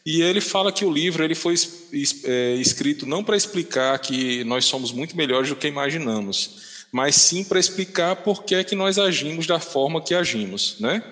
E 0.06 0.22
ele 0.22 0.42
fala 0.42 0.72
que 0.72 0.86
o 0.86 0.92
livro 0.92 1.24
ele 1.24 1.36
foi 1.36 1.56
é, 2.24 2.56
escrito 2.56 3.06
não 3.06 3.24
para 3.24 3.36
explicar 3.36 3.98
que 4.00 4.44
nós 4.44 4.66
somos 4.66 4.92
muito 4.92 5.16
melhores 5.16 5.50
do 5.50 5.56
que 5.56 5.68
imaginamos, 5.68 6.86
mas 6.92 7.16
sim 7.16 7.44
para 7.44 7.60
explicar 7.60 8.18
por 8.18 8.44
que 8.44 8.56
é 8.56 8.64
que 8.64 8.76
nós 8.76 8.98
agimos 8.98 9.46
da 9.46 9.60
forma 9.60 10.02
que 10.02 10.14
agimos, 10.14 10.78
né? 10.80 11.04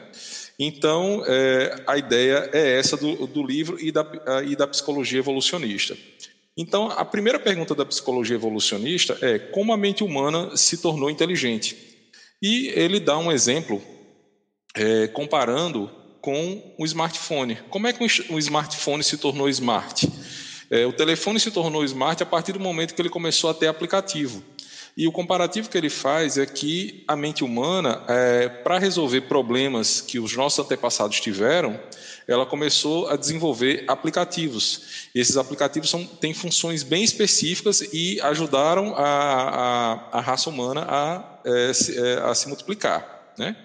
Então, 0.59 1.23
é, 1.27 1.83
a 1.85 1.97
ideia 1.97 2.49
é 2.51 2.79
essa 2.79 2.97
do, 2.97 3.27
do 3.27 3.45
livro 3.45 3.77
e 3.79 3.91
da, 3.91 4.05
e 4.45 4.55
da 4.55 4.65
psicologia 4.65 5.19
evolucionista. 5.19 5.95
Então, 6.57 6.89
a 6.89 7.05
primeira 7.05 7.39
pergunta 7.39 7.75
da 7.75 7.85
psicologia 7.85 8.35
evolucionista 8.35 9.15
é 9.21 9.37
como 9.37 9.71
a 9.71 9.77
mente 9.77 10.03
humana 10.03 10.57
se 10.57 10.77
tornou 10.77 11.07
inteligente. 11.07 11.77
E 12.41 12.69
ele 12.69 12.99
dá 12.99 13.15
um 13.17 13.31
exemplo 13.31 13.79
é, 14.73 15.07
comparando 15.07 15.89
com 16.19 16.73
o 16.77 16.85
smartphone. 16.85 17.57
Como 17.69 17.85
é 17.85 17.93
que 17.93 18.03
um 18.31 18.39
smartphone 18.39 19.03
se 19.03 19.17
tornou 19.17 19.47
smart? 19.49 20.11
É, 20.69 20.85
o 20.85 20.91
telefone 20.91 21.39
se 21.39 21.51
tornou 21.51 21.85
smart 21.85 22.21
a 22.21 22.25
partir 22.25 22.53
do 22.53 22.59
momento 22.59 22.95
que 22.95 23.01
ele 23.01 23.09
começou 23.09 23.49
a 23.49 23.53
ter 23.53 23.67
aplicativo. 23.67 24.43
E 24.97 25.07
o 25.07 25.11
comparativo 25.11 25.69
que 25.69 25.77
ele 25.77 25.91
faz 25.91 26.39
é 26.39 26.45
que 26.47 27.03
a 27.07 27.15
mente 27.15 27.43
humana, 27.43 28.03
é, 28.07 28.49
para 28.49 28.79
resolver 28.79 29.21
problemas 29.21 30.01
que 30.01 30.17
os 30.17 30.35
nossos 30.35 30.65
antepassados 30.65 31.21
tiveram, 31.21 31.79
ela 32.27 32.47
começou 32.47 33.07
a 33.07 33.15
desenvolver 33.15 33.85
aplicativos. 33.87 35.09
E 35.13 35.19
esses 35.19 35.37
aplicativos 35.37 35.87
são, 35.87 36.03
têm 36.03 36.33
funções 36.33 36.81
bem 36.81 37.03
específicas 37.03 37.81
e 37.93 38.19
ajudaram 38.21 38.95
a, 38.95 39.03
a, 39.03 40.17
a 40.17 40.19
raça 40.19 40.49
humana 40.49 40.83
a, 40.89 41.41
é, 41.45 41.73
se, 41.73 41.95
é, 41.95 42.17
a 42.17 42.33
se 42.33 42.47
multiplicar. 42.47 43.33
Né? 43.37 43.55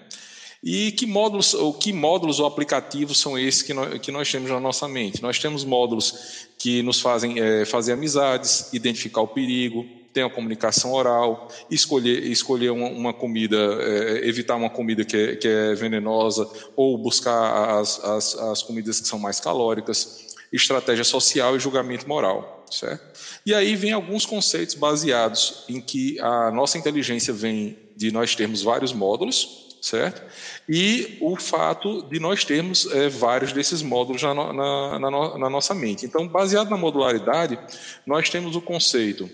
E 0.63 0.91
que 0.91 1.07
módulos, 1.07 1.55
ou 1.55 1.73
que 1.73 1.91
módulos 1.91 2.39
ou 2.39 2.45
aplicativos 2.45 3.19
são 3.19 3.39
esses 3.39 3.63
que 3.63 3.73
nós, 3.73 3.99
que 3.99 4.11
nós 4.11 4.31
temos 4.31 4.51
na 4.51 4.59
nossa 4.59 4.87
mente? 4.87 5.19
Nós 5.19 5.39
temos 5.39 5.65
módulos 5.65 6.47
que 6.59 6.83
nos 6.83 7.01
fazem 7.01 7.39
é, 7.39 7.65
fazer 7.65 7.93
amizades, 7.93 8.71
identificar 8.71 9.21
o 9.21 9.27
perigo, 9.27 10.02
tem 10.13 10.23
a 10.23 10.29
comunicação 10.29 10.93
oral, 10.93 11.49
escolher, 11.69 12.23
escolher 12.27 12.69
uma, 12.69 12.87
uma 12.87 13.13
comida, 13.13 13.57
é, 13.57 14.27
evitar 14.27 14.55
uma 14.55 14.69
comida 14.69 15.03
que 15.03 15.17
é, 15.17 15.35
que 15.35 15.47
é, 15.47 15.73
venenosa, 15.73 16.47
ou 16.75 16.97
buscar 16.97 17.79
as, 17.79 17.99
as, 18.03 18.35
as 18.35 18.61
comidas 18.61 18.99
que 18.99 19.07
são 19.07 19.17
mais 19.17 19.39
calóricas, 19.39 20.35
estratégia 20.51 21.03
social 21.03 21.55
e 21.55 21.59
julgamento 21.59 22.07
moral, 22.07 22.63
certo? 22.69 23.19
E 23.43 23.55
aí 23.55 23.75
vem 23.75 23.91
alguns 23.91 24.23
conceitos 24.25 24.75
baseados 24.75 25.63
em 25.67 25.81
que 25.81 26.19
a 26.19 26.51
nossa 26.51 26.77
inteligência 26.77 27.33
vem 27.33 27.77
de 27.95 28.11
nós 28.11 28.35
termos 28.35 28.61
vários 28.61 28.93
módulos, 28.93 29.75
certo? 29.81 30.21
E 30.69 31.17
o 31.19 31.35
fato 31.35 32.03
de 32.03 32.19
nós 32.19 32.45
termos 32.45 32.85
é, 32.91 33.09
vários 33.09 33.51
desses 33.51 33.81
módulos 33.81 34.21
na, 34.21 34.33
na, 34.33 34.99
na, 34.99 35.37
na 35.39 35.49
nossa 35.49 35.73
mente. 35.73 36.05
Então, 36.05 36.27
baseado 36.27 36.69
na 36.69 36.77
modularidade, 36.77 37.57
nós 38.05 38.29
temos 38.29 38.55
o 38.55 38.61
conceito 38.61 39.29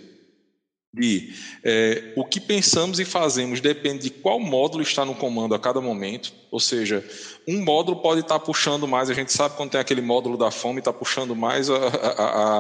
de 0.92 1.34
é, 1.64 2.14
o 2.16 2.26
que 2.26 2.40
pensamos 2.40 3.00
e 3.00 3.06
fazemos 3.06 3.62
depende 3.62 4.04
de 4.04 4.10
qual 4.10 4.40
módulo 4.40 4.82
está 4.82 5.06
no 5.06 5.14
comando 5.14 5.54
a 5.54 5.60
cada 5.60 5.80
momento, 5.80 6.34
ou 6.50 6.60
seja, 6.60 7.08
um 7.48 7.64
módulo 7.64 8.02
pode 8.02 8.22
estar 8.22 8.40
puxando 8.40 8.88
mais, 8.88 9.08
a 9.08 9.14
gente 9.14 9.32
sabe 9.32 9.56
quando 9.56 9.70
tem 9.70 9.80
aquele 9.80 10.02
módulo 10.02 10.36
da 10.36 10.50
fome, 10.50 10.80
está 10.80 10.92
puxando 10.92 11.36
mais 11.36 11.70
a, 11.70 11.78
a, 11.78 12.60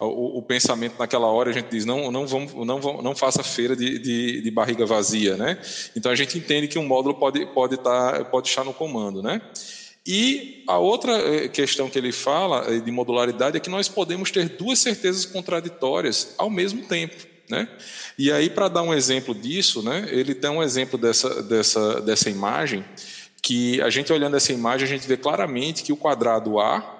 a, 0.00 0.04
o, 0.06 0.38
o, 0.38 0.42
pensamento 0.42 0.98
naquela 0.98 1.26
hora, 1.26 1.50
a 1.50 1.52
gente 1.52 1.68
diz, 1.68 1.84
não, 1.84 2.10
não, 2.10 2.26
vamos, 2.26 2.54
não, 2.54 2.80
vamos, 2.80 3.04
não 3.04 3.14
faça 3.14 3.42
feira 3.42 3.76
de, 3.76 3.98
de, 3.98 4.40
de, 4.40 4.50
barriga 4.50 4.86
vazia, 4.86 5.36
né? 5.36 5.60
Então 5.94 6.10
a 6.10 6.14
gente 6.16 6.38
entende 6.38 6.68
que 6.68 6.78
um 6.78 6.86
módulo 6.86 7.14
pode, 7.14 7.44
pode, 7.46 7.74
estar, 7.74 8.24
pode 8.26 8.48
estar 8.48 8.64
no 8.64 8.72
comando, 8.72 9.22
né? 9.22 9.42
E 10.06 10.62
a 10.68 10.78
outra 10.78 11.12
eh, 11.12 11.48
questão 11.48 11.90
que 11.90 11.98
ele 11.98 12.12
fala 12.12 12.72
eh, 12.72 12.78
de 12.78 12.92
modularidade 12.92 13.56
é 13.56 13.60
que 13.60 13.68
nós 13.68 13.88
podemos 13.88 14.30
ter 14.30 14.50
duas 14.50 14.78
certezas 14.78 15.26
contraditórias 15.26 16.32
ao 16.38 16.48
mesmo 16.48 16.82
tempo. 16.82 17.35
Né? 17.48 17.68
E 18.18 18.32
aí, 18.32 18.50
para 18.50 18.68
dar 18.68 18.82
um 18.82 18.92
exemplo 18.92 19.34
disso, 19.34 19.82
né, 19.82 20.06
ele 20.10 20.34
tem 20.34 20.50
um 20.50 20.62
exemplo 20.62 20.98
dessa, 20.98 21.42
dessa, 21.42 22.00
dessa 22.00 22.28
imagem, 22.28 22.84
que 23.42 23.80
a 23.80 23.90
gente 23.90 24.12
olhando 24.12 24.36
essa 24.36 24.52
imagem, 24.52 24.86
a 24.86 24.90
gente 24.90 25.06
vê 25.06 25.16
claramente 25.16 25.84
que 25.84 25.92
o 25.92 25.96
quadrado 25.96 26.58
A, 26.58 26.94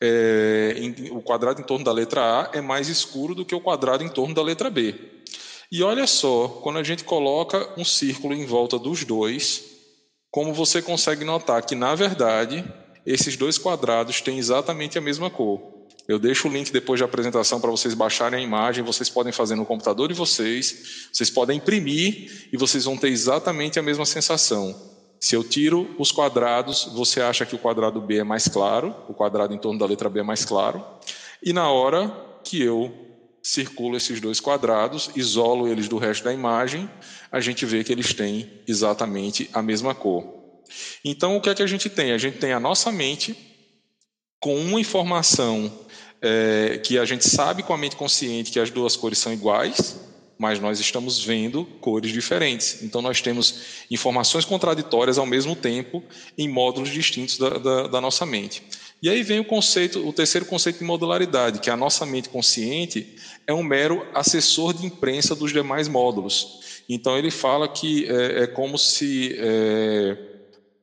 é, 0.00 0.74
em, 0.76 1.10
o 1.10 1.20
quadrado 1.20 1.60
em 1.60 1.64
torno 1.64 1.84
da 1.84 1.92
letra 1.92 2.20
A 2.20 2.50
é 2.52 2.60
mais 2.60 2.88
escuro 2.88 3.34
do 3.34 3.44
que 3.44 3.54
o 3.54 3.60
quadrado 3.60 4.04
em 4.04 4.08
torno 4.08 4.34
da 4.34 4.42
letra 4.42 4.70
B. 4.70 4.94
E 5.70 5.82
olha 5.82 6.06
só, 6.06 6.48
quando 6.62 6.78
a 6.78 6.82
gente 6.82 7.02
coloca 7.02 7.68
um 7.76 7.84
círculo 7.84 8.34
em 8.34 8.44
volta 8.44 8.78
dos 8.78 9.04
dois, 9.04 9.64
como 10.30 10.52
você 10.52 10.82
consegue 10.82 11.24
notar 11.24 11.64
que, 11.64 11.74
na 11.74 11.94
verdade, 11.94 12.64
esses 13.06 13.36
dois 13.36 13.58
quadrados 13.58 14.20
têm 14.20 14.38
exatamente 14.38 14.98
a 14.98 15.00
mesma 15.00 15.30
cor. 15.30 15.71
Eu 16.08 16.18
deixo 16.18 16.48
o 16.48 16.52
link 16.52 16.72
depois 16.72 16.98
da 17.00 17.06
apresentação 17.06 17.60
para 17.60 17.70
vocês 17.70 17.94
baixarem 17.94 18.40
a 18.40 18.42
imagem, 18.42 18.82
vocês 18.82 19.08
podem 19.08 19.32
fazer 19.32 19.54
no 19.54 19.64
computador 19.64 20.08
de 20.08 20.14
vocês, 20.14 21.08
vocês 21.12 21.30
podem 21.30 21.58
imprimir 21.58 22.48
e 22.52 22.56
vocês 22.56 22.84
vão 22.84 22.96
ter 22.96 23.08
exatamente 23.08 23.78
a 23.78 23.82
mesma 23.82 24.04
sensação. 24.04 24.74
Se 25.20 25.36
eu 25.36 25.44
tiro 25.44 25.94
os 25.98 26.10
quadrados, 26.10 26.90
você 26.92 27.20
acha 27.20 27.46
que 27.46 27.54
o 27.54 27.58
quadrado 27.58 28.00
B 28.00 28.16
é 28.16 28.24
mais 28.24 28.48
claro, 28.48 28.94
o 29.08 29.14
quadrado 29.14 29.54
em 29.54 29.58
torno 29.58 29.78
da 29.78 29.86
letra 29.86 30.10
B 30.10 30.20
é 30.20 30.24
mais 30.24 30.44
claro, 30.44 30.84
e 31.40 31.52
na 31.52 31.70
hora 31.70 32.12
que 32.42 32.60
eu 32.60 32.92
circulo 33.40 33.96
esses 33.96 34.20
dois 34.20 34.40
quadrados, 34.40 35.10
isolo 35.14 35.68
eles 35.68 35.88
do 35.88 35.98
resto 35.98 36.24
da 36.24 36.32
imagem, 36.32 36.90
a 37.30 37.40
gente 37.40 37.64
vê 37.66 37.82
que 37.84 37.92
eles 37.92 38.12
têm 38.12 38.50
exatamente 38.66 39.48
a 39.52 39.62
mesma 39.62 39.94
cor. 39.94 40.24
Então, 41.04 41.36
o 41.36 41.40
que 41.40 41.50
é 41.50 41.54
que 41.54 41.62
a 41.62 41.66
gente 41.66 41.88
tem? 41.88 42.12
A 42.12 42.18
gente 42.18 42.38
tem 42.38 42.52
a 42.52 42.60
nossa 42.60 42.90
mente 42.90 43.36
com 44.42 44.56
uma 44.56 44.80
informação 44.80 45.72
é, 46.20 46.80
que 46.82 46.98
a 46.98 47.04
gente 47.04 47.24
sabe 47.28 47.62
com 47.62 47.72
a 47.72 47.78
mente 47.78 47.94
consciente 47.94 48.50
que 48.50 48.58
as 48.58 48.70
duas 48.70 48.96
cores 48.96 49.18
são 49.18 49.32
iguais, 49.32 50.00
mas 50.36 50.58
nós 50.58 50.80
estamos 50.80 51.24
vendo 51.24 51.64
cores 51.80 52.10
diferentes. 52.10 52.82
Então, 52.82 53.00
nós 53.00 53.20
temos 53.20 53.84
informações 53.88 54.44
contraditórias 54.44 55.16
ao 55.16 55.24
mesmo 55.24 55.54
tempo 55.54 56.02
em 56.36 56.48
módulos 56.48 56.90
distintos 56.90 57.38
da, 57.38 57.50
da, 57.50 57.86
da 57.86 58.00
nossa 58.00 58.26
mente. 58.26 58.64
E 59.00 59.08
aí 59.08 59.22
vem 59.22 59.38
o 59.38 59.44
conceito, 59.44 60.04
o 60.04 60.12
terceiro 60.12 60.44
conceito 60.44 60.80
de 60.80 60.84
modularidade, 60.84 61.60
que 61.60 61.70
a 61.70 61.76
nossa 61.76 62.04
mente 62.04 62.28
consciente 62.28 63.14
é 63.46 63.54
um 63.54 63.62
mero 63.62 64.04
assessor 64.12 64.74
de 64.74 64.84
imprensa 64.84 65.36
dos 65.36 65.52
demais 65.52 65.86
módulos. 65.86 66.82
Então, 66.88 67.16
ele 67.16 67.30
fala 67.30 67.68
que 67.68 68.06
é, 68.06 68.42
é 68.42 68.46
como 68.48 68.76
se 68.76 69.36
é, 69.38 70.31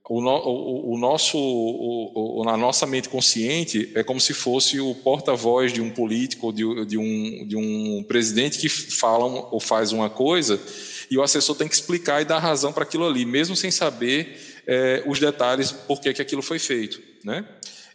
o, 0.09 0.21
no, 0.21 0.31
o, 0.31 0.93
o 0.95 0.97
nosso, 0.97 1.37
o, 1.37 2.43
a 2.49 2.57
nossa 2.57 2.87
mente 2.87 3.07
consciente 3.07 3.91
é 3.93 4.03
como 4.03 4.19
se 4.19 4.33
fosse 4.33 4.79
o 4.79 4.95
porta-voz 4.95 5.71
de 5.71 5.81
um 5.81 5.91
político 5.91 6.51
de, 6.51 6.63
de, 6.85 6.97
um, 6.97 7.47
de 7.47 7.55
um 7.55 8.03
presidente 8.07 8.57
que 8.57 8.67
fala 8.67 9.25
ou 9.25 9.59
faz 9.59 9.91
uma 9.91 10.09
coisa 10.09 10.59
e 11.11 11.17
o 11.17 11.21
assessor 11.21 11.55
tem 11.55 11.67
que 11.67 11.75
explicar 11.75 12.23
e 12.23 12.25
dar 12.25 12.39
razão 12.39 12.73
para 12.73 12.83
aquilo 12.83 13.07
ali, 13.07 13.23
mesmo 13.23 13.55
sem 13.55 13.69
saber 13.69 14.35
é, 14.65 15.03
os 15.05 15.19
detalhes 15.19 15.71
por 15.71 16.01
que, 16.01 16.11
que 16.11 16.21
aquilo 16.23 16.41
foi 16.41 16.57
feito. 16.57 16.99
Né? 17.23 17.45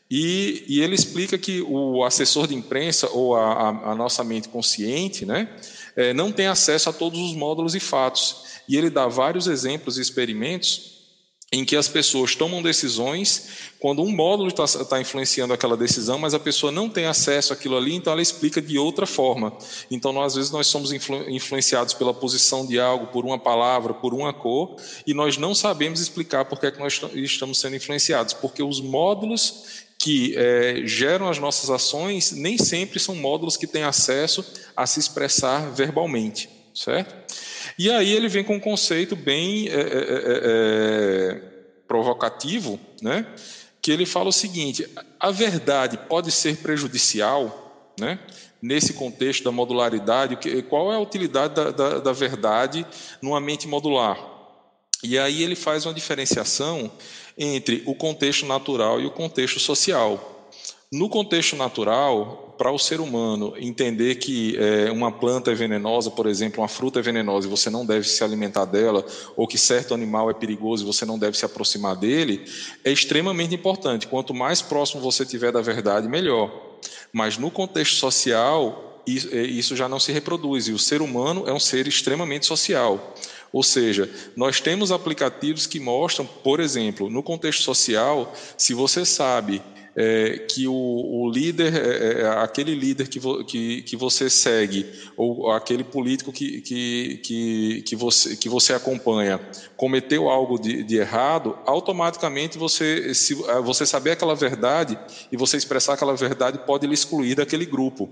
E, 0.08 0.64
e, 0.68 0.80
ele 0.82 0.94
explica 0.94 1.36
que 1.36 1.62
o 1.62 2.04
assessor 2.04 2.46
de 2.46 2.54
imprensa 2.54 3.08
ou 3.10 3.34
a, 3.34 3.52
a, 3.52 3.68
a 3.90 3.94
nossa 3.96 4.22
mente 4.22 4.48
consciente 4.48 5.26
né, 5.26 5.48
é, 5.96 6.14
não 6.14 6.30
tem 6.30 6.46
acesso 6.46 6.90
a 6.90 6.92
todos 6.92 7.18
os 7.18 7.34
módulos 7.34 7.74
e 7.74 7.80
fatos. 7.80 8.44
E 8.68 8.76
ele 8.76 8.88
dá 8.88 9.08
vários 9.08 9.48
exemplos 9.48 9.98
e 9.98 10.00
experimentos 10.00 10.93
em 11.54 11.64
que 11.64 11.76
as 11.76 11.86
pessoas 11.86 12.34
tomam 12.34 12.60
decisões 12.60 13.70
quando 13.78 14.02
um 14.02 14.10
módulo 14.10 14.48
está 14.48 14.66
tá 14.84 15.00
influenciando 15.00 15.54
aquela 15.54 15.76
decisão, 15.76 16.18
mas 16.18 16.34
a 16.34 16.40
pessoa 16.40 16.72
não 16.72 16.90
tem 16.90 17.06
acesso 17.06 17.52
àquilo 17.52 17.76
ali, 17.76 17.94
então 17.94 18.12
ela 18.12 18.20
explica 18.20 18.60
de 18.60 18.76
outra 18.76 19.06
forma. 19.06 19.56
Então, 19.88 20.12
nós, 20.12 20.32
às 20.32 20.34
vezes, 20.34 20.50
nós 20.50 20.66
somos 20.66 20.90
influ, 20.90 21.30
influenciados 21.30 21.94
pela 21.94 22.12
posição 22.12 22.66
de 22.66 22.80
algo, 22.80 23.06
por 23.06 23.24
uma 23.24 23.38
palavra, 23.38 23.94
por 23.94 24.12
uma 24.12 24.32
cor, 24.32 24.74
e 25.06 25.14
nós 25.14 25.36
não 25.36 25.54
sabemos 25.54 26.00
explicar 26.00 26.44
por 26.44 26.58
que, 26.58 26.66
é 26.66 26.70
que 26.72 26.80
nós 26.80 27.00
estamos 27.14 27.60
sendo 27.60 27.76
influenciados, 27.76 28.34
porque 28.34 28.62
os 28.62 28.80
módulos 28.80 29.84
que 29.96 30.34
é, 30.36 30.82
geram 30.84 31.28
as 31.28 31.38
nossas 31.38 31.70
ações 31.70 32.32
nem 32.32 32.58
sempre 32.58 32.98
são 32.98 33.14
módulos 33.14 33.56
que 33.56 33.66
têm 33.66 33.84
acesso 33.84 34.44
a 34.76 34.86
se 34.86 34.98
expressar 34.98 35.70
verbalmente, 35.70 36.48
certo? 36.74 37.14
E 37.78 37.90
aí 37.90 38.12
ele 38.12 38.28
vem 38.28 38.44
com 38.44 38.56
um 38.56 38.60
conceito 38.60 39.16
bem 39.16 39.68
é 39.68 39.72
é, 39.72 39.76
é, 39.76 39.80
é, 39.80 40.40
é, 40.44 41.40
provocativo, 41.88 42.78
né? 43.02 43.26
que 43.82 43.90
ele 43.90 44.06
fala 44.06 44.28
o 44.28 44.32
seguinte: 44.32 44.88
a 45.18 45.30
verdade 45.30 45.98
pode 46.08 46.30
ser 46.30 46.56
prejudicial, 46.58 47.92
né? 47.98 48.18
nesse 48.62 48.94
contexto 48.94 49.44
da 49.44 49.52
modularidade, 49.52 50.38
qual 50.62 50.90
é 50.90 50.96
a 50.96 51.00
utilidade 51.00 51.54
da, 51.54 51.70
da, 51.70 51.98
da 51.98 52.12
verdade 52.12 52.86
numa 53.20 53.38
mente 53.38 53.68
modular? 53.68 54.18
E 55.02 55.18
aí 55.18 55.42
ele 55.42 55.54
faz 55.54 55.84
uma 55.84 55.92
diferenciação 55.92 56.90
entre 57.36 57.82
o 57.84 57.94
contexto 57.94 58.46
natural 58.46 59.02
e 59.02 59.06
o 59.06 59.10
contexto 59.10 59.60
social. 59.60 60.33
No 60.94 61.08
contexto 61.08 61.56
natural, 61.56 62.54
para 62.56 62.70
o 62.70 62.78
ser 62.78 63.00
humano 63.00 63.54
entender 63.58 64.14
que 64.14 64.56
é, 64.56 64.92
uma 64.92 65.10
planta 65.10 65.50
é 65.50 65.54
venenosa, 65.54 66.08
por 66.08 66.24
exemplo, 66.24 66.60
uma 66.62 66.68
fruta 66.68 67.00
é 67.00 67.02
venenosa 67.02 67.48
e 67.48 67.50
você 67.50 67.68
não 67.68 67.84
deve 67.84 68.08
se 68.08 68.22
alimentar 68.22 68.64
dela, 68.64 69.04
ou 69.34 69.44
que 69.48 69.58
certo 69.58 69.92
animal 69.92 70.30
é 70.30 70.34
perigoso 70.34 70.84
e 70.84 70.86
você 70.86 71.04
não 71.04 71.18
deve 71.18 71.36
se 71.36 71.44
aproximar 71.44 71.96
dele, 71.96 72.44
é 72.84 72.92
extremamente 72.92 73.56
importante. 73.56 74.06
Quanto 74.06 74.32
mais 74.32 74.62
próximo 74.62 75.02
você 75.02 75.26
tiver 75.26 75.50
da 75.50 75.60
verdade, 75.60 76.06
melhor. 76.06 76.78
Mas 77.12 77.36
no 77.36 77.50
contexto 77.50 77.96
social, 77.96 79.02
é, 79.32 79.42
isso 79.42 79.74
já 79.74 79.88
não 79.88 79.98
se 79.98 80.12
reproduz, 80.12 80.68
e 80.68 80.72
o 80.72 80.78
ser 80.78 81.02
humano 81.02 81.42
é 81.48 81.52
um 81.52 81.58
ser 81.58 81.88
extremamente 81.88 82.46
social. 82.46 83.16
Ou 83.52 83.64
seja, 83.64 84.08
nós 84.36 84.60
temos 84.60 84.92
aplicativos 84.92 85.66
que 85.66 85.80
mostram, 85.80 86.24
por 86.24 86.60
exemplo, 86.60 87.10
no 87.10 87.20
contexto 87.20 87.64
social, 87.64 88.32
se 88.56 88.74
você 88.74 89.04
sabe 89.04 89.60
é, 89.96 90.38
que 90.38 90.66
o, 90.66 90.72
o 90.72 91.30
líder, 91.30 91.74
é, 91.74 91.78
é, 91.78 92.20
é, 92.22 92.28
aquele 92.38 92.74
líder 92.74 93.08
que, 93.08 93.18
vo, 93.18 93.44
que, 93.44 93.82
que 93.82 93.96
você 93.96 94.28
segue, 94.28 94.86
ou 95.16 95.50
aquele 95.52 95.84
político 95.84 96.32
que, 96.32 96.60
que, 96.60 97.16
que, 97.18 97.82
que, 97.82 97.96
você, 97.96 98.36
que 98.36 98.48
você 98.48 98.72
acompanha, 98.72 99.40
cometeu 99.76 100.28
algo 100.28 100.58
de, 100.58 100.82
de 100.82 100.96
errado, 100.96 101.56
automaticamente 101.64 102.58
você, 102.58 103.14
se 103.14 103.42
ah, 103.48 103.60
você 103.60 103.86
saber 103.86 104.12
aquela 104.12 104.34
verdade 104.34 104.98
e 105.30 105.36
você 105.36 105.56
expressar 105.56 105.94
aquela 105.94 106.14
verdade 106.14 106.58
pode 106.66 106.86
lhe 106.86 106.94
excluir 106.94 107.36
daquele 107.36 107.64
grupo, 107.64 108.08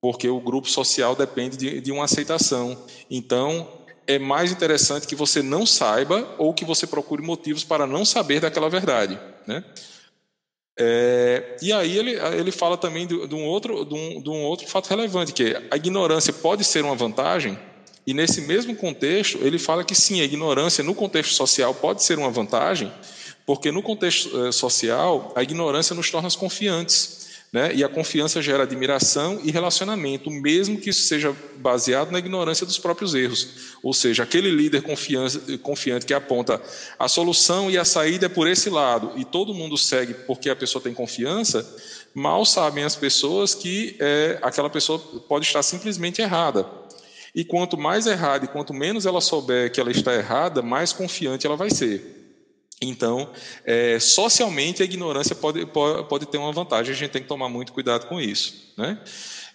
porque 0.00 0.28
o 0.28 0.40
grupo 0.40 0.68
social 0.68 1.14
depende 1.14 1.56
de, 1.56 1.80
de 1.80 1.92
uma 1.92 2.04
aceitação. 2.04 2.76
Então, 3.10 3.68
é 4.06 4.18
mais 4.18 4.52
interessante 4.52 5.06
que 5.06 5.16
você 5.16 5.42
não 5.42 5.66
saiba 5.66 6.34
ou 6.38 6.54
que 6.54 6.64
você 6.64 6.86
procure 6.86 7.22
motivos 7.22 7.64
para 7.64 7.86
não 7.86 8.04
saber 8.04 8.40
daquela 8.40 8.70
verdade, 8.70 9.18
né? 9.46 9.64
É, 10.78 11.56
e 11.62 11.72
aí 11.72 11.96
ele, 11.96 12.12
ele 12.38 12.52
fala 12.52 12.76
também 12.76 13.06
de, 13.06 13.26
de, 13.26 13.34
um 13.34 13.46
outro, 13.46 13.84
de, 13.84 13.94
um, 13.94 14.20
de 14.20 14.28
um 14.28 14.42
outro 14.44 14.66
fato 14.66 14.88
relevante, 14.88 15.32
que 15.32 15.56
a 15.70 15.76
ignorância 15.76 16.32
pode 16.32 16.64
ser 16.64 16.84
uma 16.84 16.94
vantagem, 16.94 17.58
e 18.06 18.12
nesse 18.12 18.42
mesmo 18.42 18.76
contexto 18.76 19.38
ele 19.42 19.58
fala 19.58 19.82
que 19.82 19.94
sim, 19.94 20.20
a 20.20 20.24
ignorância 20.24 20.84
no 20.84 20.94
contexto 20.94 21.32
social 21.34 21.74
pode 21.74 22.02
ser 22.04 22.18
uma 22.18 22.30
vantagem, 22.30 22.92
porque 23.46 23.72
no 23.72 23.82
contexto 23.82 24.46
eh, 24.46 24.52
social 24.52 25.32
a 25.34 25.42
ignorância 25.42 25.94
nos 25.94 26.10
torna 26.10 26.28
confiantes. 26.32 27.25
Né? 27.56 27.74
E 27.74 27.82
a 27.82 27.88
confiança 27.88 28.42
gera 28.42 28.64
admiração 28.64 29.40
e 29.42 29.50
relacionamento, 29.50 30.30
mesmo 30.30 30.78
que 30.78 30.90
isso 30.90 31.08
seja 31.08 31.34
baseado 31.56 32.10
na 32.10 32.18
ignorância 32.18 32.66
dos 32.66 32.78
próprios 32.78 33.14
erros. 33.14 33.48
Ou 33.82 33.94
seja, 33.94 34.24
aquele 34.24 34.50
líder 34.50 34.82
confiante 35.62 36.04
que 36.04 36.12
aponta 36.12 36.60
a 36.98 37.08
solução 37.08 37.70
e 37.70 37.78
a 37.78 37.84
saída 37.86 38.26
é 38.26 38.28
por 38.28 38.46
esse 38.46 38.68
lado, 38.68 39.12
e 39.16 39.24
todo 39.24 39.54
mundo 39.54 39.78
segue 39.78 40.12
porque 40.12 40.50
a 40.50 40.54
pessoa 40.54 40.82
tem 40.82 40.92
confiança, 40.92 41.66
mal 42.14 42.44
sabem 42.44 42.84
as 42.84 42.94
pessoas 42.94 43.54
que 43.54 43.96
é, 44.00 44.38
aquela 44.42 44.68
pessoa 44.68 44.98
pode 45.26 45.46
estar 45.46 45.62
simplesmente 45.62 46.20
errada. 46.20 46.66
E 47.34 47.42
quanto 47.42 47.78
mais 47.78 48.06
errada 48.06 48.44
e 48.44 48.48
quanto 48.48 48.74
menos 48.74 49.06
ela 49.06 49.22
souber 49.22 49.72
que 49.72 49.80
ela 49.80 49.90
está 49.90 50.14
errada, 50.14 50.60
mais 50.60 50.92
confiante 50.92 51.46
ela 51.46 51.56
vai 51.56 51.70
ser. 51.70 52.25
Então, 52.80 53.30
é, 53.64 53.98
socialmente, 53.98 54.82
a 54.82 54.84
ignorância 54.84 55.34
pode, 55.34 55.64
pode, 55.66 56.08
pode, 56.08 56.26
ter 56.26 56.36
uma 56.36 56.52
vantagem, 56.52 56.92
a 56.92 56.96
gente 56.96 57.10
tem 57.10 57.22
que 57.22 57.28
tomar 57.28 57.48
muito 57.48 57.72
cuidado 57.72 58.06
com 58.06 58.20
isso. 58.20 58.72
Né? 58.76 58.98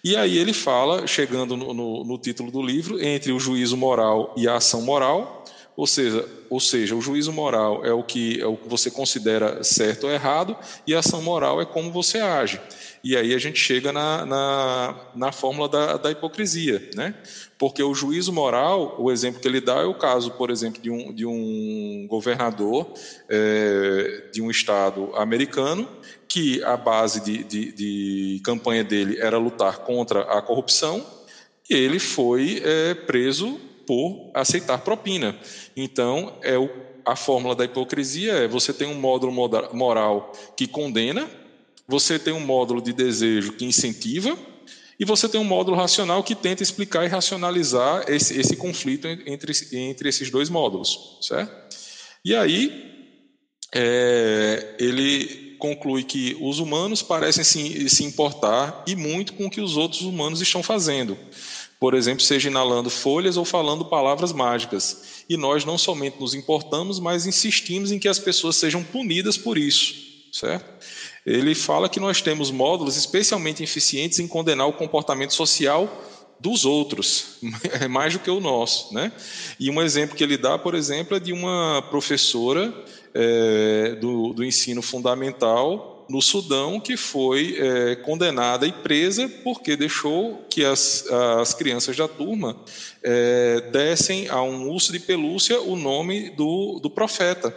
E 0.02 0.16
aí 0.16 0.36
ele 0.36 0.52
fala, 0.52 1.06
chegando 1.06 1.56
no, 1.56 1.72
no, 1.72 2.04
no 2.04 2.18
título 2.18 2.50
do 2.50 2.60
livro, 2.60 3.02
entre 3.02 3.30
o 3.30 3.38
juízo 3.38 3.76
moral 3.76 4.34
e 4.36 4.48
a 4.48 4.56
ação 4.56 4.82
moral, 4.82 5.44
ou 5.76 5.86
seja, 5.86 6.28
ou 6.50 6.60
seja, 6.60 6.96
o 6.96 7.00
juízo 7.00 7.32
moral 7.32 7.84
é 7.84 7.92
o 7.92 8.02
que 8.02 8.40
é 8.40 8.46
o 8.46 8.56
que 8.56 8.68
você 8.68 8.90
considera 8.90 9.62
certo 9.64 10.04
ou 10.04 10.12
errado, 10.12 10.56
e 10.86 10.94
a 10.94 10.98
ação 10.98 11.22
moral 11.22 11.62
é 11.62 11.64
como 11.64 11.90
você 11.90 12.18
age. 12.18 12.60
E 13.04 13.16
aí 13.16 13.34
a 13.34 13.38
gente 13.38 13.58
chega 13.58 13.92
na, 13.92 14.24
na, 14.24 15.00
na 15.14 15.32
fórmula 15.32 15.68
da, 15.68 15.96
da 15.96 16.10
hipocrisia, 16.10 16.90
né? 16.94 17.14
Porque 17.58 17.82
o 17.82 17.94
juízo 17.94 18.32
moral, 18.32 18.96
o 18.98 19.10
exemplo 19.10 19.40
que 19.40 19.48
ele 19.48 19.60
dá 19.60 19.80
é 19.80 19.84
o 19.84 19.94
caso, 19.94 20.30
por 20.32 20.50
exemplo, 20.50 20.80
de 20.80 20.90
um, 20.90 21.12
de 21.12 21.26
um 21.26 22.06
governador 22.08 22.92
é, 23.28 24.28
de 24.32 24.40
um 24.40 24.50
estado 24.50 25.10
americano 25.16 25.88
que 26.28 26.62
a 26.62 26.76
base 26.76 27.20
de, 27.20 27.44
de, 27.44 27.72
de 27.72 28.40
campanha 28.44 28.84
dele 28.84 29.18
era 29.20 29.36
lutar 29.36 29.78
contra 29.78 30.22
a 30.22 30.40
corrupção 30.40 31.04
e 31.68 31.74
ele 31.74 31.98
foi 31.98 32.62
é, 32.64 32.94
preso 32.94 33.60
por 33.86 34.30
aceitar 34.32 34.78
propina. 34.78 35.36
Então, 35.76 36.38
é 36.42 36.56
o, 36.56 36.70
a 37.04 37.16
fórmula 37.16 37.54
da 37.54 37.64
hipocrisia 37.64 38.32
é 38.32 38.48
você 38.48 38.72
tem 38.72 38.86
um 38.86 38.94
módulo 38.94 39.32
moral 39.72 40.32
que 40.56 40.66
condena, 40.66 41.28
você 41.86 42.18
tem 42.18 42.32
um 42.32 42.40
módulo 42.40 42.80
de 42.80 42.92
desejo 42.92 43.52
que 43.52 43.64
incentiva, 43.64 44.36
e 44.98 45.04
você 45.04 45.28
tem 45.28 45.40
um 45.40 45.44
módulo 45.44 45.76
racional 45.76 46.22
que 46.22 46.34
tenta 46.34 46.62
explicar 46.62 47.04
e 47.04 47.08
racionalizar 47.08 48.04
esse, 48.08 48.38
esse 48.38 48.56
conflito 48.56 49.08
entre, 49.08 49.52
entre 49.72 50.08
esses 50.08 50.30
dois 50.30 50.48
módulos, 50.48 51.18
certo? 51.20 51.76
E 52.24 52.36
aí, 52.36 52.92
é, 53.74 54.76
ele 54.78 55.56
conclui 55.58 56.02
que 56.04 56.36
os 56.40 56.58
humanos 56.58 57.02
parecem 57.02 57.42
se, 57.42 57.88
se 57.88 58.04
importar 58.04 58.84
e 58.86 58.94
muito 58.94 59.32
com 59.34 59.46
o 59.46 59.50
que 59.50 59.60
os 59.60 59.76
outros 59.76 60.02
humanos 60.02 60.40
estão 60.40 60.62
fazendo. 60.62 61.16
Por 61.80 61.94
exemplo, 61.94 62.22
seja 62.22 62.48
inalando 62.48 62.88
folhas 62.90 63.36
ou 63.36 63.44
falando 63.44 63.84
palavras 63.86 64.32
mágicas. 64.32 65.24
E 65.28 65.36
nós 65.36 65.64
não 65.64 65.76
somente 65.76 66.20
nos 66.20 66.34
importamos, 66.34 67.00
mas 67.00 67.26
insistimos 67.26 67.90
em 67.90 67.98
que 67.98 68.08
as 68.08 68.20
pessoas 68.20 68.54
sejam 68.56 68.84
punidas 68.84 69.36
por 69.36 69.58
isso, 69.58 70.11
certo? 70.32 70.64
Ele 71.26 71.54
fala 71.54 71.88
que 71.88 72.00
nós 72.00 72.22
temos 72.22 72.50
módulos 72.50 72.96
especialmente 72.96 73.62
eficientes 73.62 74.18
em 74.18 74.26
condenar 74.26 74.66
o 74.66 74.72
comportamento 74.72 75.34
social 75.34 76.02
dos 76.40 76.64
outros, 76.64 77.36
é 77.80 77.86
mais 77.86 78.14
do 78.14 78.18
que 78.18 78.30
o 78.30 78.40
nosso, 78.40 78.92
né? 78.92 79.12
E 79.60 79.70
um 79.70 79.80
exemplo 79.80 80.16
que 80.16 80.24
ele 80.24 80.36
dá, 80.36 80.58
por 80.58 80.74
exemplo, 80.74 81.16
é 81.16 81.20
de 81.20 81.32
uma 81.32 81.82
professora 81.90 82.74
é, 83.14 83.94
do, 84.00 84.32
do 84.32 84.42
ensino 84.42 84.82
fundamental 84.82 86.04
no 86.08 86.20
Sudão 86.20 86.80
que 86.80 86.96
foi 86.96 87.56
é, 87.58 87.96
condenada 87.96 88.66
e 88.66 88.72
presa 88.72 89.28
porque 89.44 89.76
deixou 89.76 90.44
que 90.50 90.64
as, 90.64 91.06
as 91.40 91.54
crianças 91.54 91.96
da 91.96 92.08
turma 92.08 92.56
é, 93.02 93.60
dessem 93.72 94.28
a 94.28 94.42
um 94.42 94.68
urso 94.68 94.92
de 94.92 94.98
pelúcia 94.98 95.60
o 95.60 95.76
nome 95.76 96.30
do, 96.30 96.80
do 96.82 96.90
profeta 96.90 97.54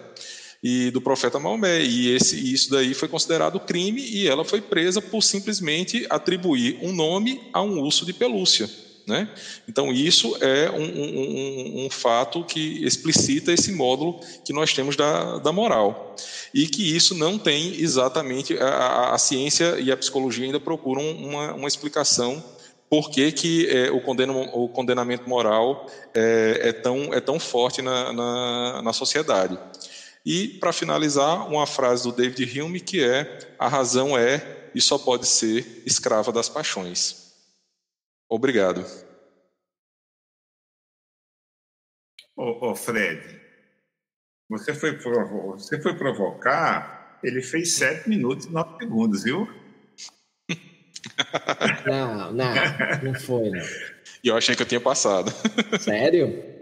e 0.67 0.89
do 0.89 0.99
profeta 0.99 1.37
Maomé 1.37 1.83
e 1.83 2.15
esse 2.15 2.35
isso 2.51 2.71
daí 2.71 2.95
foi 2.95 3.07
considerado 3.07 3.59
crime 3.59 4.01
e 4.01 4.27
ela 4.27 4.43
foi 4.43 4.59
presa 4.59 4.99
por 4.99 5.21
simplesmente 5.21 6.07
atribuir 6.09 6.79
um 6.81 6.91
nome 6.91 7.39
a 7.53 7.61
um 7.61 7.79
urso 7.79 8.03
de 8.03 8.13
pelúcia 8.13 8.67
né? 9.07 9.29
Então, 9.69 9.91
isso 9.91 10.35
é 10.41 10.71
um, 10.71 10.81
um, 10.81 11.85
um, 11.85 11.89
fato 11.91 12.43
que 12.43 12.83
explicita 12.83 13.53
esse 13.53 13.71
módulo 13.71 14.19
que 14.43 14.51
nós 14.51 14.73
temos 14.73 14.95
da, 14.95 15.37
da 15.37 15.51
moral. 15.51 16.15
E 16.51 16.67
que 16.67 16.95
isso 16.95 17.13
não 17.13 17.37
tem 17.37 17.79
exatamente. 17.79 18.57
A, 18.57 19.13
a 19.13 19.17
ciência 19.19 19.79
e 19.79 19.91
a 19.91 19.97
psicologia 19.97 20.45
ainda 20.45 20.59
procuram 20.59 21.03
uma, 21.03 21.53
uma 21.53 21.67
explicação 21.67 22.43
por 22.89 23.11
que, 23.11 23.31
que 23.31 23.67
é, 23.69 23.91
o, 23.91 24.01
condena, 24.01 24.33
o, 24.33 24.69
condenamento 24.69 25.29
moral 25.29 25.85
é, 26.13 26.61
é, 26.63 26.73
tão, 26.73 27.13
é 27.13 27.19
tão 27.19 27.39
forte 27.39 27.83
na, 27.83 28.11
na, 28.11 28.81
na 28.81 28.93
sociedade. 28.93 29.55
E, 30.25 30.57
para 30.59 30.73
finalizar, 30.73 31.47
uma 31.47 31.67
frase 31.67 32.03
do 32.03 32.11
David 32.11 32.59
Hume 32.59 32.81
que 32.81 33.03
é: 33.03 33.55
a 33.59 33.67
razão 33.67 34.17
é 34.17 34.71
e 34.73 34.81
só 34.81 34.97
pode 34.97 35.27
ser 35.27 35.83
escrava 35.85 36.31
das 36.31 36.49
paixões. 36.49 37.33
Obrigado. 38.27 38.83
Ô, 42.35 42.71
ô, 42.71 42.75
Fred, 42.75 43.39
você 44.49 44.73
foi, 44.73 44.97
você 44.97 45.79
foi 45.81 45.95
provocar, 45.95 47.19
ele 47.23 47.41
fez 47.41 47.75
sete 47.75 48.09
minutos 48.09 48.45
e 48.47 48.51
nove 48.51 48.77
segundos, 48.79 49.23
viu? 49.23 49.47
Não, 51.85 52.33
não, 52.33 52.53
não 53.03 53.13
foi, 53.13 53.49
não. 53.51 53.63
E 54.23 54.27
eu 54.27 54.35
achei 54.35 54.55
que 54.55 54.63
eu 54.63 54.67
tinha 54.67 54.81
passado. 54.81 55.31
Sério? 55.79 56.54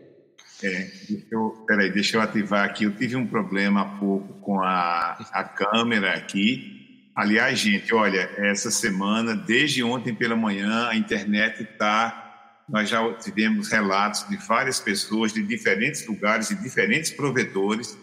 É, 0.63 0.89
deixa 1.09 1.27
eu, 1.31 1.63
peraí, 1.67 1.91
deixa 1.91 2.17
eu 2.17 2.21
ativar 2.21 2.63
aqui. 2.63 2.85
Eu 2.85 2.95
tive 2.95 3.15
um 3.15 3.27
problema 3.27 3.81
há 3.81 3.85
pouco 3.99 4.33
com 4.39 4.61
a, 4.61 5.17
a 5.31 5.43
câmera 5.43 6.13
aqui 6.13 6.73
Aliás, 7.15 7.59
gente, 7.59 7.93
olha, 7.93 8.27
essa 8.37 8.71
semana, 8.71 9.35
desde 9.35 9.83
ontem 9.83 10.15
pela 10.15 10.35
manhã, 10.35 10.87
a 10.87 10.95
internet 10.95 11.61
está. 11.61 12.63
Nós 12.67 12.89
já 12.89 13.13
tivemos 13.13 13.69
relatos 13.69 14.27
de 14.27 14.35
várias 14.47 14.79
pessoas 14.79 15.31
de 15.31 15.43
diferentes 15.43 16.07
lugares 16.07 16.49
e 16.49 16.55
diferentes 16.55 17.11
provedores 17.11 17.95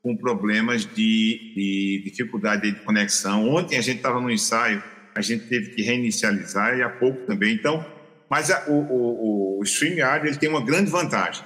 com 0.00 0.16
problemas 0.16 0.84
de, 0.84 1.54
de 1.56 2.02
dificuldade 2.04 2.70
de 2.70 2.78
conexão. 2.80 3.48
Ontem 3.48 3.76
a 3.76 3.80
gente 3.80 3.96
estava 3.96 4.20
no 4.20 4.30
ensaio, 4.30 4.82
a 5.12 5.20
gente 5.20 5.46
teve 5.46 5.70
que 5.70 5.82
reinicializar 5.82 6.76
e 6.78 6.82
há 6.82 6.88
pouco 6.88 7.26
também. 7.26 7.54
Então, 7.54 7.84
mas 8.30 8.48
a, 8.48 8.64
o, 8.68 8.74
o, 8.74 9.58
o 9.58 9.62
StreamYard 9.64 10.28
ele 10.28 10.36
tem 10.36 10.48
uma 10.48 10.64
grande 10.64 10.88
vantagem. 10.88 11.42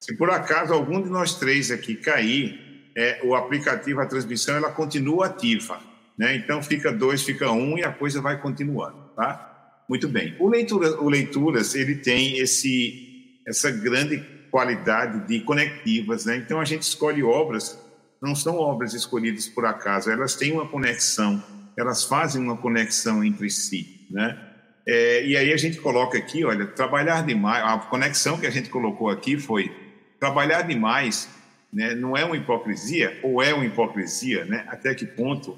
Se 0.00 0.16
por 0.16 0.30
acaso 0.30 0.72
algum 0.72 1.02
de 1.02 1.10
nós 1.10 1.34
três 1.38 1.70
aqui 1.70 1.94
cair, 1.94 2.90
é, 2.96 3.20
o 3.22 3.34
aplicativo, 3.34 4.00
a 4.00 4.06
transmissão, 4.06 4.56
ela 4.56 4.70
continua 4.70 5.26
ativa. 5.26 5.78
Né? 6.18 6.36
Então 6.36 6.62
fica 6.62 6.90
dois, 6.90 7.22
fica 7.22 7.50
um 7.52 7.78
e 7.78 7.84
a 7.84 7.92
coisa 7.92 8.20
vai 8.20 8.40
continuando, 8.40 8.96
tá? 9.14 9.46
Muito 9.88 10.08
bem. 10.08 10.36
O, 10.38 10.48
Leitura, 10.48 11.00
o 11.00 11.08
Leituras, 11.08 11.74
ele 11.74 11.96
tem 11.96 12.38
esse, 12.38 13.40
essa 13.46 13.70
grande 13.70 14.18
qualidade 14.50 15.26
de 15.26 15.40
conectivas, 15.40 16.24
né? 16.24 16.36
Então 16.36 16.60
a 16.60 16.64
gente 16.64 16.82
escolhe 16.82 17.22
obras, 17.22 17.78
não 18.22 18.34
são 18.34 18.56
obras 18.56 18.94
escolhidas 18.94 19.48
por 19.48 19.64
acaso, 19.64 20.10
elas 20.10 20.34
têm 20.34 20.52
uma 20.52 20.66
conexão, 20.66 21.42
elas 21.76 22.04
fazem 22.04 22.42
uma 22.42 22.56
conexão 22.56 23.24
entre 23.24 23.50
si, 23.50 24.06
né? 24.10 24.38
É, 24.86 25.26
e 25.26 25.36
aí 25.36 25.52
a 25.52 25.56
gente 25.56 25.78
coloca 25.80 26.18
aqui, 26.18 26.44
olha, 26.44 26.66
trabalhar 26.66 27.24
demais, 27.24 27.64
a 27.64 27.78
conexão 27.78 28.38
que 28.38 28.46
a 28.46 28.50
gente 28.50 28.68
colocou 28.68 29.08
aqui 29.08 29.38
foi 29.38 29.89
trabalhar 30.20 30.62
demais, 30.62 31.28
né? 31.72 31.94
Não 31.94 32.16
é 32.16 32.24
uma 32.24 32.36
hipocrisia 32.36 33.18
ou 33.22 33.42
é 33.42 33.54
uma 33.54 33.64
hipocrisia, 33.64 34.44
né? 34.44 34.64
Até 34.68 34.94
que 34.94 35.06
ponto 35.06 35.56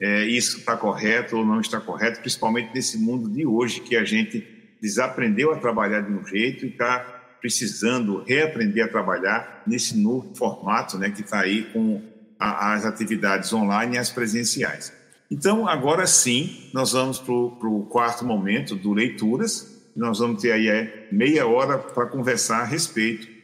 é, 0.00 0.24
isso 0.24 0.58
está 0.58 0.76
correto 0.76 1.36
ou 1.36 1.44
não 1.44 1.60
está 1.60 1.80
correto, 1.80 2.20
principalmente 2.20 2.70
nesse 2.72 2.96
mundo 2.96 3.28
de 3.28 3.44
hoje 3.44 3.80
que 3.80 3.96
a 3.96 4.04
gente 4.04 4.46
desaprendeu 4.80 5.52
a 5.52 5.58
trabalhar 5.58 6.02
de 6.02 6.12
um 6.12 6.24
jeito 6.24 6.64
e 6.64 6.68
está 6.68 7.00
precisando 7.40 8.22
reaprender 8.24 8.84
a 8.84 8.88
trabalhar 8.88 9.62
nesse 9.66 9.96
novo 9.96 10.34
formato 10.34 10.98
né, 10.98 11.10
que 11.10 11.22
está 11.22 11.40
aí 11.40 11.64
com 11.64 12.02
a, 12.38 12.74
as 12.74 12.84
atividades 12.84 13.52
online 13.52 13.96
e 13.96 13.98
as 13.98 14.10
presenciais. 14.10 14.92
Então, 15.30 15.66
agora 15.66 16.06
sim, 16.06 16.70
nós 16.72 16.92
vamos 16.92 17.18
para 17.18 17.32
o 17.32 17.86
quarto 17.90 18.24
momento 18.24 18.76
do 18.76 18.92
Leituras. 18.92 19.74
Nós 19.96 20.18
vamos 20.18 20.42
ter 20.42 20.52
aí 20.52 20.68
é, 20.68 21.08
meia 21.10 21.46
hora 21.46 21.78
para 21.78 22.06
conversar 22.06 22.60
a 22.60 22.64
respeito 22.64 23.35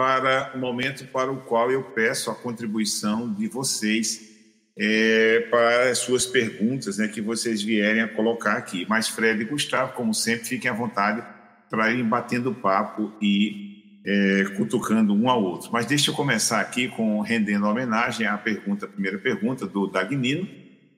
para 0.00 0.52
o 0.54 0.58
momento 0.58 1.04
para 1.08 1.30
o 1.30 1.42
qual 1.42 1.70
eu 1.70 1.82
peço 1.82 2.30
a 2.30 2.34
contribuição 2.34 3.30
de 3.34 3.46
vocês 3.48 4.30
é, 4.74 5.40
para 5.50 5.90
as 5.90 5.98
suas 5.98 6.24
perguntas 6.24 6.96
né, 6.96 7.06
que 7.06 7.20
vocês 7.20 7.60
vierem 7.60 8.00
a 8.00 8.08
colocar 8.08 8.54
aqui. 8.54 8.86
Mas 8.88 9.08
Fred 9.08 9.42
e 9.42 9.44
Gustavo, 9.44 9.92
como 9.92 10.14
sempre, 10.14 10.48
fiquem 10.48 10.70
à 10.70 10.74
vontade 10.74 11.22
para 11.68 11.90
irem 11.90 12.02
batendo 12.02 12.54
papo 12.54 13.12
e 13.20 14.00
é, 14.06 14.44
cutucando 14.56 15.12
um 15.12 15.28
ao 15.28 15.44
outro. 15.44 15.68
Mas 15.70 15.84
deixa 15.84 16.10
eu 16.10 16.14
começar 16.14 16.62
aqui 16.62 16.88
com 16.88 17.20
rendendo 17.20 17.66
homenagem 17.66 18.26
à 18.26 18.38
pergunta, 18.38 18.86
a 18.86 18.88
primeira 18.88 19.18
pergunta 19.18 19.66
do 19.66 19.86
Dagnino. 19.86 20.48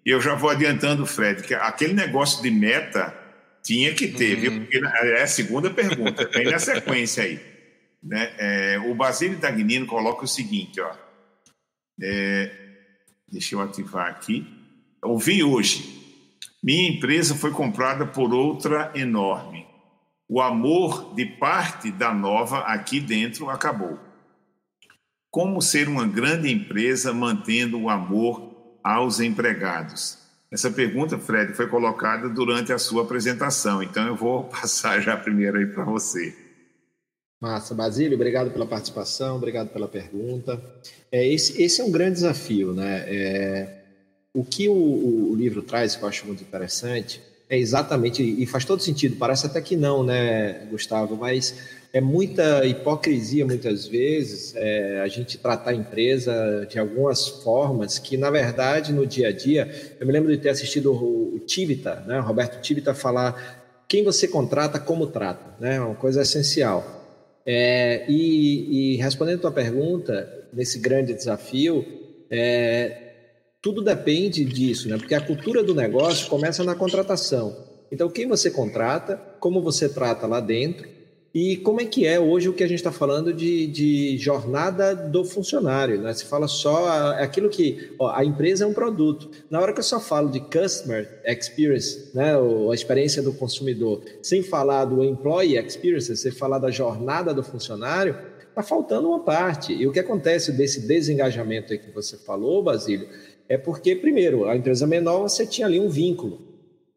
E 0.07 0.11
eu 0.11 0.21
já 0.21 0.37
vou 0.37 0.49
adiantando, 0.49 1.05
Fred, 1.05 1.43
que 1.43 1.55
aquele 1.55 1.93
negócio 1.93 2.41
de 2.41 2.53
meta 2.53 3.12
tinha 3.65 3.93
que 3.95 4.07
ter, 4.07 4.37
uhum. 4.37 4.41
viu? 4.41 4.61
Porque 4.61 4.81
é 5.09 5.23
a 5.25 5.27
segunda 5.27 5.71
pergunta, 5.71 6.31
vem 6.33 6.45
na 6.45 6.61
sequência 6.61 7.25
aí. 7.25 7.52
Né? 8.03 8.35
É, 8.38 8.79
o 8.79 8.95
Basílio 8.95 9.38
Dagnino 9.38 9.87
coloca 9.87 10.25
o 10.25 10.29
seguinte, 10.29 10.81
ó. 10.81 10.95
É, 12.03 12.62
Deixa 13.33 13.55
eu 13.55 13.62
ativar 13.62 14.11
aqui. 14.11 14.47
Ouvi 15.03 15.43
hoje. 15.43 16.01
Minha 16.62 16.91
empresa 16.91 17.35
foi 17.35 17.51
comprada 17.51 18.07
por 18.07 18.35
outra 18.35 18.93
enorme. 18.95 19.67
O 20.29 20.38
amor 20.43 21.15
de 21.15 21.25
parte 21.25 21.91
da 21.91 22.12
nova 22.12 22.59
aqui 22.59 23.01
dentro 23.01 23.49
acabou. 23.49 23.99
Como 25.31 25.62
ser 25.62 25.88
uma 25.88 26.07
grande 26.07 26.53
empresa 26.53 27.15
mantendo 27.15 27.81
o 27.81 27.88
amor 27.88 28.79
aos 28.85 29.19
empregados? 29.19 30.19
Essa 30.51 30.71
pergunta, 30.71 31.19
Fred, 31.19 31.55
foi 31.55 31.67
colocada 31.67 32.29
durante 32.29 32.71
a 32.71 32.79
sua 32.79 33.03
apresentação, 33.03 33.83
então 33.83 34.07
eu 34.07 34.15
vou 34.15 34.45
passar 34.53 35.01
já 35.01 35.17
primeiro 35.17 35.57
aí 35.57 35.67
para 35.67 35.85
você. 35.85 36.37
Massa, 37.42 37.74
Basílio, 37.74 38.14
obrigado 38.14 38.52
pela 38.52 38.64
participação, 38.64 39.35
obrigado 39.35 39.70
pela 39.70 39.88
pergunta. 39.88 40.62
É, 41.11 41.26
esse, 41.26 41.61
esse 41.61 41.81
é 41.81 41.85
um 41.85 41.90
grande 41.90 42.12
desafio, 42.12 42.72
né? 42.72 43.05
É, 43.09 43.68
o 44.33 44.44
que 44.44 44.68
o, 44.68 44.72
o, 44.72 45.35
livro 45.35 45.61
traz, 45.61 45.96
que 45.96 46.05
eu 46.05 46.09
acho 46.09 46.24
muito 46.24 46.40
interessante, 46.44 47.20
é 47.50 47.59
exatamente, 47.59 48.22
e 48.22 48.46
faz 48.46 48.64
todo 48.64 48.81
sentido, 48.81 49.16
parece 49.16 49.44
até 49.44 49.61
que 49.61 49.74
não, 49.74 50.05
né, 50.05 50.68
Gustavo, 50.70 51.16
mas 51.16 51.57
é 51.92 52.00
muita 52.00 52.64
hipocrisia, 52.64 53.44
muitas 53.44 53.88
vezes, 53.88 54.55
é, 54.55 55.00
a 55.00 55.09
gente 55.09 55.37
tratar 55.37 55.72
a 55.72 55.74
empresa 55.74 56.64
de 56.70 56.78
algumas 56.78 57.26
formas 57.26 57.98
que, 57.98 58.16
na 58.16 58.31
verdade, 58.31 58.92
no 58.92 59.05
dia 59.05 59.31
a 59.31 59.33
dia, 59.33 59.96
eu 59.98 60.07
me 60.07 60.12
lembro 60.12 60.31
de 60.31 60.40
ter 60.40 60.50
assistido 60.50 60.92
o, 60.92 61.35
o 61.35 61.40
Tivita, 61.40 62.05
né, 62.07 62.20
Roberto 62.20 62.62
Tivita, 62.62 62.94
falar 62.94 63.85
quem 63.88 64.05
você 64.05 64.28
contrata, 64.28 64.78
como 64.78 65.09
trata, 65.09 65.57
né, 65.59 65.81
uma 65.81 65.96
coisa 65.96 66.22
essencial. 66.22 67.02
É, 67.44 68.05
e, 68.09 68.94
e, 68.94 68.96
respondendo 68.96 69.38
a 69.38 69.42
tua 69.42 69.52
pergunta, 69.52 70.46
nesse 70.52 70.78
grande 70.78 71.12
desafio, 71.12 71.85
é, 72.31 73.12
tudo 73.61 73.83
depende 73.83 74.44
disso, 74.44 74.88
né? 74.88 74.96
porque 74.96 75.14
a 75.14 75.20
cultura 75.20 75.62
do 75.62 75.74
negócio 75.74 76.28
começa 76.28 76.64
na 76.64 76.74
contratação. 76.74 77.57
Então, 77.90 78.09
quem 78.09 78.26
você 78.26 78.50
contrata, 78.50 79.16
como 79.38 79.61
você 79.61 79.88
trata 79.88 80.26
lá 80.26 80.40
dentro, 80.40 80.88
e 81.35 81.57
como 81.57 81.81
é 81.81 81.87
que 81.87 82.07
é 82.07 82.21
hoje 82.21 82.51
o 82.51 82.53
que 82.53 82.62
a 82.62 82.66
gente 82.66 82.79
está 82.79 82.92
falando 82.92 83.33
de, 83.33 83.66
de, 83.66 84.18
jornada 84.18 84.95
do 84.95 85.25
funcionário? 85.25 85.99
Né? 85.99 86.12
Se 86.12 86.27
fala 86.27 86.47
só 86.47 87.12
aquilo 87.12 87.49
que 87.49 87.95
ó, 87.99 88.11
a 88.11 88.23
empresa 88.23 88.64
é 88.64 88.66
um 88.66 88.75
produto. 88.75 89.31
Na 89.49 89.59
hora 89.59 89.73
que 89.73 89.81
eu 89.81 89.85
só 89.85 89.99
falo 89.99 90.29
de 90.29 90.40
customer 90.40 91.23
experience, 91.25 92.11
né, 92.14 92.37
ou 92.37 92.71
a 92.71 92.75
experiência 92.75 93.23
do 93.23 93.33
consumidor, 93.33 94.03
sem 94.21 94.42
falar 94.42 94.85
do 94.85 95.03
employee 95.03 95.57
experience, 95.57 96.14
sem 96.14 96.31
falar 96.31 96.59
da 96.59 96.71
jornada 96.71 97.33
do 97.33 97.42
funcionário, 97.42 98.14
está 98.51 98.62
faltando 98.62 99.09
uma 99.09 99.21
parte. 99.21 99.73
E 99.73 99.87
o 99.87 99.92
que 99.92 100.01
acontece 100.01 100.53
desse 100.53 100.87
desengajamento 100.87 101.77
que 101.79 101.90
você 101.90 102.18
falou, 102.18 102.62
Basílio, 102.62 103.09
é 103.49 103.57
porque, 103.57 103.97
primeiro, 103.97 104.47
a 104.47 104.55
empresa 104.55 104.87
menor 104.87 105.23
você 105.23 105.47
tinha 105.47 105.66
ali 105.66 105.81
um 105.81 105.88
vínculo. 105.88 106.52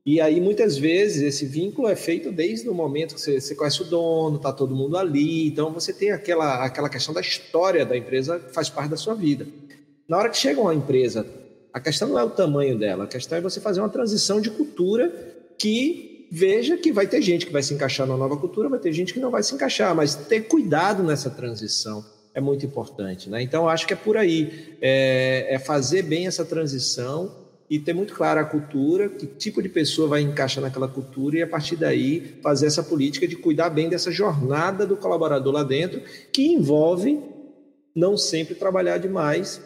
E 0.05 0.21
aí, 0.21 0.39
muitas 0.39 0.77
vezes, 0.77 1.23
esse 1.23 1.47
vínculo 1.47 1.87
é 1.87 1.95
feito 1.95 2.31
desde 2.31 2.69
o 2.69 2.75
momento 2.75 3.15
que 3.15 3.21
você, 3.21 3.41
você 3.41 3.55
conhece 3.55 3.81
o 3.81 3.85
dono, 3.85 4.37
está 4.37 4.53
todo 4.53 4.75
mundo 4.75 4.97
ali. 4.97 5.47
Então, 5.47 5.73
você 5.73 5.91
tem 5.91 6.11
aquela, 6.11 6.63
aquela 6.63 6.89
questão 6.89 7.11
da 7.11 7.21
história 7.21 7.83
da 7.83 7.97
empresa 7.97 8.39
que 8.39 8.53
faz 8.53 8.69
parte 8.69 8.91
da 8.91 8.97
sua 8.97 9.15
vida. 9.15 9.47
Na 10.07 10.17
hora 10.17 10.29
que 10.29 10.37
chega 10.37 10.61
uma 10.61 10.75
empresa, 10.75 11.25
a 11.73 11.79
questão 11.79 12.07
não 12.09 12.19
é 12.19 12.23
o 12.23 12.29
tamanho 12.29 12.77
dela, 12.77 13.05
a 13.05 13.07
questão 13.07 13.37
é 13.37 13.41
você 13.41 13.59
fazer 13.59 13.79
uma 13.79 13.89
transição 13.89 14.39
de 14.39 14.51
cultura 14.51 15.11
que 15.57 16.27
veja 16.31 16.77
que 16.77 16.91
vai 16.91 17.07
ter 17.07 17.21
gente 17.21 17.45
que 17.45 17.51
vai 17.51 17.63
se 17.63 17.73
encaixar 17.73 18.05
na 18.05 18.15
nova 18.15 18.37
cultura, 18.37 18.69
vai 18.69 18.79
ter 18.79 18.93
gente 18.93 19.11
que 19.11 19.19
não 19.19 19.31
vai 19.31 19.41
se 19.41 19.55
encaixar, 19.55 19.95
mas 19.95 20.13
ter 20.13 20.41
cuidado 20.41 21.01
nessa 21.01 21.31
transição 21.31 22.05
é 22.33 22.39
muito 22.39 22.65
importante. 22.65 23.29
Né? 23.29 23.41
Então, 23.41 23.67
acho 23.67 23.87
que 23.87 23.93
é 23.93 23.95
por 23.95 24.17
aí, 24.17 24.77
é, 24.81 25.47
é 25.55 25.57
fazer 25.57 26.03
bem 26.03 26.27
essa 26.27 26.45
transição 26.45 27.44
e 27.69 27.79
ter 27.79 27.93
muito 27.93 28.13
clara 28.13 28.41
a 28.41 28.45
cultura, 28.45 29.09
que 29.09 29.25
tipo 29.25 29.61
de 29.61 29.69
pessoa 29.69 30.07
vai 30.07 30.21
encaixar 30.21 30.63
naquela 30.63 30.87
cultura 30.87 31.37
e 31.37 31.41
a 31.41 31.47
partir 31.47 31.75
daí 31.75 32.37
fazer 32.41 32.67
essa 32.67 32.83
política 32.83 33.27
de 33.27 33.35
cuidar 33.35 33.69
bem 33.69 33.89
dessa 33.89 34.11
jornada 34.11 34.85
do 34.85 34.95
colaborador 34.95 35.53
lá 35.53 35.63
dentro, 35.63 36.01
que 36.31 36.47
envolve 36.47 37.19
não 37.95 38.17
sempre 38.17 38.53
trabalhar 38.53 38.97
demais, 38.97 39.61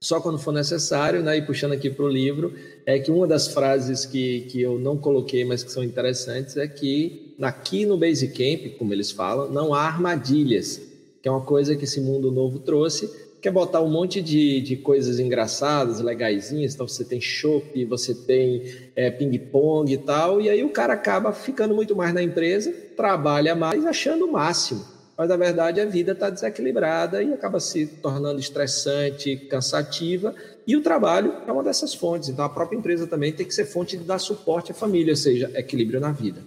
só 0.00 0.20
quando 0.20 0.38
for 0.38 0.52
necessário, 0.52 1.22
né? 1.22 1.38
E 1.38 1.42
puxando 1.42 1.72
aqui 1.72 1.90
para 1.90 2.04
o 2.04 2.08
livro, 2.08 2.54
é 2.84 2.98
que 2.98 3.10
uma 3.10 3.26
das 3.26 3.48
frases 3.48 4.06
que, 4.06 4.42
que 4.42 4.60
eu 4.60 4.78
não 4.78 4.96
coloquei, 4.96 5.44
mas 5.44 5.64
que 5.64 5.72
são 5.72 5.82
interessantes, 5.82 6.56
é 6.56 6.68
que 6.68 7.34
aqui 7.40 7.84
no 7.84 7.98
Basecamp, 7.98 8.76
como 8.78 8.92
eles 8.92 9.10
falam, 9.10 9.50
não 9.50 9.74
há 9.74 9.82
armadilhas, 9.82 10.80
que 11.22 11.28
é 11.28 11.30
uma 11.30 11.40
coisa 11.40 11.74
que 11.74 11.84
esse 11.84 12.00
mundo 12.00 12.30
novo 12.30 12.60
trouxe, 12.60 13.10
quer 13.40 13.50
botar 13.50 13.80
um 13.80 13.88
monte 13.88 14.20
de, 14.20 14.60
de 14.60 14.76
coisas 14.76 15.18
engraçadas, 15.18 16.00
legaisinhas, 16.00 16.74
então 16.74 16.86
você 16.86 17.04
tem 17.04 17.20
chopp, 17.20 17.84
você 17.84 18.14
tem 18.14 18.62
é, 18.94 19.10
ping-pong 19.10 19.92
e 19.92 19.98
tal, 19.98 20.40
e 20.40 20.50
aí 20.50 20.64
o 20.64 20.70
cara 20.70 20.94
acaba 20.94 21.32
ficando 21.32 21.74
muito 21.74 21.94
mais 21.94 22.12
na 22.12 22.22
empresa, 22.22 22.72
trabalha 22.96 23.54
mais, 23.54 23.84
achando 23.84 24.26
o 24.26 24.32
máximo. 24.32 24.84
Mas 25.16 25.28
na 25.28 25.36
verdade 25.36 25.80
a 25.80 25.86
vida 25.86 26.12
está 26.12 26.28
desequilibrada 26.28 27.22
e 27.22 27.32
acaba 27.32 27.58
se 27.58 27.86
tornando 27.86 28.38
estressante, 28.38 29.36
cansativa, 29.36 30.34
e 30.66 30.76
o 30.76 30.82
trabalho 30.82 31.32
é 31.46 31.52
uma 31.52 31.62
dessas 31.62 31.94
fontes. 31.94 32.28
Então 32.28 32.44
a 32.44 32.50
própria 32.50 32.76
empresa 32.76 33.06
também 33.06 33.32
tem 33.32 33.46
que 33.46 33.54
ser 33.54 33.64
fonte 33.64 33.96
de 33.96 34.04
dar 34.04 34.18
suporte 34.18 34.72
à 34.72 34.74
família, 34.74 35.12
ou 35.12 35.16
seja, 35.16 35.50
equilíbrio 35.54 36.00
na 36.00 36.12
vida. 36.12 36.42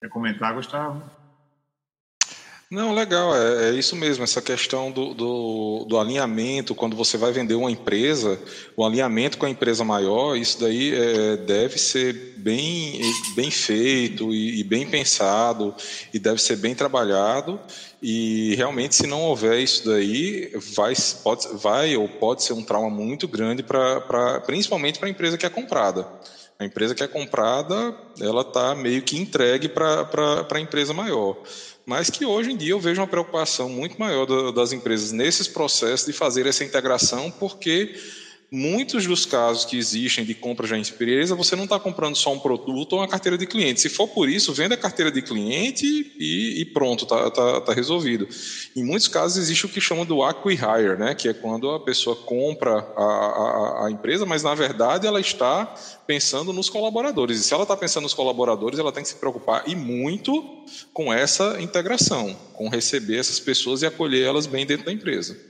Quer 0.00 0.08
comentar, 0.08 0.54
Gustavo? 0.54 1.19
Não, 2.70 2.94
legal, 2.94 3.34
é, 3.34 3.70
é, 3.70 3.72
isso 3.74 3.96
mesmo, 3.96 4.22
essa 4.22 4.40
questão 4.40 4.92
do, 4.92 5.12
do, 5.12 5.84
do, 5.88 5.98
alinhamento, 5.98 6.72
quando 6.72 6.94
você 6.94 7.16
vai 7.16 7.32
vender 7.32 7.56
uma 7.56 7.68
empresa, 7.68 8.40
o 8.76 8.84
alinhamento 8.84 9.38
com 9.38 9.44
a 9.44 9.50
empresa 9.50 9.82
maior, 9.84 10.36
isso 10.36 10.60
daí 10.60 10.94
é, 10.94 11.36
deve 11.36 11.78
ser 11.78 12.34
bem, 12.36 13.00
bem 13.34 13.50
feito 13.50 14.32
e, 14.32 14.60
e, 14.60 14.62
bem 14.62 14.86
pensado, 14.86 15.74
e 16.14 16.18
deve 16.20 16.40
ser 16.40 16.58
bem 16.58 16.72
trabalhado, 16.72 17.58
e 18.00 18.54
realmente 18.54 18.94
se 18.94 19.06
não 19.08 19.22
houver 19.22 19.58
isso 19.58 19.84
daí, 19.86 20.52
vai, 20.76 20.94
pode, 21.24 21.48
vai 21.54 21.96
ou 21.96 22.08
pode 22.08 22.44
ser 22.44 22.52
um 22.52 22.62
trauma 22.62 22.88
muito 22.88 23.26
grande, 23.26 23.64
pra, 23.64 24.00
pra 24.00 24.40
principalmente 24.42 25.00
para 25.00 25.08
a 25.08 25.10
empresa 25.10 25.36
que 25.36 25.44
é 25.44 25.50
comprada. 25.50 26.06
A 26.60 26.64
empresa 26.66 26.94
que 26.94 27.02
é 27.02 27.08
comprada, 27.08 27.96
ela 28.20 28.42
está 28.42 28.74
meio 28.74 29.00
que 29.00 29.16
entregue 29.16 29.66
para 29.66 30.46
a 30.52 30.60
empresa 30.60 30.92
maior. 30.92 31.38
Mas 31.86 32.10
que 32.10 32.24
hoje 32.24 32.52
em 32.52 32.56
dia 32.56 32.72
eu 32.72 32.80
vejo 32.80 33.00
uma 33.00 33.06
preocupação 33.06 33.68
muito 33.68 33.98
maior 33.98 34.52
das 34.52 34.72
empresas 34.72 35.12
nesses 35.12 35.48
processos 35.48 36.06
de 36.06 36.12
fazer 36.12 36.46
essa 36.46 36.64
integração, 36.64 37.30
porque 37.30 37.94
muitos 38.52 39.06
dos 39.06 39.24
casos 39.24 39.64
que 39.64 39.78
existem 39.78 40.24
de 40.24 40.34
compra 40.34 40.66
já 40.66 40.76
em 40.76 40.80
empresa, 40.80 41.34
você 41.34 41.54
não 41.54 41.64
está 41.64 41.78
comprando 41.78 42.16
só 42.16 42.32
um 42.32 42.38
produto 42.38 42.94
ou 42.94 42.98
uma 42.98 43.08
carteira 43.08 43.38
de 43.38 43.46
cliente. 43.46 43.80
Se 43.80 43.88
for 43.88 44.08
por 44.08 44.28
isso, 44.28 44.52
venda 44.52 44.74
a 44.74 44.78
carteira 44.78 45.10
de 45.10 45.22
cliente 45.22 45.86
e, 46.18 46.60
e 46.60 46.64
pronto, 46.64 47.04
está 47.04 47.30
tá, 47.30 47.60
tá 47.60 47.72
resolvido. 47.72 48.28
Em 48.74 48.82
muitos 48.82 49.08
casos 49.08 49.38
existe 49.38 49.66
o 49.66 49.68
que 49.68 49.80
chama 49.80 50.04
do 50.04 50.22
acquihire, 50.22 50.98
né? 50.98 51.14
que 51.14 51.28
é 51.28 51.32
quando 51.32 51.70
a 51.70 51.80
pessoa 51.80 52.16
compra 52.16 52.78
a, 52.96 53.04
a, 53.04 53.86
a 53.86 53.90
empresa, 53.90 54.26
mas 54.26 54.42
na 54.42 54.54
verdade 54.54 55.06
ela 55.06 55.20
está 55.20 55.72
pensando 56.06 56.52
nos 56.52 56.68
colaboradores. 56.68 57.40
E 57.40 57.44
se 57.44 57.54
ela 57.54 57.62
está 57.62 57.76
pensando 57.76 58.02
nos 58.04 58.14
colaboradores, 58.14 58.78
ela 58.78 58.92
tem 58.92 59.02
que 59.02 59.08
se 59.08 59.16
preocupar 59.16 59.62
e 59.66 59.76
muito 59.76 60.64
com 60.92 61.12
essa 61.12 61.60
integração, 61.60 62.36
com 62.52 62.68
receber 62.68 63.18
essas 63.18 63.38
pessoas 63.38 63.82
e 63.82 63.86
acolher 63.86 64.26
elas 64.26 64.46
bem 64.46 64.66
dentro 64.66 64.86
da 64.86 64.92
empresa. 64.92 65.49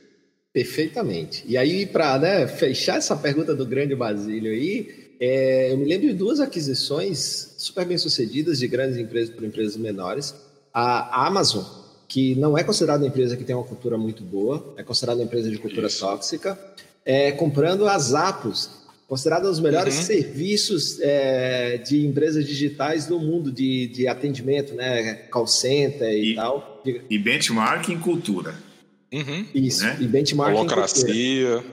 Perfeitamente. 0.53 1.45
E 1.47 1.57
aí, 1.57 1.87
para 1.87 2.19
né, 2.19 2.47
fechar 2.47 2.97
essa 2.97 3.17
pergunta 3.17 3.55
do 3.55 3.65
grande 3.65 3.95
Basílio 3.95 4.51
aí, 4.51 5.11
é, 5.21 5.73
eu 5.73 5.79
me 5.79 5.85
lembro 5.85 6.09
de 6.09 6.15
duas 6.15 6.41
aquisições 6.41 7.55
super 7.59 7.85
bem 7.85 7.99
sucedidas 7.99 8.59
de 8.59 8.67
grandes 8.67 8.97
empresas 8.97 9.33
por 9.33 9.45
empresas 9.45 9.77
menores. 9.77 10.35
A 10.73 11.27
Amazon, 11.27 11.63
que 12.09 12.35
não 12.35 12.59
é 12.59 12.65
considerada 12.65 13.05
uma 13.05 13.09
empresa 13.09 13.37
que 13.37 13.45
tem 13.45 13.55
uma 13.55 13.65
cultura 13.65 13.97
muito 13.97 14.25
boa, 14.25 14.75
é 14.77 14.83
considerada 14.83 15.21
uma 15.21 15.27
empresa 15.27 15.51
de 15.51 15.59
cultura 15.59 15.87
Isso. 15.87 16.01
tóxica, 16.01 16.59
é, 17.05 17.31
comprando 17.33 17.87
a 17.87 17.99
Zappos, 17.99 18.71
considerada 19.07 19.47
um 19.47 19.51
dos 19.51 19.61
melhores 19.61 19.97
uhum. 19.99 20.03
serviços 20.03 20.99
é, 21.01 21.79
de 21.79 22.07
empresas 22.07 22.47
digitais 22.47 23.07
do 23.07 23.21
mundo 23.21 23.53
de, 23.53 23.89
de 23.89 24.09
atendimento, 24.09 24.75
né, 24.75 25.15
call 25.31 25.47
center 25.47 26.13
e, 26.13 26.33
e 26.33 26.35
tal. 26.35 26.83
E 27.09 27.19
benchmark 27.19 27.89
em 27.89 27.99
cultura. 27.99 28.70
Uhum. 29.13 29.47
Isso, 29.55 29.85
né? 29.85 29.99
e 30.01 30.07
benchmarking. 30.07 30.59
Holocracia. 30.59 31.65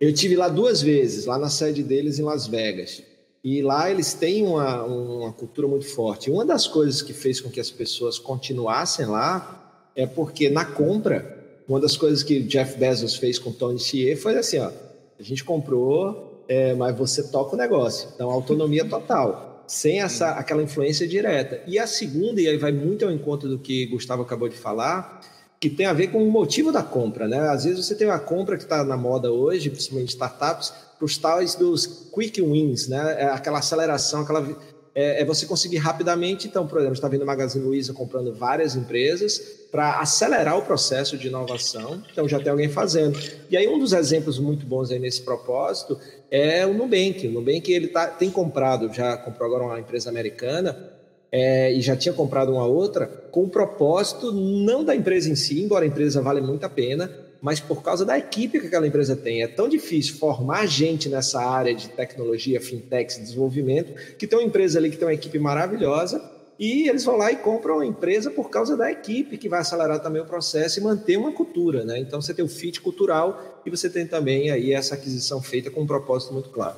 Eu 0.00 0.12
tive 0.12 0.36
lá 0.36 0.48
duas 0.48 0.82
vezes, 0.82 1.26
lá 1.26 1.38
na 1.38 1.48
sede 1.48 1.82
deles 1.82 2.18
em 2.18 2.22
Las 2.22 2.46
Vegas. 2.46 3.02
E 3.44 3.60
lá 3.60 3.90
eles 3.90 4.14
têm 4.14 4.46
uma, 4.46 4.84
uma 4.84 5.32
cultura 5.32 5.66
muito 5.66 5.86
forte. 5.86 6.30
Uma 6.30 6.44
das 6.44 6.66
coisas 6.66 7.02
que 7.02 7.12
fez 7.12 7.40
com 7.40 7.50
que 7.50 7.58
as 7.58 7.70
pessoas 7.70 8.18
continuassem 8.18 9.06
lá 9.06 9.90
é 9.96 10.06
porque 10.06 10.48
na 10.48 10.64
compra, 10.64 11.62
uma 11.68 11.80
das 11.80 11.96
coisas 11.96 12.22
que 12.22 12.40
Jeff 12.40 12.78
Bezos 12.78 13.16
fez 13.16 13.38
com 13.38 13.52
Tony 13.52 13.78
Chier 13.78 14.16
foi 14.16 14.36
assim, 14.36 14.58
ó, 14.58 14.70
a 15.18 15.22
gente 15.22 15.44
comprou, 15.44 16.44
é, 16.48 16.74
mas 16.74 16.96
você 16.96 17.22
toca 17.24 17.54
o 17.54 17.58
negócio. 17.58 18.08
Então, 18.14 18.30
autonomia 18.30 18.84
total, 18.84 19.64
sem 19.66 20.00
essa 20.02 20.30
aquela 20.30 20.62
influência 20.62 21.06
direta. 21.06 21.62
E 21.66 21.78
a 21.78 21.86
segunda, 21.86 22.40
e 22.40 22.48
aí 22.48 22.56
vai 22.56 22.72
muito 22.72 23.04
ao 23.04 23.10
encontro 23.10 23.48
do 23.48 23.58
que 23.58 23.86
Gustavo 23.86 24.22
acabou 24.22 24.48
de 24.48 24.56
falar, 24.56 25.20
que 25.62 25.70
tem 25.70 25.86
a 25.86 25.92
ver 25.92 26.08
com 26.08 26.20
o 26.20 26.28
motivo 26.28 26.72
da 26.72 26.82
compra, 26.82 27.28
né? 27.28 27.38
Às 27.48 27.62
vezes 27.62 27.86
você 27.86 27.94
tem 27.94 28.08
uma 28.08 28.18
compra 28.18 28.56
que 28.56 28.64
está 28.64 28.82
na 28.82 28.96
moda 28.96 29.30
hoje, 29.30 29.70
principalmente 29.70 30.08
startups, 30.08 30.72
para 30.98 31.06
os 31.06 31.16
tais 31.16 31.54
dos 31.54 32.10
quick 32.12 32.42
wins, 32.42 32.88
né? 32.88 33.14
É 33.16 33.24
aquela 33.26 33.60
aceleração, 33.60 34.22
aquela 34.22 34.44
é, 34.92 35.22
é, 35.22 35.24
você 35.24 35.46
conseguir 35.46 35.76
rapidamente. 35.76 36.48
Então, 36.48 36.66
por 36.66 36.78
exemplo, 36.78 36.94
está 36.94 37.06
vendo 37.06 37.22
o 37.22 37.26
Magazine 37.26 37.64
Luiza 37.64 37.92
comprando 37.92 38.34
várias 38.34 38.74
empresas 38.74 39.38
para 39.70 40.00
acelerar 40.00 40.58
o 40.58 40.62
processo 40.62 41.16
de 41.16 41.28
inovação. 41.28 42.02
Então, 42.10 42.28
já 42.28 42.40
tem 42.40 42.50
alguém 42.50 42.68
fazendo. 42.68 43.16
E 43.48 43.56
aí, 43.56 43.68
um 43.68 43.78
dos 43.78 43.92
exemplos 43.92 44.40
muito 44.40 44.66
bons 44.66 44.90
aí 44.90 44.98
nesse 44.98 45.22
propósito 45.22 45.96
é 46.28 46.66
o 46.66 46.74
Nubank. 46.74 47.28
O 47.28 47.30
Nubank 47.30 47.72
ele 47.72 47.86
tá, 47.86 48.08
tem 48.08 48.32
comprado, 48.32 48.92
já 48.92 49.16
comprou 49.16 49.46
agora 49.46 49.62
uma 49.62 49.78
empresa 49.78 50.10
americana 50.10 50.91
é, 51.32 51.72
e 51.72 51.80
já 51.80 51.96
tinha 51.96 52.12
comprado 52.12 52.52
uma 52.52 52.66
outra, 52.66 53.06
com 53.06 53.44
o 53.44 53.48
propósito 53.48 54.30
não 54.30 54.84
da 54.84 54.94
empresa 54.94 55.30
em 55.30 55.34
si, 55.34 55.62
embora 55.62 55.84
a 55.86 55.88
empresa 55.88 56.20
vale 56.20 56.42
muito 56.42 56.64
a 56.64 56.68
pena, 56.68 57.10
mas 57.40 57.58
por 57.58 57.82
causa 57.82 58.04
da 58.04 58.18
equipe 58.18 58.60
que 58.60 58.66
aquela 58.66 58.86
empresa 58.86 59.16
tem. 59.16 59.42
É 59.42 59.48
tão 59.48 59.68
difícil 59.68 60.16
formar 60.16 60.66
gente 60.66 61.08
nessa 61.08 61.42
área 61.42 61.74
de 61.74 61.88
tecnologia, 61.88 62.60
fintech, 62.60 63.18
desenvolvimento, 63.18 63.94
que 64.16 64.26
tem 64.26 64.38
uma 64.38 64.44
empresa 64.44 64.78
ali 64.78 64.90
que 64.90 64.98
tem 64.98 65.08
uma 65.08 65.14
equipe 65.14 65.38
maravilhosa 65.38 66.22
e 66.58 66.88
eles 66.88 67.02
vão 67.02 67.16
lá 67.16 67.32
e 67.32 67.36
compram 67.36 67.80
a 67.80 67.86
empresa 67.86 68.30
por 68.30 68.50
causa 68.50 68.76
da 68.76 68.92
equipe, 68.92 69.38
que 69.38 69.48
vai 69.48 69.60
acelerar 69.60 70.00
também 70.00 70.22
o 70.22 70.26
processo 70.26 70.78
e 70.78 70.82
manter 70.82 71.16
uma 71.16 71.32
cultura. 71.32 71.84
Né? 71.84 71.98
Então 71.98 72.20
você 72.20 72.32
tem 72.32 72.44
o 72.44 72.48
fit 72.48 72.80
cultural 72.80 73.62
e 73.66 73.70
você 73.70 73.90
tem 73.90 74.06
também 74.06 74.50
aí 74.50 74.72
essa 74.72 74.94
aquisição 74.94 75.42
feita 75.42 75.70
com 75.70 75.80
um 75.80 75.86
propósito 75.86 76.32
muito 76.32 76.50
claro. 76.50 76.76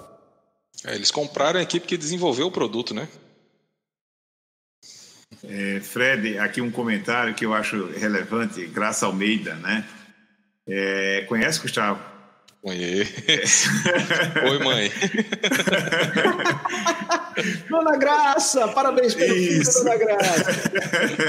É, 0.87 0.95
eles 0.95 1.11
compraram 1.11 1.59
a 1.59 1.63
equipe 1.63 1.87
que 1.87 1.97
desenvolveu 1.97 2.47
o 2.47 2.51
produto, 2.51 2.95
né? 2.95 3.09
É, 5.43 5.81
Fred, 5.81 6.39
aqui 6.39 6.61
um 6.61 6.71
comentário 6.71 7.35
que 7.35 7.45
eu 7.45 7.53
acho 7.53 7.87
relevante, 7.99 8.65
Graça 8.67 9.07
Almeida, 9.07 9.55
né? 9.57 9.85
É, 10.67 11.25
conhece, 11.29 11.61
Gustavo? 11.61 12.01
Conheço. 12.63 13.69
Oi, 14.51 14.59
mãe. 14.65 14.91
Dona 17.69 17.99
Graça, 17.99 18.67
parabéns 18.69 19.15
pelo 19.15 19.35
Isso. 19.35 19.71
filho, 19.71 19.85
Dona 19.85 19.97
Graça. 19.99 20.45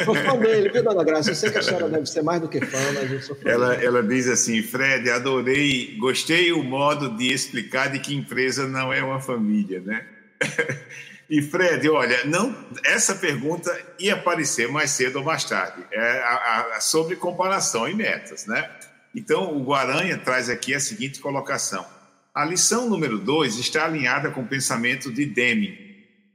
Sou 0.06 0.16
fã 0.16 0.38
dele, 0.38 0.70
viu, 0.70 0.82
Dona 0.82 1.04
Graça? 1.04 1.32
Eu 1.32 1.36
sei 1.36 1.52
que 1.52 1.58
a 1.58 1.62
senhora 1.62 1.90
deve 1.90 2.06
ser 2.06 2.22
mais 2.22 2.40
do 2.40 2.48
que 2.48 2.66
fã, 2.66 2.78
mas 2.94 3.12
eu 3.12 3.22
sou 3.22 3.36
fã. 3.36 3.50
Ela, 3.50 3.74
ela 3.76 4.02
diz 4.02 4.30
assim, 4.30 4.62
Fred, 4.62 5.10
adorei, 5.10 5.98
gostei 5.98 6.54
o 6.54 6.64
modo 6.64 7.18
de 7.18 7.34
explicar 7.34 7.92
de 7.92 8.00
que 8.00 8.16
empresa 8.16 8.66
não 8.66 8.94
é 8.94 9.04
uma 9.04 9.20
família, 9.20 9.82
né? 9.82 10.06
E 11.30 11.42
Fred, 11.42 11.90
olha, 11.90 12.24
não, 12.26 12.56
essa 12.84 13.16
pergunta 13.16 13.76
ia 13.98 14.14
aparecer 14.14 14.68
mais 14.68 14.92
cedo 14.92 15.18
ou 15.18 15.26
mais 15.26 15.44
tarde, 15.44 15.84
é 15.92 16.20
a, 16.20 16.76
a, 16.76 16.80
sobre 16.80 17.16
comparação 17.16 17.88
e 17.88 17.96
metas, 17.96 18.46
né? 18.46 18.70
Então, 19.14 19.56
o 19.58 19.64
Guaranha 19.64 20.18
traz 20.18 20.50
aqui 20.50 20.76
a 20.76 20.80
seguinte 20.80 21.20
colocação: 21.20 21.86
a 22.34 22.46
lição 22.46 22.90
número 22.90 23.18
dois 23.18 23.58
está 23.58 23.86
alinhada 23.86 24.30
com 24.30 24.42
o 24.42 24.48
pensamento 24.48 25.12
de 25.12 25.26
Deming. 25.26 25.86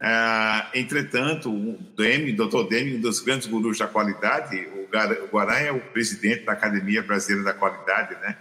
Ah, 0.01 0.71
entretanto, 0.75 1.53
o 1.53 1.79
Deming, 1.97 2.35
Dr. 2.35 2.67
Deming, 2.69 2.97
um 2.97 3.01
dos 3.01 3.21
grandes 3.21 3.47
gurus 3.47 3.79
da 3.79 3.87
qualidade, 3.87 4.57
o 4.57 5.27
Guaranha 5.31 5.69
é 5.69 5.73
o 5.73 5.81
presidente 5.81 6.45
da 6.45 6.53
Academia 6.53 7.03
Brasileira 7.03 7.45
da 7.45 7.55
Qualidade, 7.55 8.15
né? 8.23 8.37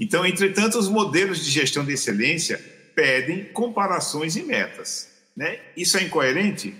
Então, 0.00 0.26
entretanto, 0.26 0.78
os 0.78 0.88
modelos 0.88 1.44
de 1.44 1.50
gestão 1.50 1.84
de 1.84 1.92
excelência 1.92 2.58
pedem 2.94 3.44
comparações 3.44 4.36
e 4.36 4.42
metas. 4.42 5.15
Né? 5.36 5.58
Isso 5.76 5.98
é 5.98 6.02
incoerente? 6.02 6.74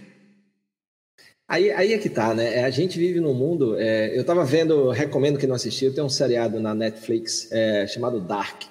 Aí, 1.49 1.71
aí 1.71 1.93
é 1.93 1.99
que 1.99 2.09
tá, 2.09 2.35
né? 2.35 2.57
É, 2.57 2.65
a 2.65 2.71
gente 2.71 2.99
vive 2.99 3.21
num 3.21 3.35
mundo. 3.35 3.77
É, 3.79 4.17
eu 4.17 4.23
estava 4.23 4.45
vendo, 4.45 4.91
recomendo 4.91 5.39
que 5.39 5.47
não 5.47 5.55
assistiu, 5.55 5.95
tem 5.95 6.03
um 6.03 6.09
seriado 6.09 6.59
na 6.59 6.75
Netflix 6.75 7.53
é, 7.53 7.87
chamado 7.87 8.21
Dark. 8.21 8.63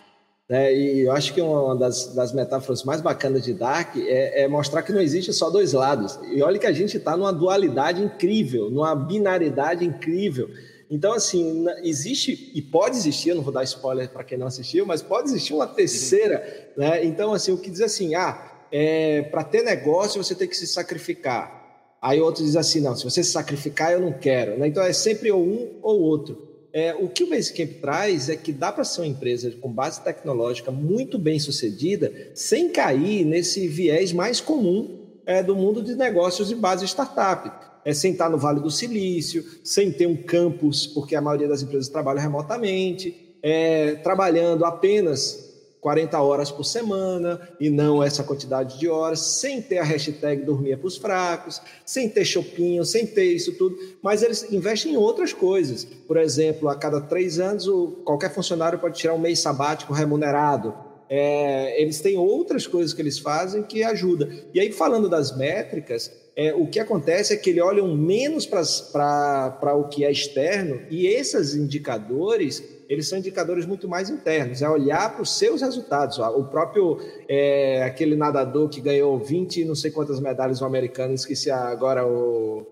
Né? 0.50 0.74
E 0.74 1.02
eu 1.02 1.12
acho 1.12 1.34
que 1.34 1.40
uma 1.40 1.76
das, 1.76 2.14
das 2.14 2.34
metáforas 2.34 2.84
mais 2.84 3.00
bacanas 3.00 3.44
de 3.44 3.54
Dark 3.54 3.96
é, 3.96 4.42
é, 4.42 4.48
mostrar 4.48 4.84
que 4.84 4.92
não 4.92 5.00
existe 5.00 5.32
só 5.32 5.50
dois 5.50 5.72
lados. 5.72 6.20
E 6.34 6.42
olha 6.42 6.60
que 6.60 6.68
a 6.68 6.74
gente 6.74 6.98
está 6.98 7.16
numa 7.16 7.32
dualidade 7.32 8.02
incrível, 8.02 8.70
numa 8.70 8.94
binaridade 8.94 9.86
incrível. 9.86 10.50
Então, 10.90 11.14
assim, 11.14 11.66
existe, 11.82 12.52
e 12.54 12.62
pode 12.62 12.98
existir, 12.98 13.30
eu 13.30 13.36
não 13.36 13.42
vou 13.42 13.54
dar 13.54 13.64
spoiler 13.64 14.10
para 14.10 14.24
quem 14.24 14.38
não 14.38 14.48
assistiu, 14.48 14.86
mas 14.86 15.02
pode 15.02 15.30
existir 15.30 15.54
uma 15.54 15.66
terceira. 15.66 16.44
Né? 16.76 17.06
Então, 17.06 17.34
assim, 17.34 17.52
o 17.54 17.58
que 17.58 17.72
diz 17.72 17.82
assim, 17.82 18.16
ah 18.16 18.55
é, 18.72 19.24
para 19.24 19.44
ter 19.44 19.64
negócio 19.64 20.24
você 20.24 20.36
tem 20.36 20.48
que 20.48 20.56
se 20.56 20.68
sacrificar. 20.68 21.64
Aí 22.02 22.20
outro 22.22 22.44
diz 22.44 22.56
assim, 22.56 22.82
não, 22.82 22.96
se 22.96 23.04
você 23.04 23.24
se 23.24 23.32
sacrificar 23.32 23.92
eu 23.92 24.00
não 24.00 24.14
quero. 24.14 24.60
Né? 24.60 24.68
Então 24.68 24.84
é 24.84 24.94
sempre 24.94 25.32
ou 25.32 25.44
um 25.44 25.80
ou 25.82 26.00
outro. 26.00 26.56
É, 26.72 26.94
o 26.94 27.08
que 27.08 27.24
o 27.24 27.30
Basecamp 27.30 27.80
traz 27.80 28.28
é 28.28 28.36
que 28.36 28.52
dá 28.52 28.70
para 28.70 28.84
ser 28.84 29.02
uma 29.02 29.08
empresa 29.08 29.50
com 29.62 29.72
base 29.72 30.02
tecnológica 30.02 30.72
muito 30.72 31.18
bem 31.18 31.40
sucedida, 31.40 32.12
sem 32.36 32.70
cair 32.70 33.24
nesse 33.24 33.66
viés 33.66 34.12
mais 34.12 34.42
comum 34.42 35.06
é, 35.26 35.42
do 35.42 35.56
mundo 35.56 35.82
de 35.82 35.96
negócios 35.96 36.50
de 36.50 36.56
base 36.56 36.86
startup. 36.86 37.50
É, 37.86 37.94
sem 37.94 38.12
estar 38.12 38.30
no 38.30 38.38
Vale 38.38 38.60
do 38.60 38.70
Silício, 38.70 39.46
sem 39.64 39.92
ter 39.92 40.08
um 40.08 40.18
campus, 40.18 40.86
porque 40.88 41.16
a 41.16 41.22
maioria 41.22 41.48
das 41.48 41.62
empresas 41.62 41.88
trabalha 41.88 42.20
remotamente, 42.20 43.38
é, 43.42 43.96
trabalhando 43.98 44.66
apenas 44.66 45.45
40 45.86 46.20
horas 46.20 46.50
por 46.50 46.64
semana 46.64 47.40
e 47.60 47.70
não 47.70 48.02
essa 48.02 48.24
quantidade 48.24 48.80
de 48.80 48.90
horas, 48.90 49.20
sem 49.20 49.62
ter 49.62 49.78
a 49.78 49.84
hashtag 49.84 50.42
dormia 50.42 50.76
para 50.76 50.88
os 50.88 50.98
fracos, 50.98 51.62
sem 51.86 52.10
ter 52.10 52.26
shopping, 52.26 52.84
sem 52.84 53.06
ter 53.06 53.26
isso 53.26 53.54
tudo, 53.56 53.78
mas 54.02 54.24
eles 54.24 54.52
investem 54.52 54.94
em 54.94 54.98
outras 54.98 55.32
coisas. 55.32 55.86
Por 55.86 56.18
exemplo, 56.18 56.70
a 56.70 56.76
cada 56.76 57.00
três 57.02 57.40
anos, 57.40 57.68
qualquer 58.04 58.34
funcionário 58.34 58.80
pode 58.80 58.98
tirar 58.98 59.14
um 59.14 59.20
mês 59.20 59.38
sabático 59.38 59.94
remunerado. 59.94 60.74
É, 61.08 61.80
eles 61.80 62.02
têm 62.02 62.18
outras 62.18 62.66
coisas 62.66 62.92
que 62.92 63.04
eles 63.04 63.20
fazem 63.20 63.62
que 63.62 63.84
ajudam. 63.84 64.28
E 64.56 64.60
aí, 64.60 64.72
falando 64.72 65.08
das 65.08 65.38
métricas, 65.38 66.12
é, 66.36 66.52
o 66.52 66.66
que 66.66 66.80
acontece 66.80 67.32
é 67.32 67.38
que 67.38 67.52
eles 67.52 67.62
olham 67.62 67.96
menos 67.96 68.48
para 68.48 69.76
o 69.76 69.88
que 69.88 70.04
é 70.04 70.12
externo 70.12 70.82
e 70.90 71.06
esses 71.06 71.54
indicadores 71.54 72.75
eles 72.90 73.08
são 73.08 73.18
indicadores 73.18 73.66
muito 73.66 73.88
mais 73.88 74.10
internos, 74.10 74.62
é 74.62 74.70
olhar 74.70 75.14
para 75.14 75.22
os 75.22 75.38
seus 75.38 75.62
resultados. 75.62 76.18
O 76.20 76.44
próprio, 76.46 77.00
é, 77.28 77.84
aquele 77.84 78.16
nadador 78.16 78.70
que 78.70 78.82
ganhou 78.82 79.18
20 79.18 79.66
não 79.66 79.76
sei 79.76 79.92
quantas 79.92 80.20
medalhas 80.20 80.60
no 80.62 80.68
americano, 80.68 81.14
esqueci 81.14 81.50
agora 81.50 82.06
o... 82.06 82.66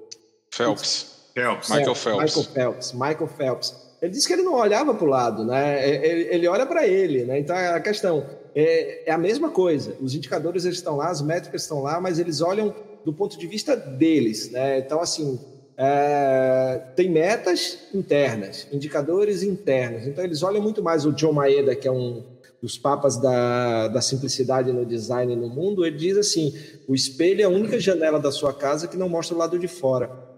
Phelps. 0.52 1.14
Phelps. 1.34 1.70
Michael 1.70 1.96
Phelps. 1.96 2.36
Michael 2.36 2.54
Phelps. 2.54 2.94
Michael 2.94 3.28
Phelps. 3.28 3.84
Ele 4.02 4.12
disse 4.12 4.28
que 4.28 4.34
ele 4.34 4.44
não 4.44 4.56
olhava 4.56 4.94
para 4.94 5.06
o 5.06 5.10
lado, 5.10 5.46
né? 5.46 5.90
Ele, 5.90 6.28
ele 6.30 6.48
olha 6.48 6.66
para 6.66 6.86
ele, 6.86 7.24
né? 7.24 7.40
Então 7.40 7.56
a 7.56 7.80
questão 7.80 8.26
é, 8.54 9.10
é, 9.10 9.12
a 9.12 9.18
mesma 9.18 9.50
coisa. 9.50 9.96
Os 10.02 10.14
indicadores 10.14 10.66
eles 10.66 10.78
estão 10.78 10.98
lá, 10.98 11.10
as 11.10 11.22
métricas 11.22 11.62
estão 11.64 11.82
lá, 11.82 12.02
mas 12.02 12.20
eles 12.20 12.42
olham 12.42 12.76
do 13.06 13.14
ponto 13.14 13.38
de 13.38 13.48
vista 13.48 13.76
deles, 13.76 14.52
né? 14.52 14.80
Então 14.80 15.00
assim, 15.00 15.40
é, 15.78 16.82
tem 16.96 17.10
metas 17.10 17.80
internas, 17.94 18.68
indicadores 18.72 19.44
internos. 19.44 20.08
Então, 20.08 20.24
eles 20.24 20.44
olham 20.44 20.62
muito 20.62 20.84
mais 20.84 21.06
o 21.06 21.12
John 21.12 21.34
Maeda, 21.34 21.76
que 21.76 21.88
é 21.88 21.92
um 21.92 22.24
dos 22.62 22.78
papas 22.78 23.18
da, 23.18 23.90
da 23.90 24.02
simplicidade 24.02 24.72
no 24.72 24.86
design 24.86 25.36
no 25.36 25.50
mundo. 25.50 25.86
Ele 25.86 25.98
diz 25.98 26.18
assim: 26.18 26.54
o 26.88 26.96
espelho 26.96 27.42
é 27.42 27.44
a 27.44 27.50
única 27.50 27.80
janela 27.80 28.20
da 28.20 28.32
sua 28.32 28.54
casa 28.54 28.88
que 28.88 28.96
não 28.96 29.10
mostra 29.10 29.36
o 29.36 29.38
lado 29.40 29.60
de 29.60 29.68
fora. 29.68 30.32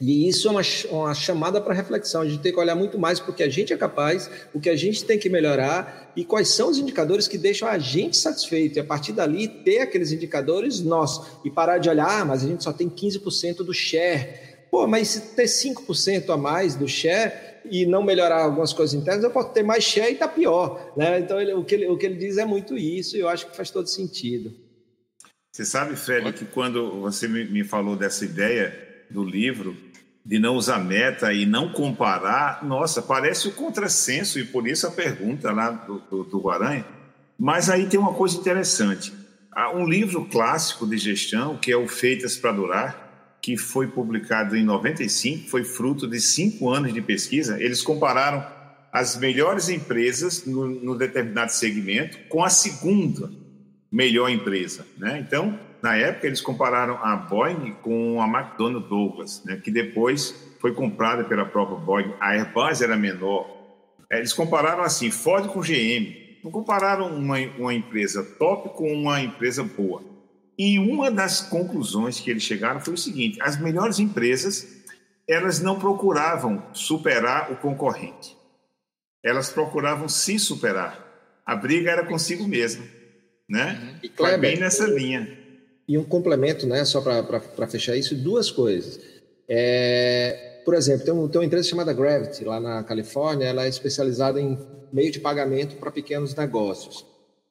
E 0.00 0.28
isso 0.28 0.48
é 0.48 0.50
uma, 0.50 0.62
uma 0.90 1.14
chamada 1.14 1.60
para 1.60 1.72
reflexão. 1.72 2.22
A 2.22 2.28
gente 2.28 2.40
tem 2.40 2.52
que 2.52 2.58
olhar 2.58 2.74
muito 2.74 2.98
mais 2.98 3.20
para 3.20 3.30
o 3.30 3.34
que 3.34 3.42
a 3.42 3.48
gente 3.48 3.72
é 3.72 3.76
capaz, 3.76 4.30
o 4.52 4.60
que 4.60 4.68
a 4.68 4.76
gente 4.76 5.04
tem 5.04 5.18
que 5.18 5.28
melhorar 5.28 6.12
e 6.16 6.24
quais 6.24 6.48
são 6.48 6.68
os 6.68 6.78
indicadores 6.78 7.28
que 7.28 7.38
deixam 7.38 7.68
a 7.68 7.78
gente 7.78 8.16
satisfeito. 8.16 8.76
E 8.76 8.80
a 8.80 8.84
partir 8.84 9.12
dali, 9.12 9.46
ter 9.46 9.80
aqueles 9.80 10.12
indicadores 10.12 10.80
nossos. 10.80 11.26
E 11.44 11.50
parar 11.50 11.78
de 11.78 11.88
olhar, 11.88 12.20
ah, 12.20 12.24
mas 12.24 12.44
a 12.44 12.46
gente 12.46 12.62
só 12.62 12.72
tem 12.72 12.88
15% 12.88 13.58
do 13.58 13.72
share. 13.72 14.53
Pô, 14.74 14.88
mas 14.88 15.06
se 15.06 15.20
ter 15.36 15.44
5% 15.44 16.30
a 16.30 16.36
mais 16.36 16.74
do 16.74 16.88
share 16.88 17.32
e 17.64 17.86
não 17.86 18.02
melhorar 18.02 18.42
algumas 18.42 18.72
coisas 18.72 18.92
internas, 18.92 19.22
eu 19.22 19.30
posso 19.30 19.50
ter 19.50 19.62
mais 19.62 19.84
share 19.84 20.12
e 20.12 20.16
tá 20.16 20.26
pior. 20.26 20.92
Né? 20.96 21.20
Então, 21.20 21.40
ele, 21.40 21.52
o, 21.52 21.62
que 21.62 21.76
ele, 21.76 21.86
o 21.86 21.96
que 21.96 22.04
ele 22.04 22.16
diz 22.16 22.38
é 22.38 22.44
muito 22.44 22.76
isso 22.76 23.16
e 23.16 23.20
eu 23.20 23.28
acho 23.28 23.48
que 23.48 23.56
faz 23.56 23.70
todo 23.70 23.86
sentido. 23.86 24.52
Você 25.52 25.64
sabe, 25.64 25.94
Fred, 25.94 26.32
que 26.32 26.44
quando 26.44 27.00
você 27.00 27.28
me 27.28 27.62
falou 27.62 27.94
dessa 27.94 28.24
ideia 28.24 28.76
do 29.08 29.22
livro, 29.22 29.76
de 30.26 30.40
não 30.40 30.56
usar 30.56 30.80
meta 30.80 31.32
e 31.32 31.46
não 31.46 31.70
comparar, 31.70 32.64
nossa, 32.64 33.00
parece 33.00 33.46
o 33.46 33.52
contrassenso, 33.52 34.40
e 34.40 34.44
por 34.44 34.66
isso 34.66 34.88
a 34.88 34.90
pergunta 34.90 35.52
lá 35.52 35.70
do, 35.70 36.00
do, 36.10 36.24
do 36.24 36.40
Guaranha. 36.40 36.84
Mas 37.38 37.70
aí 37.70 37.86
tem 37.86 38.00
uma 38.00 38.14
coisa 38.14 38.36
interessante. 38.36 39.12
Há 39.52 39.70
um 39.70 39.86
livro 39.86 40.24
clássico 40.24 40.84
de 40.84 40.98
gestão, 40.98 41.56
que 41.56 41.70
é 41.70 41.76
o 41.76 41.86
Feitas 41.86 42.36
para 42.36 42.50
Durar, 42.50 43.03
que 43.44 43.58
foi 43.58 43.86
publicado 43.86 44.56
em 44.56 44.64
95, 44.64 45.50
foi 45.50 45.64
fruto 45.64 46.08
de 46.08 46.18
cinco 46.18 46.70
anos 46.70 46.94
de 46.94 47.02
pesquisa. 47.02 47.62
Eles 47.62 47.82
compararam 47.82 48.42
as 48.90 49.18
melhores 49.18 49.68
empresas 49.68 50.46
no, 50.46 50.66
no 50.66 50.96
determinado 50.96 51.52
segmento 51.52 52.16
com 52.30 52.42
a 52.42 52.48
segunda 52.48 53.30
melhor 53.92 54.30
empresa. 54.30 54.86
Né? 54.96 55.18
Então, 55.18 55.60
na 55.82 55.94
época, 55.94 56.26
eles 56.26 56.40
compararam 56.40 56.98
a 57.02 57.16
Boeing 57.16 57.76
com 57.82 58.22
a 58.22 58.26
McDonnell 58.26 58.80
Douglas, 58.80 59.42
né? 59.44 59.60
que 59.62 59.70
depois 59.70 60.56
foi 60.58 60.72
comprada 60.72 61.22
pela 61.24 61.44
própria 61.44 61.76
Boeing. 61.76 62.14
A 62.20 62.30
Airbus 62.30 62.80
era 62.80 62.96
menor. 62.96 63.46
É, 64.10 64.20
eles 64.20 64.32
compararam 64.32 64.82
assim, 64.82 65.10
Ford 65.10 65.48
com 65.48 65.60
GM. 65.60 66.40
Não 66.42 66.50
compararam 66.50 67.14
uma, 67.14 67.36
uma 67.58 67.74
empresa 67.74 68.24
top 68.38 68.70
com 68.70 68.90
uma 68.90 69.20
empresa 69.20 69.62
boa. 69.62 70.13
E 70.58 70.78
uma 70.78 71.10
das 71.10 71.40
conclusões 71.40 72.20
que 72.20 72.30
eles 72.30 72.42
chegaram 72.42 72.80
foi 72.80 72.94
o 72.94 72.98
seguinte: 72.98 73.40
as 73.40 73.60
melhores 73.60 73.98
empresas 73.98 74.82
elas 75.26 75.60
não 75.60 75.78
procuravam 75.78 76.62
superar 76.72 77.50
o 77.50 77.56
concorrente, 77.56 78.36
elas 79.22 79.50
procuravam 79.50 80.08
se 80.08 80.38
superar. 80.38 81.02
A 81.46 81.56
briga 81.56 81.90
era 81.90 82.06
consigo 82.06 82.46
mesma, 82.46 82.84
né? 83.48 83.98
E 84.02 84.08
Kleber, 84.08 84.40
bem 84.40 84.58
nessa 84.58 84.86
linha. 84.86 85.38
E 85.86 85.98
um 85.98 86.04
complemento, 86.04 86.66
né? 86.66 86.84
Só 86.84 87.00
para 87.00 87.66
fechar 87.68 87.96
isso, 87.96 88.14
duas 88.14 88.50
coisas. 88.50 88.98
É, 89.48 90.62
por 90.64 90.74
exemplo, 90.74 91.04
tem, 91.04 91.12
um, 91.12 91.28
tem 91.28 91.40
uma 91.40 91.46
empresa 91.46 91.68
chamada 91.68 91.92
Gravity 91.92 92.44
lá 92.44 92.58
na 92.58 92.82
Califórnia. 92.82 93.46
Ela 93.46 93.66
é 93.66 93.68
especializada 93.68 94.40
em 94.40 94.58
meio 94.92 95.12
de 95.12 95.20
pagamento 95.20 95.76
para 95.76 95.90
pequenos 95.90 96.34
negócios. 96.34 97.04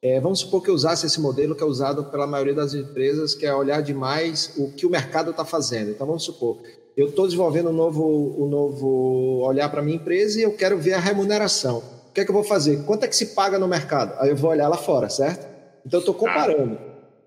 É, 0.04 0.20
vamos 0.20 0.40
supor 0.40 0.62
que 0.62 0.68
eu 0.68 0.74
usasse 0.74 1.06
esse 1.06 1.18
modelo 1.18 1.54
que 1.54 1.62
é 1.62 1.66
usado 1.66 2.04
pela 2.04 2.26
maioria 2.26 2.52
das 2.52 2.74
empresas, 2.74 3.34
que 3.34 3.46
é 3.46 3.54
olhar 3.54 3.80
demais 3.80 4.52
o 4.54 4.70
que 4.70 4.84
o 4.84 4.90
mercado 4.90 5.30
está 5.30 5.46
fazendo. 5.46 5.92
Então, 5.92 6.06
vamos 6.06 6.24
supor, 6.24 6.58
eu 6.94 7.08
estou 7.08 7.24
desenvolvendo 7.24 7.70
um 7.70 7.72
novo, 7.72 8.36
um 8.38 8.46
novo 8.46 9.40
olhar 9.46 9.70
para 9.70 9.80
a 9.80 9.82
minha 9.82 9.96
empresa 9.96 10.38
e 10.38 10.42
eu 10.42 10.52
quero 10.52 10.76
ver 10.76 10.92
a 10.92 11.00
remuneração. 11.00 11.78
O 12.10 12.12
que 12.12 12.20
é 12.20 12.24
que 12.26 12.30
eu 12.30 12.34
vou 12.34 12.44
fazer? 12.44 12.84
Quanto 12.84 13.04
é 13.04 13.08
que 13.08 13.16
se 13.16 13.28
paga 13.28 13.58
no 13.58 13.66
mercado? 13.66 14.14
Aí 14.20 14.28
eu 14.28 14.36
vou 14.36 14.50
olhar 14.50 14.68
lá 14.68 14.76
fora, 14.76 15.08
certo? 15.08 15.48
Então, 15.86 15.96
eu 15.96 16.00
estou 16.00 16.14
comparando. 16.14 16.78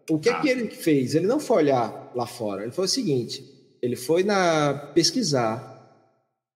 O 0.07 0.19
que 0.19 0.29
é 0.29 0.39
que 0.39 0.47
ele 0.47 0.69
fez? 0.69 1.15
Ele 1.15 1.25
não 1.25 1.39
foi 1.39 1.57
olhar 1.57 2.11
lá 2.13 2.27
fora. 2.27 2.61
Ele 2.61 2.71
foi 2.71 2.85
o 2.85 2.87
seguinte, 2.87 3.43
ele 3.81 3.95
foi 3.95 4.21
na 4.21 4.91
pesquisar 4.93 5.99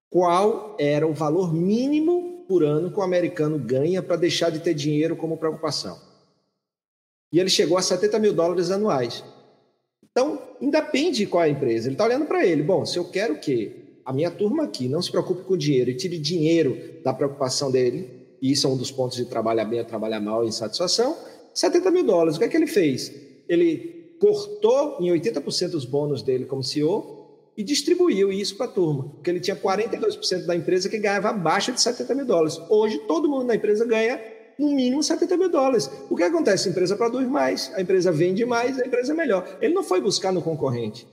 qual 0.08 0.76
era 0.80 1.08
o 1.08 1.14
valor 1.14 1.52
mínimo 1.52 2.46
por 2.48 2.64
ano 2.64 2.92
que 2.92 3.00
o 3.00 3.02
americano 3.02 3.58
ganha 3.58 4.04
para 4.04 4.18
deixar 4.18 4.52
de 4.52 4.60
ter 4.60 4.76
dinheiro 4.76 5.16
como 5.16 5.36
preocupação. 5.36 6.11
E 7.32 7.40
ele 7.40 7.50
chegou 7.50 7.78
a 7.78 7.82
70 7.82 8.20
mil 8.20 8.34
dólares 8.34 8.72
anuais. 8.72 9.24
Então, 10.12 10.42
independe 10.60 11.26
qual 11.26 11.44
é 11.44 11.48
a 11.48 11.50
empresa. 11.50 11.88
Ele 11.88 11.96
está 11.96 12.06
olhando 12.06 12.26
para 12.26 12.46
ele. 12.46 12.62
Bom, 12.62 12.86
se 12.86 12.98
eu 12.98 13.06
quero 13.06 13.40
que 13.40 14.00
a 14.06 14.12
minha 14.12 14.30
turma 14.30 14.64
aqui 14.64 14.88
não 14.88 15.02
se 15.02 15.10
preocupe 15.10 15.44
com 15.44 15.56
dinheiro 15.56 15.90
e 15.90 15.96
tire 15.96 16.18
dinheiro 16.18 16.78
da 17.04 17.14
preocupação 17.14 17.72
dele, 17.72 18.10
e 18.42 18.52
isso 18.52 18.68
é 18.68 18.70
um 18.70 18.76
dos 18.76 18.92
pontos 18.92 19.16
de 19.16 19.26
trabalhar 19.26 19.66
bem 19.66 19.80
ou 19.80 19.86
trabalhar 19.86 20.20
mal 20.20 20.44
em 20.44 20.52
satisfação, 20.52 21.16
70 21.54 21.92
mil 21.92 22.04
dólares. 22.04 22.36
O 22.36 22.40
que 22.40 22.46
é 22.46 22.48
que 22.50 22.58
ele 22.58 22.68
fez? 22.68 23.14
Ele 23.48 24.16
cortou 24.20 24.98
em 25.00 25.10
80% 25.12 25.76
os 25.76 25.86
bônus 25.86 26.22
dele 26.22 26.46
como 26.46 26.64
CEO 26.64 27.22
e 27.56 27.64
distribuiu 27.64 28.32
isso 28.32 28.56
para 28.56 28.66
a 28.66 28.70
turma, 28.70 29.10
porque 29.10 29.30
ele 29.30 29.40
tinha 29.40 29.56
42% 29.56 30.46
da 30.46 30.56
empresa 30.56 30.90
que 30.90 30.98
ganhava 30.98 31.30
abaixo 31.30 31.72
de 31.72 31.82
70 31.82 32.16
mil 32.16 32.26
dólares. 32.26 32.60
Hoje, 32.70 32.98
todo 33.08 33.30
mundo 33.30 33.46
na 33.46 33.56
empresa 33.56 33.86
ganha 33.86 34.20
no 34.62 34.76
mínimo 34.76 35.02
70 35.02 35.38
mil 35.38 35.50
dólares. 35.50 35.90
O 36.08 36.16
que 36.16 36.22
acontece? 36.22 36.68
A 36.68 36.72
empresa 36.72 36.96
produz 36.96 37.28
mais, 37.28 37.72
a 37.76 37.82
empresa 37.82 38.12
vende 38.12 38.46
mais, 38.46 38.80
a 38.80 38.86
empresa 38.86 39.12
é 39.12 39.16
melhor. 39.16 39.58
Ele 39.60 39.74
não 39.74 39.84
foi 39.84 40.00
buscar 40.00 40.32
no 40.32 40.42
concorrente, 40.42 41.08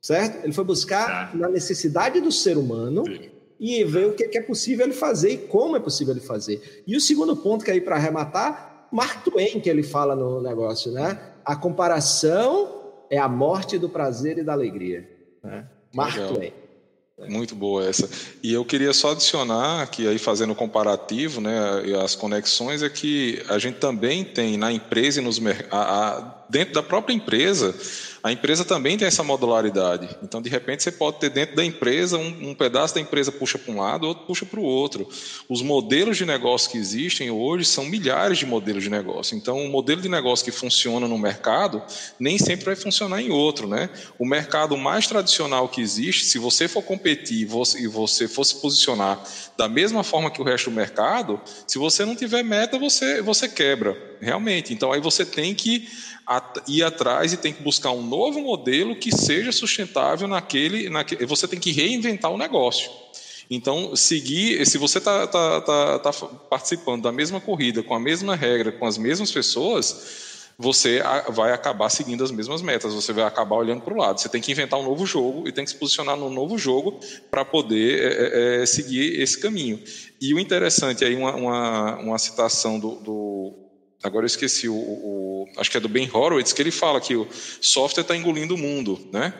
certo? 0.00 0.42
Ele 0.42 0.54
foi 0.54 0.64
buscar 0.64 1.30
tá. 1.30 1.36
na 1.36 1.48
necessidade 1.48 2.18
do 2.20 2.32
ser 2.32 2.56
humano 2.56 3.04
Sim. 3.04 3.30
e 3.60 3.84
ver 3.84 4.06
o 4.06 4.14
que 4.14 4.38
é 4.38 4.40
possível 4.40 4.86
ele 4.86 4.94
fazer 4.94 5.30
e 5.30 5.36
como 5.36 5.76
é 5.76 5.80
possível 5.80 6.14
ele 6.14 6.24
fazer. 6.24 6.82
E 6.86 6.96
o 6.96 7.00
segundo 7.00 7.36
ponto 7.36 7.62
que 7.62 7.70
é 7.70 7.74
aí 7.74 7.80
para 7.80 7.96
arrematar, 7.96 8.88
Mark 8.90 9.22
Twain 9.22 9.60
que 9.60 9.68
ele 9.68 9.82
fala 9.82 10.16
no 10.16 10.40
negócio, 10.40 10.90
né? 10.90 11.20
A 11.44 11.54
comparação 11.54 12.80
é 13.10 13.18
a 13.18 13.28
morte 13.28 13.78
do 13.78 13.90
prazer 13.90 14.38
e 14.38 14.42
da 14.42 14.54
alegria. 14.54 15.06
Né? 15.42 15.66
Mark 15.94 16.16
Legal. 16.16 16.32
Twain. 16.32 16.63
Muito 17.28 17.54
boa 17.54 17.86
essa. 17.86 18.10
E 18.42 18.52
eu 18.52 18.64
queria 18.64 18.92
só 18.92 19.12
adicionar 19.12 19.86
que 19.86 20.06
aí 20.08 20.18
fazendo 20.18 20.52
o 20.52 20.56
comparativo, 20.56 21.40
né, 21.40 21.54
as 22.02 22.16
conexões 22.16 22.82
é 22.82 22.88
que 22.88 23.40
a 23.48 23.56
gente 23.56 23.78
também 23.78 24.24
tem 24.24 24.56
na 24.56 24.72
empresa 24.72 25.20
e 25.20 25.24
nos 25.24 25.38
dentro 26.50 26.74
da 26.74 26.82
própria 26.82 27.14
empresa 27.14 27.72
a 28.24 28.32
empresa 28.32 28.64
também 28.64 28.96
tem 28.96 29.06
essa 29.06 29.22
modularidade. 29.22 30.08
Então, 30.22 30.40
de 30.40 30.48
repente, 30.48 30.82
você 30.82 30.90
pode 30.90 31.20
ter 31.20 31.28
dentro 31.28 31.56
da 31.56 31.62
empresa, 31.62 32.16
um, 32.16 32.52
um 32.52 32.54
pedaço 32.54 32.94
da 32.94 33.00
empresa 33.02 33.30
puxa 33.30 33.58
para 33.58 33.70
um 33.70 33.78
lado, 33.78 34.06
outro 34.06 34.24
puxa 34.24 34.46
para 34.46 34.58
o 34.58 34.62
outro. 34.62 35.06
Os 35.46 35.60
modelos 35.60 36.16
de 36.16 36.24
negócio 36.24 36.70
que 36.70 36.78
existem 36.78 37.30
hoje 37.30 37.66
são 37.66 37.84
milhares 37.84 38.38
de 38.38 38.46
modelos 38.46 38.82
de 38.82 38.88
negócio. 38.88 39.36
Então, 39.36 39.58
o 39.58 39.68
modelo 39.68 40.00
de 40.00 40.08
negócio 40.08 40.42
que 40.42 40.50
funciona 40.50 41.06
no 41.06 41.18
mercado 41.18 41.82
nem 42.18 42.38
sempre 42.38 42.64
vai 42.64 42.76
funcionar 42.76 43.20
em 43.20 43.30
outro. 43.30 43.68
Né? 43.68 43.90
O 44.18 44.24
mercado 44.24 44.74
mais 44.74 45.06
tradicional 45.06 45.68
que 45.68 45.82
existe, 45.82 46.24
se 46.24 46.38
você 46.38 46.66
for 46.66 46.82
competir 46.82 47.42
e 47.42 47.86
você, 47.86 48.26
for 48.26 48.44
se 48.44 48.54
posicionar 48.54 49.22
da 49.54 49.68
mesma 49.68 50.02
forma 50.02 50.30
que 50.30 50.40
o 50.40 50.44
resto 50.44 50.70
do 50.70 50.76
mercado, 50.76 51.38
se 51.66 51.76
você 51.76 52.06
não 52.06 52.16
tiver 52.16 52.42
meta, 52.42 52.78
você, 52.78 53.20
você 53.20 53.46
quebra, 53.50 53.94
realmente. 54.18 54.72
Então, 54.72 54.92
aí 54.92 55.00
você 55.00 55.26
tem 55.26 55.54
que 55.54 55.86
ir 56.66 56.82
atrás 56.82 57.32
e 57.32 57.36
tem 57.36 57.52
que 57.52 57.62
buscar 57.62 57.90
um 57.90 58.08
novo 58.14 58.40
modelo 58.40 58.94
que 58.94 59.10
seja 59.10 59.50
sustentável 59.50 60.28
naquele, 60.28 60.88
naquele 60.88 61.26
você 61.26 61.48
tem 61.48 61.58
que 61.58 61.72
reinventar 61.72 62.30
o 62.30 62.38
negócio. 62.38 62.90
Então, 63.50 63.94
seguir, 63.94 64.64
se 64.66 64.78
você 64.78 64.98
está 64.98 65.26
tá, 65.26 65.60
tá, 65.60 65.98
tá 65.98 66.12
participando 66.48 67.02
da 67.02 67.12
mesma 67.12 67.40
corrida, 67.40 67.82
com 67.82 67.94
a 67.94 68.00
mesma 68.00 68.34
regra, 68.34 68.72
com 68.72 68.86
as 68.86 68.96
mesmas 68.96 69.30
pessoas, 69.30 70.32
você 70.56 71.02
vai 71.30 71.52
acabar 71.52 71.90
seguindo 71.90 72.22
as 72.22 72.30
mesmas 72.30 72.62
metas, 72.62 72.94
você 72.94 73.12
vai 73.12 73.24
acabar 73.24 73.56
olhando 73.56 73.82
para 73.82 73.92
o 73.92 73.96
lado. 73.96 74.20
Você 74.20 74.28
tem 74.28 74.40
que 74.40 74.52
inventar 74.52 74.78
um 74.78 74.84
novo 74.84 75.04
jogo 75.04 75.46
e 75.46 75.52
tem 75.52 75.64
que 75.64 75.70
se 75.72 75.76
posicionar 75.76 76.16
num 76.16 76.30
novo 76.30 76.56
jogo 76.56 77.00
para 77.30 77.44
poder 77.44 78.00
é, 78.00 78.62
é, 78.62 78.66
seguir 78.66 79.20
esse 79.20 79.38
caminho. 79.38 79.82
E 80.20 80.32
o 80.32 80.38
interessante 80.38 81.04
aí, 81.04 81.14
uma, 81.16 81.34
uma, 81.34 81.96
uma 81.96 82.18
citação 82.18 82.78
do, 82.78 82.94
do 82.96 83.63
agora 84.04 84.24
eu 84.24 84.26
esqueci, 84.26 84.68
o, 84.68 84.74
o, 84.74 85.48
acho 85.56 85.70
que 85.70 85.78
é 85.78 85.80
do 85.80 85.88
Ben 85.88 86.08
Horowitz, 86.12 86.52
que 86.52 86.60
ele 86.60 86.70
fala 86.70 87.00
que 87.00 87.16
o 87.16 87.26
software 87.60 88.02
está 88.02 88.14
engolindo 88.14 88.54
o 88.54 88.58
mundo, 88.58 89.08
né? 89.10 89.32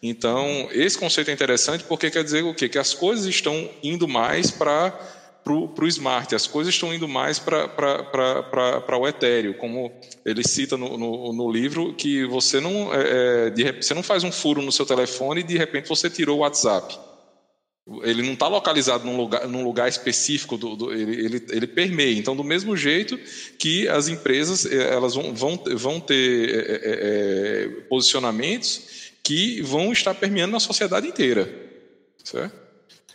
Então, 0.00 0.68
esse 0.70 0.96
conceito 0.96 1.30
é 1.30 1.34
interessante 1.34 1.84
porque 1.84 2.08
quer 2.08 2.22
dizer 2.22 2.44
o 2.44 2.54
quê? 2.54 2.68
Que 2.68 2.78
as 2.78 2.94
coisas 2.94 3.26
estão 3.26 3.68
indo 3.82 4.06
mais 4.06 4.50
para 4.50 5.18
para 5.44 5.84
o 5.84 5.88
smart. 5.88 6.32
As 6.36 6.46
coisas 6.46 6.72
estão 6.72 6.94
indo 6.94 7.08
mais 7.08 7.40
para 7.40 8.96
o 8.96 9.08
etéreo, 9.08 9.54
como 9.54 9.92
ele 10.24 10.46
cita 10.46 10.76
no, 10.76 10.96
no, 10.96 11.32
no 11.32 11.50
livro, 11.50 11.94
que 11.94 12.24
você 12.26 12.60
não, 12.60 12.94
é, 12.94 13.46
é 13.46 13.50
de, 13.50 13.72
você 13.72 13.92
não 13.92 14.04
faz 14.04 14.22
um 14.22 14.30
furo 14.30 14.62
no 14.62 14.70
seu 14.70 14.86
telefone 14.86 15.40
e 15.40 15.44
de 15.44 15.58
repente 15.58 15.88
você 15.88 16.08
tirou 16.08 16.38
o 16.38 16.40
WhatsApp. 16.42 16.96
Ele 18.04 18.22
não 18.22 18.34
está 18.34 18.46
localizado 18.46 19.04
num 19.04 19.16
lugar, 19.16 19.48
num 19.48 19.64
lugar 19.64 19.88
específico, 19.88 20.56
do, 20.56 20.76
do 20.76 20.92
ele, 20.92 21.24
ele, 21.24 21.46
ele, 21.50 21.66
permeia. 21.66 22.16
Então, 22.16 22.36
do 22.36 22.44
mesmo 22.44 22.76
jeito 22.76 23.18
que 23.58 23.88
as 23.88 24.06
empresas 24.06 24.64
eh, 24.64 24.94
elas 24.94 25.14
vão, 25.14 25.34
vão, 25.34 25.60
vão 25.74 26.00
ter 26.00 26.48
é, 26.48 26.80
é, 26.84 27.68
posicionamentos 27.88 29.12
que 29.20 29.60
vão 29.62 29.92
estar 29.92 30.14
permeando 30.14 30.52
na 30.52 30.60
sociedade 30.60 31.08
inteira. 31.08 31.52
Certo? 32.22 32.54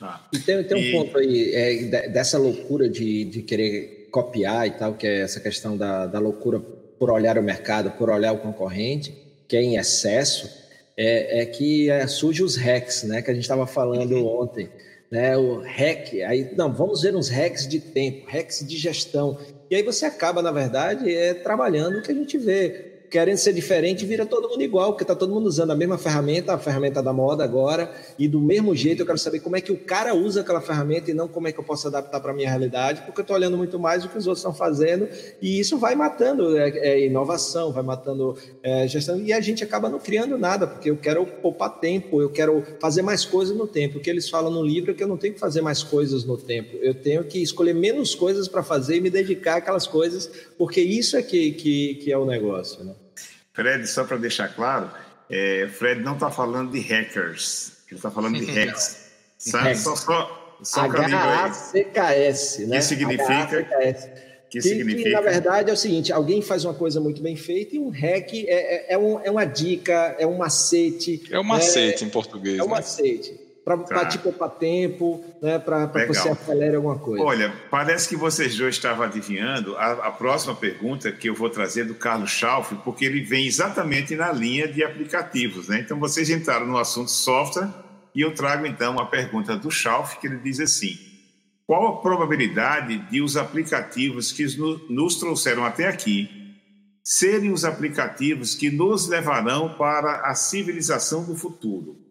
Ah. 0.01 0.27
E 0.33 0.39
tem, 0.39 0.61
tem 0.63 0.77
um 0.77 0.81
e... 0.81 0.91
ponto 0.91 1.17
aí 1.17 1.53
é, 1.53 2.07
dessa 2.09 2.37
loucura 2.37 2.89
de, 2.89 3.23
de 3.23 3.41
querer 3.43 4.09
copiar 4.11 4.67
e 4.67 4.71
tal, 4.71 4.95
que 4.95 5.07
é 5.07 5.21
essa 5.21 5.39
questão 5.39 5.77
da, 5.77 6.07
da 6.07 6.19
loucura 6.19 6.59
por 6.59 7.09
olhar 7.09 7.37
o 7.37 7.43
mercado, 7.43 7.91
por 7.91 8.09
olhar 8.09 8.33
o 8.33 8.39
concorrente, 8.39 9.13
que 9.47 9.55
é 9.55 9.61
em 9.61 9.77
excesso, 9.77 10.49
é, 10.97 11.41
é 11.41 11.45
que 11.45 11.89
é, 11.89 12.07
surge 12.07 12.43
os 12.43 12.55
hacks, 12.55 13.03
né, 13.03 13.21
que 13.21 13.29
a 13.29 13.33
gente 13.33 13.43
estava 13.43 13.67
falando 13.67 14.15
uhum. 14.15 14.41
ontem. 14.41 14.69
Né, 15.09 15.37
o 15.37 15.61
hack, 15.61 16.13
aí, 16.27 16.51
não, 16.57 16.73
vamos 16.73 17.01
ver 17.01 17.15
uns 17.15 17.29
hacks 17.29 17.65
de 17.65 17.79
tempo, 17.79 18.29
hacks 18.29 18.65
de 18.67 18.75
gestão. 18.75 19.37
E 19.69 19.75
aí 19.75 19.83
você 19.83 20.05
acaba, 20.05 20.41
na 20.41 20.51
verdade, 20.51 21.13
é, 21.13 21.33
trabalhando 21.33 21.99
o 21.99 22.01
que 22.01 22.11
a 22.11 22.15
gente 22.15 22.37
vê 22.37 22.96
querendo 23.09 23.37
ser 23.37 23.53
diferente, 23.53 24.05
vira 24.05 24.25
todo 24.25 24.49
mundo 24.49 24.61
igual, 24.61 24.91
porque 24.91 25.03
está 25.03 25.15
todo 25.15 25.33
mundo 25.33 25.47
usando 25.47 25.71
a 25.71 25.75
mesma 25.75 25.97
ferramenta, 25.97 26.53
a 26.53 26.57
ferramenta 26.57 27.01
da 27.01 27.13
moda 27.13 27.43
agora, 27.43 27.91
e 28.19 28.27
do 28.27 28.39
mesmo 28.39 28.75
jeito 28.75 29.01
eu 29.01 29.05
quero 29.05 29.17
saber 29.17 29.39
como 29.39 29.55
é 29.55 29.61
que 29.61 29.71
o 29.71 29.77
cara 29.77 30.13
usa 30.13 30.41
aquela 30.41 30.61
ferramenta 30.61 31.09
e 31.09 31.13
não 31.13 31.27
como 31.27 31.47
é 31.47 31.51
que 31.51 31.59
eu 31.59 31.63
posso 31.63 31.87
adaptar 31.87 32.19
para 32.19 32.31
a 32.31 32.35
minha 32.35 32.49
realidade, 32.49 33.01
porque 33.01 33.21
eu 33.21 33.23
estou 33.23 33.35
olhando 33.35 33.57
muito 33.57 33.79
mais 33.79 34.03
o 34.03 34.09
que 34.09 34.17
os 34.17 34.27
outros 34.27 34.39
estão 34.39 34.53
fazendo, 34.53 35.07
e 35.41 35.59
isso 35.59 35.77
vai 35.77 35.95
matando 35.95 36.57
é, 36.57 36.69
é, 36.69 37.05
inovação, 37.05 37.71
vai 37.71 37.83
matando 37.83 38.37
é, 38.61 38.87
gestão, 38.87 39.19
e 39.19 39.31
a 39.31 39.39
gente 39.39 39.63
acaba 39.63 39.89
não 39.89 39.99
criando 39.99 40.37
nada, 40.37 40.67
porque 40.67 40.89
eu 40.89 40.97
quero 40.97 41.25
poupar 41.25 41.79
tempo, 41.79 42.21
eu 42.21 42.29
quero 42.29 42.63
fazer 42.79 43.01
mais 43.01 43.25
coisas 43.25 43.55
no 43.55 43.67
tempo. 43.67 43.97
O 43.97 44.01
que 44.01 44.09
eles 44.09 44.29
falam 44.29 44.51
no 44.51 44.63
livro 44.63 44.91
é 44.91 44.93
que 44.93 45.03
eu 45.03 45.07
não 45.07 45.17
tenho 45.17 45.33
que 45.33 45.39
fazer 45.39 45.61
mais 45.61 45.81
coisas 45.83 46.25
no 46.25 46.37
tempo, 46.37 46.77
eu 46.81 46.93
tenho 46.93 47.23
que 47.23 47.41
escolher 47.41 47.73
menos 47.73 48.13
coisas 48.15 48.47
para 48.47 48.63
fazer 48.63 48.97
e 48.97 49.01
me 49.01 49.09
dedicar 49.09 49.57
àquelas 49.57 49.87
coisas, 49.87 50.29
porque 50.57 50.81
isso 50.81 51.15
é 51.15 51.21
que, 51.21 51.51
que, 51.51 51.95
que 51.95 52.11
é 52.11 52.17
o 52.17 52.25
negócio. 52.25 52.83
Né? 52.83 52.93
Fred, 53.57 53.87
só 53.87 54.03
para 54.03 54.17
deixar 54.17 54.49
claro, 54.49 54.91
é, 55.27 55.67
Fred 55.67 56.03
não 56.03 56.13
está 56.13 56.29
falando 56.29 56.71
de 56.71 56.79
hackers, 56.79 57.71
ele 57.87 57.95
está 57.97 58.11
falando 58.11 58.37
de 58.37 58.45
hacks. 58.53 59.07
Sabe? 59.35 59.75
Só, 59.75 59.95
só, 59.95 60.57
só 60.61 60.81
H-A-C-K-S, 60.81 62.67
né? 62.67 62.77
Que 62.77 62.83
significa? 62.83 63.63
Que, 63.63 63.93
que, 64.51 64.61
significa? 64.61 65.03
Que, 65.03 65.09
na 65.09 65.21
verdade, 65.21 65.71
é 65.71 65.73
o 65.73 65.77
seguinte: 65.77 66.13
alguém 66.13 66.39
faz 66.43 66.65
uma 66.65 66.75
coisa 66.75 66.99
muito 66.99 67.19
bem 67.19 67.35
feita 67.35 67.75
e 67.75 67.79
um 67.79 67.89
hack 67.89 68.31
é, 68.33 68.45
é, 68.45 68.93
é, 68.93 68.97
um, 68.97 69.19
é 69.23 69.31
uma 69.31 69.45
dica, 69.45 70.15
é 70.19 70.27
um 70.27 70.37
macete. 70.37 71.23
É 71.31 71.39
um 71.39 71.43
macete 71.43 72.05
em 72.05 72.09
português. 72.09 72.59
É 72.59 72.63
um 72.63 72.67
né? 72.67 72.75
macete 72.75 73.46
para 73.67 73.99
tá. 73.99 74.05
te 74.05 74.17
poupar 74.17 74.49
tempo, 74.51 75.21
né, 75.41 75.59
para 75.59 75.87
você 76.07 76.29
acelerar 76.29 76.75
alguma 76.77 76.97
coisa. 76.97 77.21
Olha, 77.21 77.53
parece 77.69 78.07
que 78.07 78.15
vocês 78.15 78.55
dois 78.55 78.75
estavam 78.75 79.03
adivinhando 79.03 79.75
a, 79.75 80.07
a 80.07 80.11
próxima 80.11 80.55
pergunta 80.55 81.11
que 81.11 81.27
eu 81.27 81.35
vou 81.35 81.49
trazer 81.49 81.83
do 81.83 81.93
Carlos 81.93 82.31
Schauf, 82.31 82.73
porque 82.85 83.03
ele 83.03 83.21
vem 83.21 83.45
exatamente 83.45 84.15
na 84.15 84.31
linha 84.31 84.69
de 84.69 84.85
aplicativos. 84.85 85.67
Né? 85.67 85.81
Então, 85.81 85.99
vocês 85.99 86.29
entraram 86.29 86.65
no 86.65 86.77
assunto 86.77 87.11
software 87.11 87.67
e 88.15 88.21
eu 88.21 88.33
trago 88.33 88.65
então 88.65 88.97
a 88.99 89.05
pergunta 89.05 89.57
do 89.57 89.69
Schauf, 89.69 90.17
que 90.17 90.27
ele 90.27 90.37
diz 90.37 90.61
assim: 90.61 90.97
qual 91.65 91.87
a 91.87 92.01
probabilidade 92.01 92.97
de 93.09 93.21
os 93.21 93.35
aplicativos 93.35 94.31
que 94.31 94.45
nos 94.89 95.15
trouxeram 95.17 95.65
até 95.65 95.87
aqui 95.87 96.29
serem 97.03 97.51
os 97.51 97.65
aplicativos 97.65 98.55
que 98.55 98.71
nos 98.71 99.09
levarão 99.09 99.75
para 99.77 100.21
a 100.21 100.35
civilização 100.35 101.25
do 101.25 101.35
futuro? 101.35 102.06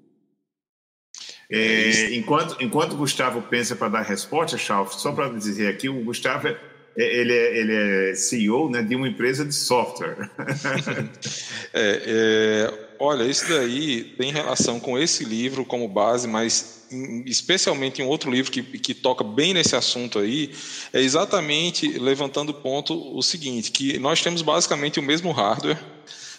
É, 1.51 2.15
enquanto, 2.15 2.57
enquanto 2.61 2.93
o 2.95 2.97
Gustavo 2.97 3.41
pensa 3.43 3.77
para 3.77 3.89
dar 3.89 4.03
resposta, 4.03 4.59
Schauf, 4.59 5.01
só 5.01 5.13
para 5.13 5.29
dizer 5.29 5.69
aqui, 5.69 5.89
o 5.89 6.05
Gustavo 6.05 6.49
é, 6.49 6.57
é, 6.99 7.21
ele, 7.21 7.33
é, 7.33 7.59
ele 7.59 7.75
é 8.11 8.15
CEO 8.15 8.71
né, 8.71 8.83
de 8.83 8.97
uma 8.97 9.07
empresa 9.07 9.45
de 9.45 9.55
software. 9.55 10.31
é, 11.73 12.03
é, 12.07 12.89
olha, 12.99 13.25
isso 13.25 13.47
daí 13.49 14.15
tem 14.17 14.33
relação 14.33 14.81
com 14.81 14.99
esse 14.99 15.25
livro 15.25 15.65
como 15.65 15.87
base, 15.87 16.27
mas 16.27 16.87
especialmente 17.27 18.01
em 18.01 18.05
outro 18.05 18.31
livro 18.31 18.51
que, 18.51 18.63
que 18.63 18.95
toca 18.95 19.23
bem 19.23 19.53
nesse 19.53 19.77
assunto 19.77 20.19
aí, 20.19 20.53
é 20.93 21.01
exatamente 21.01 21.99
levantando 21.99 22.51
o 22.51 22.55
ponto 22.55 23.17
o 23.17 23.23
seguinte, 23.23 23.71
que 23.71 23.99
nós 23.99 24.23
temos 24.23 24.41
basicamente 24.41 24.99
o 24.99 25.03
mesmo 25.03 25.33
hardware, 25.33 25.79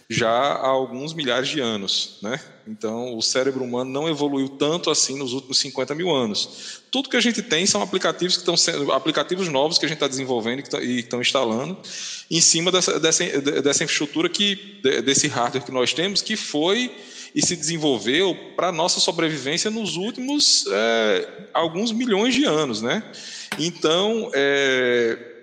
já 0.09 0.29
há 0.29 0.67
alguns 0.67 1.13
milhares 1.13 1.49
de 1.49 1.59
anos. 1.59 2.17
Né? 2.23 2.39
Então, 2.67 3.15
o 3.15 3.21
cérebro 3.21 3.63
humano 3.63 3.89
não 3.89 4.09
evoluiu 4.09 4.49
tanto 4.49 4.89
assim 4.89 5.17
nos 5.17 5.33
últimos 5.33 5.57
50 5.59 5.95
mil 5.95 6.13
anos. 6.13 6.81
Tudo 6.91 7.09
que 7.09 7.15
a 7.15 7.21
gente 7.21 7.41
tem 7.41 7.65
são 7.65 7.81
aplicativos 7.81 8.35
que 8.35 8.41
estão 8.41 8.57
sendo 8.57 8.91
aplicativos 8.91 9.47
novos 9.47 9.77
que 9.77 9.85
a 9.85 9.87
gente 9.87 9.97
está 9.97 10.07
desenvolvendo 10.07 10.63
tá, 10.63 10.81
e 10.81 10.99
estão 10.99 11.21
instalando 11.21 11.77
em 12.29 12.41
cima 12.41 12.71
dessa, 12.71 12.99
dessa, 12.99 13.23
dessa 13.61 13.83
infraestrutura 13.83 14.27
que 14.29 14.81
desse 15.05 15.27
hardware 15.27 15.63
que 15.63 15.71
nós 15.71 15.93
temos 15.93 16.21
que 16.21 16.35
foi 16.35 16.91
e 17.33 17.45
se 17.45 17.55
desenvolveu 17.55 18.35
para 18.55 18.71
nossa 18.71 18.99
sobrevivência 18.99 19.69
nos 19.69 19.95
últimos 19.95 20.65
é, 20.71 21.47
alguns 21.53 21.91
milhões 21.91 22.33
de 22.33 22.45
anos, 22.45 22.81
né? 22.81 23.03
Então, 23.59 24.31
é, 24.33 25.36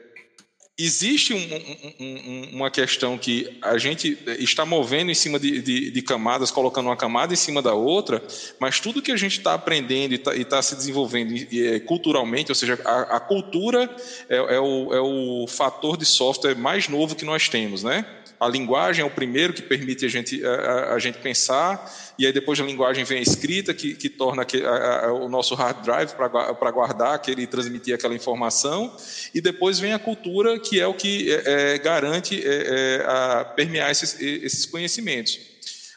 Existe 0.76 1.32
um, 1.32 2.04
um, 2.04 2.48
uma 2.56 2.68
questão 2.68 3.16
que 3.16 3.56
a 3.62 3.78
gente 3.78 4.18
está 4.40 4.66
movendo 4.66 5.08
em 5.08 5.14
cima 5.14 5.38
de, 5.38 5.62
de, 5.62 5.92
de, 5.92 6.02
camadas, 6.02 6.50
colocando 6.50 6.86
uma 6.86 6.96
camada 6.96 7.32
em 7.32 7.36
cima 7.36 7.62
da 7.62 7.74
outra, 7.74 8.20
mas 8.58 8.80
tudo 8.80 9.00
que 9.00 9.12
a 9.12 9.16
gente 9.16 9.38
está 9.38 9.54
aprendendo 9.54 10.14
e 10.14 10.16
está 10.16 10.32
tá 10.44 10.60
se 10.60 10.74
desenvolvendo 10.74 11.32
é, 11.32 11.78
culturalmente, 11.78 12.50
ou 12.50 12.56
seja, 12.56 12.76
a, 12.84 13.16
a 13.16 13.20
cultura 13.20 13.88
é, 14.28 14.34
é, 14.36 14.58
o, 14.58 14.92
é 14.92 15.00
o 15.00 15.46
fator 15.46 15.96
de 15.96 16.04
software 16.04 16.56
mais 16.56 16.88
novo 16.88 17.14
que 17.14 17.24
nós 17.24 17.48
temos, 17.48 17.84
né? 17.84 18.04
A 18.40 18.48
linguagem 18.48 19.02
é 19.02 19.06
o 19.06 19.10
primeiro 19.10 19.52
que 19.52 19.62
permite 19.62 20.04
a 20.04 20.08
gente, 20.08 20.44
a, 20.44 20.94
a 20.94 20.98
gente 20.98 21.18
pensar, 21.18 21.90
e 22.18 22.26
aí 22.26 22.32
depois 22.32 22.58
da 22.58 22.64
linguagem 22.64 23.04
vem 23.04 23.18
a 23.18 23.22
escrita, 23.22 23.72
que, 23.72 23.94
que 23.94 24.08
torna 24.08 24.42
aquele, 24.42 24.66
a, 24.66 25.12
o 25.12 25.28
nosso 25.28 25.54
hard 25.54 25.82
drive 25.82 26.14
para 26.14 26.70
guardar 26.70 27.14
aquele 27.14 27.46
transmitir 27.46 27.94
aquela 27.94 28.14
informação, 28.14 28.94
e 29.34 29.40
depois 29.40 29.78
vem 29.78 29.92
a 29.92 29.98
cultura, 29.98 30.58
que 30.64 30.80
é 30.80 30.86
o 30.86 30.94
que 30.94 31.32
é, 31.32 31.74
é, 31.74 31.78
garante 31.78 32.42
é, 32.44 32.48
é 32.48 33.04
a 33.06 33.44
permear 33.44 33.90
esses, 33.90 34.20
esses 34.20 34.66
conhecimentos. 34.66 35.38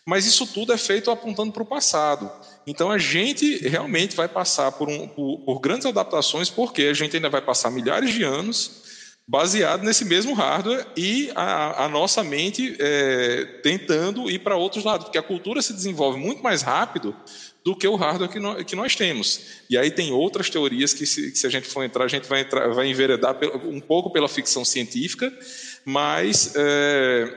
Mas 0.05 0.25
isso 0.25 0.47
tudo 0.47 0.71
é 0.71 0.77
feito 0.77 1.11
apontando 1.11 1.51
para 1.51 1.63
o 1.63 1.65
passado. 1.65 2.31
Então 2.65 2.89
a 2.89 2.97
gente 2.97 3.57
realmente 3.67 4.15
vai 4.15 4.27
passar 4.27 4.71
por, 4.71 4.87
um, 4.87 5.07
por, 5.07 5.39
por 5.39 5.59
grandes 5.59 5.85
adaptações, 5.85 6.49
porque 6.49 6.83
a 6.83 6.93
gente 6.93 7.15
ainda 7.15 7.29
vai 7.29 7.41
passar 7.41 7.69
milhares 7.71 8.13
de 8.13 8.23
anos 8.23 8.85
baseado 9.27 9.83
nesse 9.83 10.05
mesmo 10.05 10.33
hardware 10.33 10.87
e 10.95 11.29
a, 11.35 11.83
a 11.83 11.89
nossa 11.89 12.23
mente 12.23 12.77
é, 12.79 13.59
tentando 13.61 14.31
ir 14.31 14.39
para 14.39 14.55
outros 14.55 14.85
lados, 14.85 15.05
porque 15.05 15.17
a 15.17 15.23
cultura 15.23 15.61
se 15.61 15.73
desenvolve 15.73 16.17
muito 16.17 16.41
mais 16.41 16.61
rápido 16.61 17.13
do 17.67 17.75
que 17.75 17.85
o 17.85 17.97
hardware 17.97 18.29
que, 18.29 18.39
no, 18.39 18.63
que 18.63 18.77
nós 18.77 18.95
temos. 18.95 19.41
E 19.69 19.77
aí 19.77 19.91
tem 19.91 20.13
outras 20.13 20.49
teorias 20.49 20.93
que 20.93 21.05
se, 21.05 21.33
que 21.33 21.37
se, 21.37 21.45
a 21.45 21.49
gente 21.49 21.67
for 21.67 21.83
entrar, 21.83 22.05
a 22.05 22.07
gente 22.07 22.25
vai, 22.25 22.39
entrar, 22.39 22.69
vai 22.69 22.87
enveredar 22.87 23.35
um 23.65 23.81
pouco 23.81 24.09
pela 24.09 24.29
ficção 24.29 24.63
científica, 24.63 25.37
mas 25.83 26.53
é, 26.55 27.29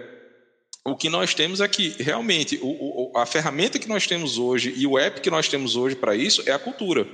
o 0.85 0.95
que 0.95 1.09
nós 1.09 1.35
temos 1.35 1.61
é 1.61 1.67
que 1.67 1.97
realmente 1.99 2.61
o, 2.63 3.11
o, 3.13 3.19
a 3.19 3.27
ferramenta 3.27 3.77
que 3.77 3.89
nós 3.89 4.07
temos 4.07 4.39
hoje 4.39 4.73
e 4.77 4.87
o 4.87 4.97
app 4.97 5.21
que 5.21 5.31
nós 5.31 5.49
temos 5.49 5.75
hoje 5.75 5.97
para 5.97 6.15
isso 6.15 6.45
é 6.47 6.53
a 6.53 6.61
cultura. 6.61 7.09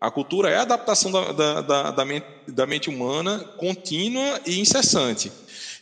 A 0.00 0.08
cultura 0.08 0.48
é 0.48 0.54
a 0.54 0.62
adaptação 0.62 1.10
da, 1.10 1.32
da, 1.32 1.60
da, 1.62 1.90
da, 1.90 2.04
mente, 2.04 2.26
da 2.46 2.64
mente 2.64 2.88
humana 2.88 3.40
contínua 3.56 4.40
e 4.46 4.60
incessante. 4.60 5.32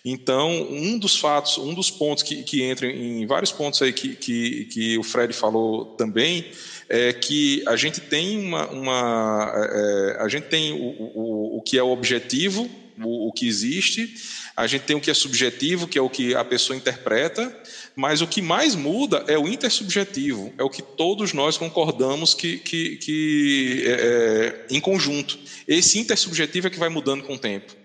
Então, 0.05 0.51
um 0.71 0.99
dos 0.99 1.19
fatos, 1.19 1.59
um 1.59 1.75
dos 1.75 1.91
pontos 1.91 2.23
que, 2.23 2.43
que 2.43 2.63
entra 2.63 2.87
em 2.87 3.27
vários 3.27 3.53
pontos 3.53 3.83
aí 3.83 3.93
que, 3.93 4.17
que, 4.17 4.65
que 4.67 4.99
o 4.99 5.03
Fred 5.03 5.33
falou 5.35 5.85
também, 5.97 6.47
é 6.89 7.13
que 7.13 7.63
a 7.67 7.77
gente 7.77 8.01
tem 8.01 8.39
uma, 8.39 8.67
uma 8.69 9.53
é, 9.55 10.17
a 10.21 10.29
gente 10.29 10.45
tem 10.45 10.73
o, 10.73 10.79
o, 11.15 11.59
o 11.59 11.63
que 11.63 11.79
é 11.79 11.83
o 11.83 11.91
objetivo, 11.91 12.69
o, 12.99 13.29
o 13.29 13.33
que 13.33 13.47
existe, 13.47 14.15
a 14.57 14.67
gente 14.67 14.83
tem 14.83 14.97
o 14.97 15.01
que 15.01 15.11
é 15.11 15.15
subjetivo, 15.15 15.87
que 15.87 15.99
é 15.99 16.03
o 16.03 16.11
que 16.11 16.35
a 16.35 16.45
pessoa 16.45 16.77
interpreta, 16.77 17.55
mas 17.95 18.21
o 18.21 18.27
que 18.27 18.41
mais 18.41 18.75
muda 18.75 19.25
é 19.29 19.39
o 19.39 19.49
intersubjetivo, 19.49 20.53
é 20.59 20.63
o 20.63 20.71
que 20.71 20.83
todos 20.83 21.33
nós 21.33 21.57
concordamos 21.57 22.35
que, 22.35 22.59
que, 22.59 22.97
que 22.97 23.85
é, 23.87 23.91
é, 23.91 24.67
em 24.75 24.81
conjunto. 24.81 25.39
Esse 25.69 25.99
intersubjetivo 25.99 26.67
é 26.67 26.71
que 26.71 26.79
vai 26.79 26.89
mudando 26.89 27.23
com 27.23 27.35
o 27.35 27.39
tempo. 27.39 27.80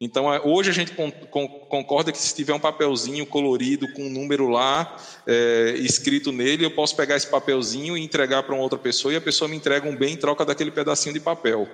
Então, 0.00 0.32
é, 0.32 0.40
hoje 0.44 0.70
a 0.70 0.72
gente 0.72 0.92
concorda 1.68 2.12
que 2.12 2.18
se 2.18 2.34
tiver 2.34 2.54
um 2.54 2.60
papelzinho 2.60 3.26
colorido 3.26 3.92
com 3.92 4.06
um 4.06 4.10
número 4.10 4.48
lá 4.48 4.96
é, 5.26 5.74
escrito 5.78 6.30
nele, 6.30 6.64
eu 6.64 6.70
posso 6.70 6.94
pegar 6.94 7.16
esse 7.16 7.26
papelzinho 7.26 7.96
e 7.96 8.02
entregar 8.02 8.44
para 8.44 8.54
uma 8.54 8.62
outra 8.62 8.78
pessoa 8.78 9.12
e 9.12 9.16
a 9.16 9.20
pessoa 9.20 9.48
me 9.48 9.56
entrega 9.56 9.88
um 9.88 9.96
bem 9.96 10.14
em 10.14 10.16
troca 10.16 10.44
daquele 10.44 10.70
pedacinho 10.70 11.12
de 11.12 11.20
papel. 11.20 11.68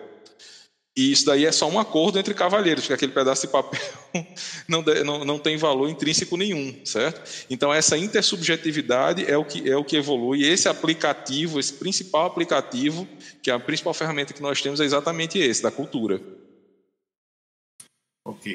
E 0.96 1.10
isso 1.10 1.26
daí 1.26 1.44
é 1.44 1.50
só 1.50 1.68
um 1.68 1.78
acordo 1.78 2.20
entre 2.20 2.32
cavalheiros, 2.32 2.84
porque 2.84 2.94
aquele 2.94 3.12
pedaço 3.12 3.46
de 3.46 3.52
papel 3.52 3.80
não, 4.68 4.80
não, 5.04 5.24
não 5.24 5.38
tem 5.38 5.56
valor 5.56 5.88
intrínseco 5.88 6.36
nenhum, 6.36 6.74
certo? 6.84 7.20
Então, 7.50 7.74
essa 7.74 7.98
intersubjetividade 7.98 9.28
é 9.28 9.36
o, 9.36 9.44
que, 9.44 9.68
é 9.68 9.76
o 9.76 9.84
que 9.84 9.96
evolui. 9.96 10.44
Esse 10.44 10.68
aplicativo, 10.68 11.58
esse 11.58 11.72
principal 11.72 12.26
aplicativo, 12.26 13.08
que 13.42 13.50
é 13.50 13.54
a 13.54 13.58
principal 13.58 13.92
ferramenta 13.92 14.32
que 14.32 14.40
nós 14.40 14.62
temos, 14.62 14.80
é 14.80 14.84
exatamente 14.84 15.36
esse, 15.36 15.62
da 15.62 15.70
cultura. 15.70 16.20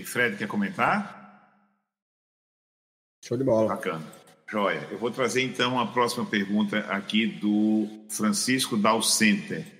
Fred, 0.03 0.37
quer 0.37 0.47
comentar? 0.47 1.19
Show 3.23 3.37
de 3.37 3.43
bola. 3.43 3.69
Bacana. 3.69 4.05
Joia. 4.49 4.87
Eu 4.89 4.97
vou 4.97 5.11
trazer 5.11 5.43
então 5.43 5.79
a 5.79 5.85
próxima 5.87 6.25
pergunta 6.25 6.79
aqui 6.89 7.27
do 7.27 7.87
Francisco 8.09 8.75
Dalcenter 8.75 9.79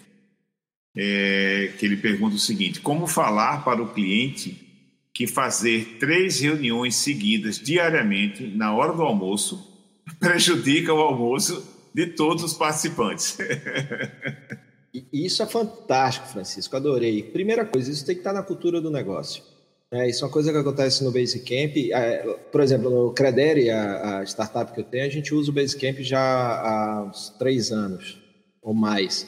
é, 0.96 1.74
que 1.78 1.86
ele 1.86 1.98
pergunta 1.98 2.36
o 2.36 2.40
seguinte: 2.40 2.80
como 2.82 3.08
falar 3.08 3.64
para 3.64 3.82
o 3.82 3.94
cliente 3.94 4.68
que 5.14 5.28
fazer 5.28 5.98
três 6.00 6.40
reuniões 6.40 6.96
seguidas 6.96 7.58
diariamente 7.58 8.46
na 8.48 8.76
hora 8.76 8.94
do 8.94 9.02
almoço 9.02 9.68
prejudica 10.20 10.94
o 10.94 11.00
almoço 11.00 11.66
de 11.94 12.08
todos 12.08 12.44
os 12.44 12.54
participantes? 12.54 13.38
isso 15.12 15.42
é 15.42 15.46
fantástico, 15.46 16.28
Francisco. 16.28 16.76
Adorei. 16.76 17.24
Primeira 17.24 17.66
coisa, 17.66 17.92
isso 17.92 18.06
tem 18.06 18.16
que 18.16 18.22
estar 18.22 18.34
na 18.34 18.44
cultura 18.44 18.82
do 18.82 18.92
negócio. 18.92 19.44
É, 19.92 20.08
isso 20.08 20.24
é 20.24 20.28
uma 20.28 20.34
coisa 20.34 20.52
que 20.52 20.58
acontece 20.58 21.04
no 21.04 21.12
Basecamp. 21.12 21.76
É, 21.92 22.18
por 22.52 22.62
exemplo, 22.62 22.90
no 22.90 23.12
Credere, 23.12 23.72
a, 23.72 24.20
a, 24.20 24.24
startup 24.24 24.72
que 24.72 24.80
eu 24.80 24.84
tenho, 24.84 25.06
a 25.06 25.10
gente 25.10 25.34
usa 25.34 25.50
o 25.50 25.54
Basecamp 25.54 26.00
já 26.00 26.22
há 26.22 27.04
uns 27.04 27.30
três 27.40 27.72
anos 27.72 28.20
ou 28.62 28.74
mais. 28.74 29.28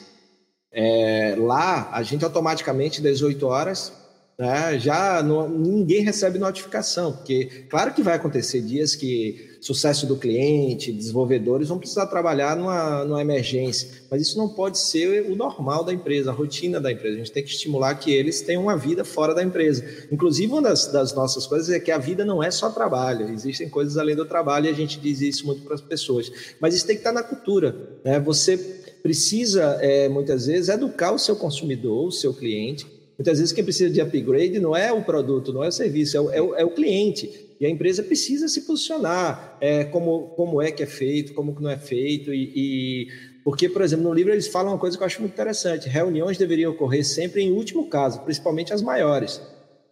É, 0.72 1.36
lá, 1.38 1.89
a 1.91 2.03
gente 2.03 2.24
automaticamente, 2.24 3.01
18 3.01 3.45
horas, 3.47 3.91
né, 4.38 4.80
já 4.80 5.22
não, 5.22 5.48
ninguém 5.48 6.02
recebe 6.02 6.40
notificação, 6.40 7.14
porque 7.14 7.66
claro 7.70 7.94
que 7.94 8.02
vai 8.02 8.16
acontecer 8.16 8.62
dias 8.62 8.96
que 8.96 9.52
sucesso 9.62 10.08
do 10.08 10.18
cliente, 10.18 10.92
desenvolvedores 10.92 11.70
vão 11.70 11.78
precisar 11.78 12.08
trabalhar 12.08 12.58
numa, 12.58 13.06
numa 13.06 13.22
emergência, 13.22 13.88
mas 14.10 14.24
isso 14.24 14.36
não 14.36 14.50
pode 14.50 14.80
ser 14.80 15.30
o 15.30 15.36
normal 15.36 15.84
da 15.84 15.94
empresa, 15.94 16.32
a 16.32 16.34
rotina 16.34 16.80
da 16.80 16.92
empresa. 16.92 17.16
A 17.16 17.18
gente 17.20 17.32
tem 17.32 17.44
que 17.44 17.52
estimular 17.52 17.94
que 17.94 18.12
eles 18.12 18.42
tenham 18.42 18.64
uma 18.64 18.76
vida 18.76 19.06
fora 19.06 19.36
da 19.36 19.44
empresa. 19.44 19.86
Inclusive, 20.12 20.52
uma 20.52 20.64
das, 20.64 20.88
das 20.88 21.14
nossas 21.14 21.46
coisas 21.46 21.70
é 21.70 21.80
que 21.80 21.92
a 21.92 22.00
vida 22.00 22.26
não 22.26 22.42
é 22.42 22.50
só 22.50 22.72
trabalho, 22.72 23.30
existem 23.30 23.70
coisas 23.70 23.98
além 23.98 24.16
do 24.16 24.26
trabalho 24.26 24.66
e 24.66 24.70
a 24.70 24.74
gente 24.74 25.00
diz 25.00 25.22
isso 25.22 25.46
muito 25.46 25.62
para 25.62 25.76
as 25.76 25.82
pessoas. 25.82 26.32
Mas 26.60 26.74
isso 26.74 26.88
tem 26.88 26.96
que 26.96 27.02
estar 27.02 27.12
na 27.12 27.22
cultura. 27.22 27.76
Né? 28.04 28.20
Você 28.20 28.58
precisa, 29.04 29.78
é, 29.80 30.10
muitas 30.10 30.48
vezes, 30.48 30.70
educar 30.70 31.12
o 31.12 31.20
seu 31.20 31.36
consumidor, 31.36 32.08
o 32.08 32.12
seu 32.12 32.34
cliente. 32.34 32.88
Muitas 33.22 33.38
vezes, 33.38 33.53
quem 33.53 33.63
precisa 33.63 33.88
de 33.88 34.01
upgrade 34.01 34.57
não 34.57 34.76
é 34.76 34.91
o 34.91 35.03
produto, 35.03 35.53
não 35.53 35.63
é 35.63 35.67
o 35.67 35.72
serviço, 35.72 36.17
é 36.17 36.19
o, 36.19 36.32
é 36.32 36.41
o, 36.41 36.55
é 36.55 36.65
o 36.65 36.72
cliente. 36.72 37.30
E 37.59 37.67
a 37.67 37.69
empresa 37.69 38.01
precisa 38.01 38.47
se 38.47 38.61
posicionar 38.61 39.59
é, 39.61 39.84
como, 39.84 40.30
como 40.30 40.59
é 40.59 40.72
que 40.72 40.82
é 40.82 40.88
feito, 40.88 41.36
como 41.36 41.55
que 41.55 41.61
não 41.61 41.69
é 41.69 41.78
feito. 41.78 42.34
E, 42.34 42.51
e, 42.55 43.07
Porque, 43.43 43.69
por 43.69 43.84
exemplo, 43.84 44.05
no 44.05 44.11
livro 44.11 44.34
eles 44.34 44.47
falam 44.47 44.72
uma 44.72 44.80
coisa 44.80 44.97
que 44.97 45.03
eu 45.03 45.05
acho 45.05 45.22
muito 45.22 45.34
interessante: 45.34 45.88
reuniões 45.88 46.36
deveriam 46.36 46.72
ocorrer 46.72 47.05
sempre 47.05 47.43
em 47.43 47.51
último 47.51 47.88
caso, 47.88 48.22
principalmente 48.22 48.74
as 48.74 48.82
maiores. 48.82 49.39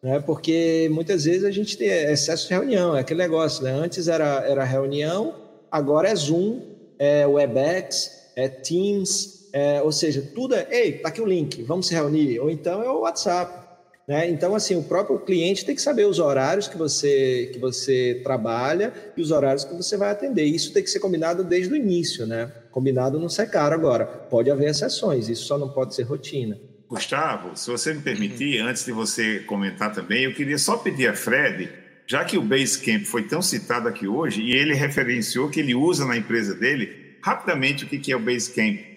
Né? 0.01 0.19
Porque 0.21 0.89
muitas 0.91 1.25
vezes 1.25 1.43
a 1.43 1.51
gente 1.51 1.77
tem 1.77 1.87
excesso 1.87 2.47
de 2.47 2.53
reunião, 2.55 2.97
é 2.97 3.01
aquele 3.01 3.19
negócio. 3.19 3.63
Né? 3.63 3.71
Antes 3.71 4.07
era, 4.07 4.43
era 4.47 4.63
reunião, 4.63 5.35
agora 5.69 6.09
é 6.09 6.15
Zoom, 6.15 6.61
é 6.97 7.27
Webex, 7.27 8.31
é 8.35 8.47
Teams, 8.47 9.38
é, 9.53 9.81
ou 9.81 9.91
seja, 9.91 10.21
tudo 10.33 10.55
é, 10.55 10.67
ei, 10.71 10.93
tá 10.93 11.09
aqui 11.09 11.21
o 11.21 11.25
link, 11.25 11.63
vamos 11.63 11.87
se 11.87 11.93
reunir, 11.93 12.39
ou 12.39 12.49
então 12.49 12.83
é 12.83 12.89
o 12.89 13.01
WhatsApp. 13.01 13.69
Né? 14.07 14.27
Então, 14.27 14.55
assim, 14.55 14.75
o 14.75 14.81
próprio 14.81 15.19
cliente 15.19 15.63
tem 15.63 15.75
que 15.75 15.81
saber 15.81 16.05
os 16.05 16.17
horários 16.17 16.67
que 16.67 16.75
você, 16.75 17.51
que 17.53 17.59
você 17.59 18.21
trabalha 18.23 18.91
e 19.15 19.21
os 19.21 19.29
horários 19.29 19.63
que 19.63 19.73
você 19.75 19.95
vai 19.97 20.09
atender. 20.09 20.45
Isso 20.45 20.73
tem 20.73 20.81
que 20.81 20.89
ser 20.89 20.99
combinado 20.99 21.43
desde 21.43 21.71
o 21.71 21.75
início, 21.75 22.25
né? 22.25 22.51
Combinado 22.71 23.19
não 23.19 23.29
ser 23.29 23.51
caro 23.51 23.75
agora. 23.75 24.07
Pode 24.07 24.49
haver 24.49 24.69
exceções, 24.69 25.29
isso 25.29 25.45
só 25.45 25.59
não 25.59 25.69
pode 25.69 25.93
ser 25.93 26.03
rotina. 26.03 26.59
Gustavo, 26.89 27.55
se 27.55 27.69
você 27.69 27.93
me 27.93 28.01
permitir, 28.01 28.59
uhum. 28.59 28.67
antes 28.67 28.83
de 28.83 28.91
você 28.91 29.41
comentar 29.41 29.93
também, 29.93 30.23
eu 30.23 30.33
queria 30.33 30.57
só 30.57 30.75
pedir 30.75 31.07
a 31.07 31.13
Fred, 31.13 31.69
já 32.07 32.25
que 32.25 32.35
o 32.35 32.41
Basecamp 32.41 33.05
foi 33.05 33.27
tão 33.27 33.43
citado 33.43 33.87
aqui 33.87 34.07
hoje, 34.07 34.41
e 34.41 34.53
ele 34.53 34.73
referenciou 34.73 35.51
que 35.51 35.59
ele 35.59 35.75
usa 35.75 36.03
na 36.03 36.17
empresa 36.17 36.55
dele, 36.55 37.15
rapidamente 37.21 37.85
o 37.85 37.87
que 37.87 38.11
é 38.11 38.15
o 38.15 38.19
Basecamp. 38.19 38.88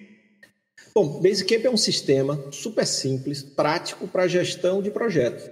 Bom, 0.95 1.21
Basecamp 1.21 1.65
é 1.65 1.71
um 1.71 1.77
sistema 1.77 2.43
super 2.51 2.87
simples, 2.87 3.43
prático 3.43 4.07
para 4.07 4.29
gestão 4.29 4.83
de 4.83 4.91
projetos. 4.91 5.51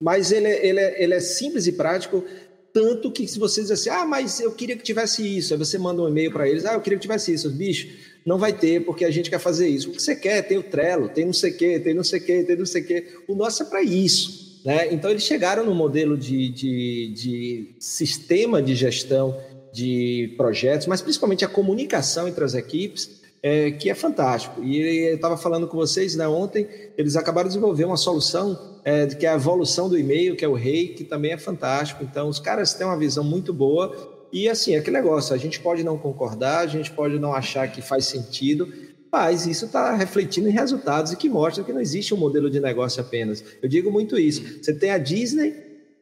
Mas 0.00 0.30
ele 0.30 0.46
é, 0.46 0.66
ele, 0.66 0.80
é, 0.80 1.02
ele 1.02 1.14
é 1.14 1.20
simples 1.20 1.66
e 1.66 1.72
prático, 1.72 2.24
tanto 2.72 3.10
que 3.10 3.26
se 3.26 3.38
você 3.38 3.60
diz 3.60 3.70
assim, 3.70 3.90
ah, 3.90 4.04
mas 4.04 4.40
eu 4.40 4.52
queria 4.52 4.76
que 4.76 4.82
tivesse 4.82 5.36
isso, 5.36 5.52
aí 5.52 5.58
você 5.58 5.78
manda 5.78 6.02
um 6.02 6.08
e-mail 6.08 6.32
para 6.32 6.48
eles, 6.48 6.64
ah, 6.64 6.74
eu 6.74 6.80
queria 6.80 6.96
que 6.96 7.02
tivesse 7.02 7.32
isso, 7.32 7.50
bicho, 7.50 7.88
não 8.24 8.38
vai 8.38 8.52
ter, 8.52 8.84
porque 8.84 9.04
a 9.04 9.10
gente 9.10 9.28
quer 9.28 9.40
fazer 9.40 9.68
isso. 9.68 9.90
O 9.90 9.92
que 9.92 10.00
você 10.00 10.14
quer? 10.14 10.42
Tem 10.42 10.58
o 10.58 10.62
Trello, 10.62 11.08
tem 11.08 11.24
não 11.24 11.32
sei 11.32 11.50
o 11.50 11.56
quê, 11.56 11.80
tem 11.80 11.94
não 11.94 12.04
sei 12.04 12.20
o 12.20 12.24
quê, 12.24 12.44
tem 12.44 12.56
não 12.56 12.66
sei 12.66 12.82
o 12.82 12.86
quê. 12.86 13.06
O 13.26 13.34
nosso 13.34 13.64
é 13.64 13.66
para 13.66 13.82
isso. 13.82 14.60
Né? 14.64 14.92
Então, 14.92 15.10
eles 15.10 15.24
chegaram 15.24 15.66
no 15.66 15.74
modelo 15.74 16.16
de, 16.16 16.48
de, 16.50 17.12
de 17.14 17.76
sistema 17.80 18.62
de 18.62 18.76
gestão 18.76 19.36
de 19.72 20.34
projetos, 20.36 20.86
mas 20.86 21.00
principalmente 21.00 21.44
a 21.44 21.48
comunicação 21.48 22.28
entre 22.28 22.44
as 22.44 22.54
equipes, 22.54 23.21
é, 23.42 23.72
que 23.72 23.90
é 23.90 23.94
fantástico. 23.94 24.62
E 24.62 25.08
eu 25.08 25.16
estava 25.16 25.36
falando 25.36 25.66
com 25.66 25.76
vocês 25.76 26.14
né, 26.14 26.28
ontem, 26.28 26.68
eles 26.96 27.16
acabaram 27.16 27.48
de 27.48 27.54
desenvolver 27.54 27.84
uma 27.84 27.96
solução 27.96 28.80
é, 28.84 29.06
que 29.06 29.26
é 29.26 29.30
a 29.30 29.34
evolução 29.34 29.88
do 29.88 29.98
e-mail, 29.98 30.36
que 30.36 30.44
é 30.44 30.48
o 30.48 30.54
REI, 30.54 30.88
que 30.88 31.04
também 31.04 31.32
é 31.32 31.38
fantástico. 31.38 32.04
Então, 32.04 32.28
os 32.28 32.38
caras 32.38 32.72
têm 32.74 32.86
uma 32.86 32.96
visão 32.96 33.24
muito 33.24 33.52
boa. 33.52 34.26
E 34.32 34.48
assim, 34.48 34.74
é 34.74 34.78
aquele 34.78 34.96
negócio, 34.96 35.34
a 35.34 35.38
gente 35.38 35.60
pode 35.60 35.84
não 35.84 35.98
concordar, 35.98 36.60
a 36.60 36.66
gente 36.66 36.90
pode 36.90 37.18
não 37.18 37.34
achar 37.34 37.70
que 37.70 37.82
faz 37.82 38.06
sentido, 38.06 38.72
mas 39.12 39.46
isso 39.46 39.66
está 39.66 39.94
refletindo 39.94 40.48
em 40.48 40.52
resultados 40.52 41.12
e 41.12 41.16
que 41.16 41.28
mostra 41.28 41.62
que 41.62 41.72
não 41.72 41.80
existe 41.80 42.14
um 42.14 42.16
modelo 42.16 42.48
de 42.48 42.58
negócio 42.58 43.02
apenas. 43.02 43.44
Eu 43.62 43.68
digo 43.68 43.90
muito 43.90 44.18
isso. 44.18 44.62
Você 44.62 44.72
tem 44.72 44.90
a 44.90 44.96
Disney, 44.96 45.54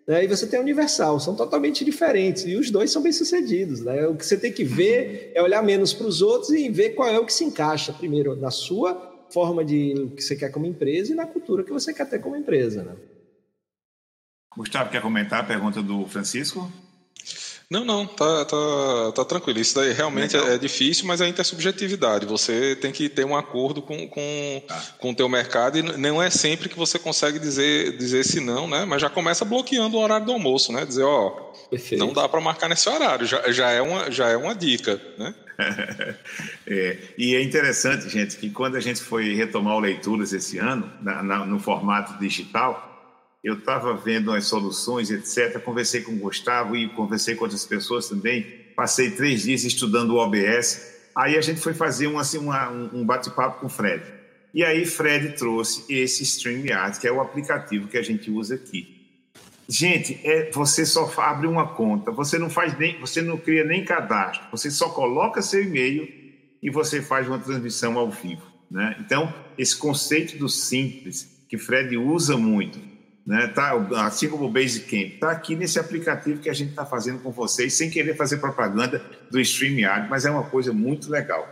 né? 0.07 0.25
E 0.25 0.27
você 0.27 0.47
tem 0.47 0.59
a 0.59 0.63
Universal, 0.63 1.21
são 1.21 1.35
totalmente 1.35 1.85
diferentes 1.85 2.45
e 2.45 2.57
os 2.57 2.71
dois 2.71 2.91
são 2.91 3.03
bem 3.03 3.13
sucedidos. 3.13 3.81
Né? 3.81 4.07
O 4.07 4.17
que 4.17 4.25
você 4.25 4.37
tem 4.37 4.53
que 4.53 4.65
ver 4.65 5.33
é 5.35 5.43
olhar 5.43 5.63
menos 5.63 5.93
para 5.93 6.07
os 6.07 6.21
outros 6.23 6.51
e 6.51 6.69
ver 6.69 6.91
qual 6.91 7.09
é 7.09 7.19
o 7.19 7.25
que 7.25 7.33
se 7.33 7.45
encaixa 7.45 7.93
primeiro 7.93 8.35
na 8.37 8.51
sua 8.51 9.09
forma 9.31 9.65
de 9.65 9.95
o 9.97 10.11
que 10.11 10.23
você 10.23 10.35
quer 10.35 10.51
como 10.51 10.67
empresa 10.67 11.13
e 11.13 11.15
na 11.17 11.27
cultura 11.27 11.63
que 11.63 11.73
você 11.73 11.95
quer 11.95 12.09
ter 12.09 12.19
como 12.19 12.37
empresa. 12.37 12.83
Né? 12.83 12.97
Gustavo, 14.57 14.91
quer 14.91 15.01
comentar 15.01 15.41
a 15.41 15.45
pergunta 15.45 15.81
do 15.83 16.05
Francisco? 16.07 16.71
Não, 17.71 17.85
não, 17.85 18.05
tá, 18.05 18.45
tá, 18.45 19.13
tá 19.15 19.25
tranquilo. 19.25 19.61
Isso 19.61 19.77
daí 19.77 19.93
realmente 19.93 20.37
é, 20.37 20.55
é, 20.55 20.59
difícil, 20.59 21.07
mas 21.07 21.21
é 21.21 21.29
intersubjetividade. 21.29 22.27
Você 22.27 22.75
tem 22.75 22.91
que 22.91 23.09
ter 23.09 23.25
um 23.25 23.37
acordo 23.37 23.81
com, 23.81 24.09
com, 24.09 24.63
tá. 24.67 24.83
com 24.99 25.11
o 25.11 25.15
teu 25.15 25.29
mercado 25.29 25.79
e 25.79 25.83
não 25.83 26.21
é 26.21 26.31
sempre 26.31 26.69
que 26.69 26.77
você 26.77 26.99
consegue 26.99 27.39
dizer, 27.39 27.97
dizer 27.97 28.25
se 28.25 28.41
não, 28.41 28.67
né? 28.67 28.85
Mas 28.85 29.01
já 29.01 29.09
começa 29.09 29.45
bloqueando 29.45 29.97
o 29.97 30.01
horário 30.01 30.27
do 30.27 30.33
almoço, 30.33 30.73
né? 30.73 30.85
Dizer, 30.85 31.05
ó, 31.05 31.31
Perfeito. 31.71 32.05
não 32.05 32.13
dá 32.13 32.29
para 32.29 32.41
marcar 32.41 32.69
nesse 32.69 32.89
horário. 32.89 33.25
Já, 33.25 33.53
já, 33.53 33.71
é 33.71 33.81
uma, 33.81 34.11
já 34.11 34.29
é 34.29 34.37
uma 34.37 34.53
dica, 34.53 35.01
né? 35.17 35.33
é, 36.67 36.99
e 37.17 37.37
é 37.37 37.43
interessante, 37.43 38.09
gente, 38.09 38.37
que 38.37 38.51
quando 38.51 38.75
a 38.75 38.81
gente 38.81 39.01
foi 39.01 39.33
retomar 39.37 39.77
o 39.77 39.81
Leituras 39.81 40.33
esse 40.33 40.59
ano, 40.59 40.91
na, 41.01 41.23
na, 41.23 41.47
no 41.47 41.61
formato 41.61 42.19
digital, 42.19 42.90
eu 43.43 43.55
estava 43.55 43.95
vendo 43.95 44.33
as 44.33 44.47
soluções, 44.47 45.11
etc. 45.11 45.59
Conversei 45.63 46.03
com 46.03 46.13
o 46.13 46.19
Gustavo 46.19 46.77
e 46.77 46.89
conversei 46.91 47.35
com 47.35 47.45
outras 47.45 47.65
pessoas 47.65 48.09
também. 48.09 48.47
Passei 48.77 49.11
três 49.11 49.43
dias 49.43 49.65
estudando 49.65 50.11
o 50.11 50.17
OBS. 50.17 50.99
Aí 51.17 51.37
a 51.37 51.41
gente 51.41 51.61
foi 51.61 51.75
fazer 51.75 52.07
um, 52.07 52.19
assim, 52.19 52.39
uma, 52.39 52.69
um 52.71 53.05
bate-papo 53.05 53.61
com 53.61 53.67
o 53.67 53.71
Fred. 53.71 54.03
E 54.53 54.65
aí 54.65 54.85
Fred 54.85 55.37
trouxe 55.37 55.85
esse 55.89 56.23
StreamYard, 56.23 56.99
que 56.99 57.07
é 57.07 57.13
o 57.13 57.21
aplicativo 57.21 57.89
que 57.89 57.97
a 57.97 58.03
gente 58.03 58.31
usa 58.31 58.57
aqui. 58.57 59.01
Gente, 59.69 60.21
é, 60.25 60.51
você 60.51 60.85
só 60.85 61.09
abre 61.19 61.47
uma 61.47 61.75
conta, 61.75 62.11
você 62.11 62.37
não 62.39 62.51
faz 62.51 62.77
nem, 62.77 62.99
você 62.99 63.23
não 63.23 63.39
cria 63.39 63.65
nem 63.65 63.85
cadastro, 63.85 64.43
você 64.51 64.69
só 64.69 64.89
coloca 64.89 65.41
seu 65.41 65.63
e-mail 65.63 66.09
e 66.61 66.69
você 66.69 67.01
faz 67.01 67.29
uma 67.29 67.39
transmissão 67.39 67.97
ao 67.97 68.11
vivo, 68.11 68.43
né? 68.69 68.97
Então, 68.99 69.33
esse 69.57 69.77
conceito 69.77 70.37
do 70.37 70.49
simples 70.49 71.45
que 71.49 71.57
Fred 71.57 71.97
usa 71.97 72.37
muito, 72.37 72.81
né? 73.31 73.47
Tá, 73.47 73.71
assim 74.05 74.29
como 74.29 74.47
o 74.47 74.51
Basecamp, 74.51 75.15
está 75.15 75.31
aqui 75.31 75.55
nesse 75.55 75.79
aplicativo 75.79 76.41
que 76.41 76.51
a 76.51 76.53
gente 76.53 76.71
está 76.71 76.85
fazendo 76.85 77.21
com 77.21 77.31
vocês, 77.31 77.75
sem 77.75 77.89
querer 77.89 78.17
fazer 78.17 78.39
propaganda 78.39 79.01
do 79.31 79.39
StreamYard, 79.41 80.11
mas 80.11 80.27
é 80.27 80.31
uma 80.33 80.43
coisa 80.43 80.73
muito 80.73 81.09
legal. 81.09 81.49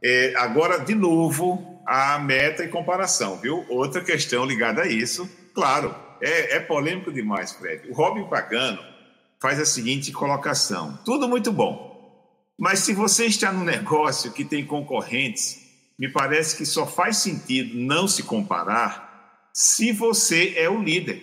É, 0.00 0.34
agora, 0.36 0.78
de 0.78 0.94
novo, 0.94 1.82
a 1.84 2.16
meta 2.20 2.62
e 2.62 2.68
comparação, 2.68 3.40
viu? 3.40 3.66
Outra 3.68 4.02
questão 4.02 4.44
ligada 4.44 4.82
a 4.82 4.86
isso, 4.86 5.28
claro, 5.52 5.92
é, 6.22 6.58
é 6.58 6.60
polêmico 6.60 7.12
demais, 7.12 7.50
Fred. 7.50 7.90
O 7.90 7.92
Robin 7.92 8.28
Pagano 8.28 8.78
faz 9.42 9.58
a 9.58 9.66
seguinte 9.66 10.12
colocação: 10.12 10.96
tudo 11.04 11.28
muito 11.28 11.50
bom, 11.50 12.22
mas 12.56 12.78
se 12.78 12.92
você 12.92 13.26
está 13.26 13.52
num 13.52 13.64
negócio 13.64 14.30
que 14.30 14.44
tem 14.44 14.64
concorrentes, 14.64 15.58
me 15.98 16.08
parece 16.08 16.56
que 16.56 16.64
só 16.64 16.86
faz 16.86 17.16
sentido 17.16 17.76
não 17.76 18.06
se 18.06 18.22
comparar 18.22 19.05
se 19.56 19.90
você 19.90 20.52
é 20.54 20.68
o 20.68 20.82
líder. 20.82 21.22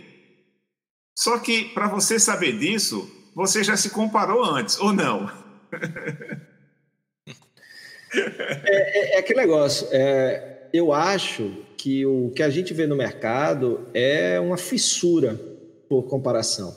Só 1.15 1.37
que 1.37 1.65
para 1.65 1.87
você 1.87 2.17
saber 2.17 2.57
disso, 2.57 3.07
você 3.35 3.63
já 3.63 3.77
se 3.77 3.91
comparou 3.91 4.43
antes, 4.43 4.79
ou 4.79 4.91
não? 4.91 5.29
é, 8.11 9.11
é, 9.11 9.15
é 9.15 9.19
aquele 9.19 9.41
negócio. 9.41 9.87
É, 9.91 10.67
eu 10.73 10.91
acho 10.91 11.63
que 11.77 12.07
o 12.07 12.31
que 12.31 12.41
a 12.41 12.49
gente 12.49 12.73
vê 12.73 12.87
no 12.87 12.95
mercado 12.95 13.87
é 13.93 14.39
uma 14.39 14.57
fissura 14.57 15.39
por 15.87 16.01
comparação. 16.07 16.75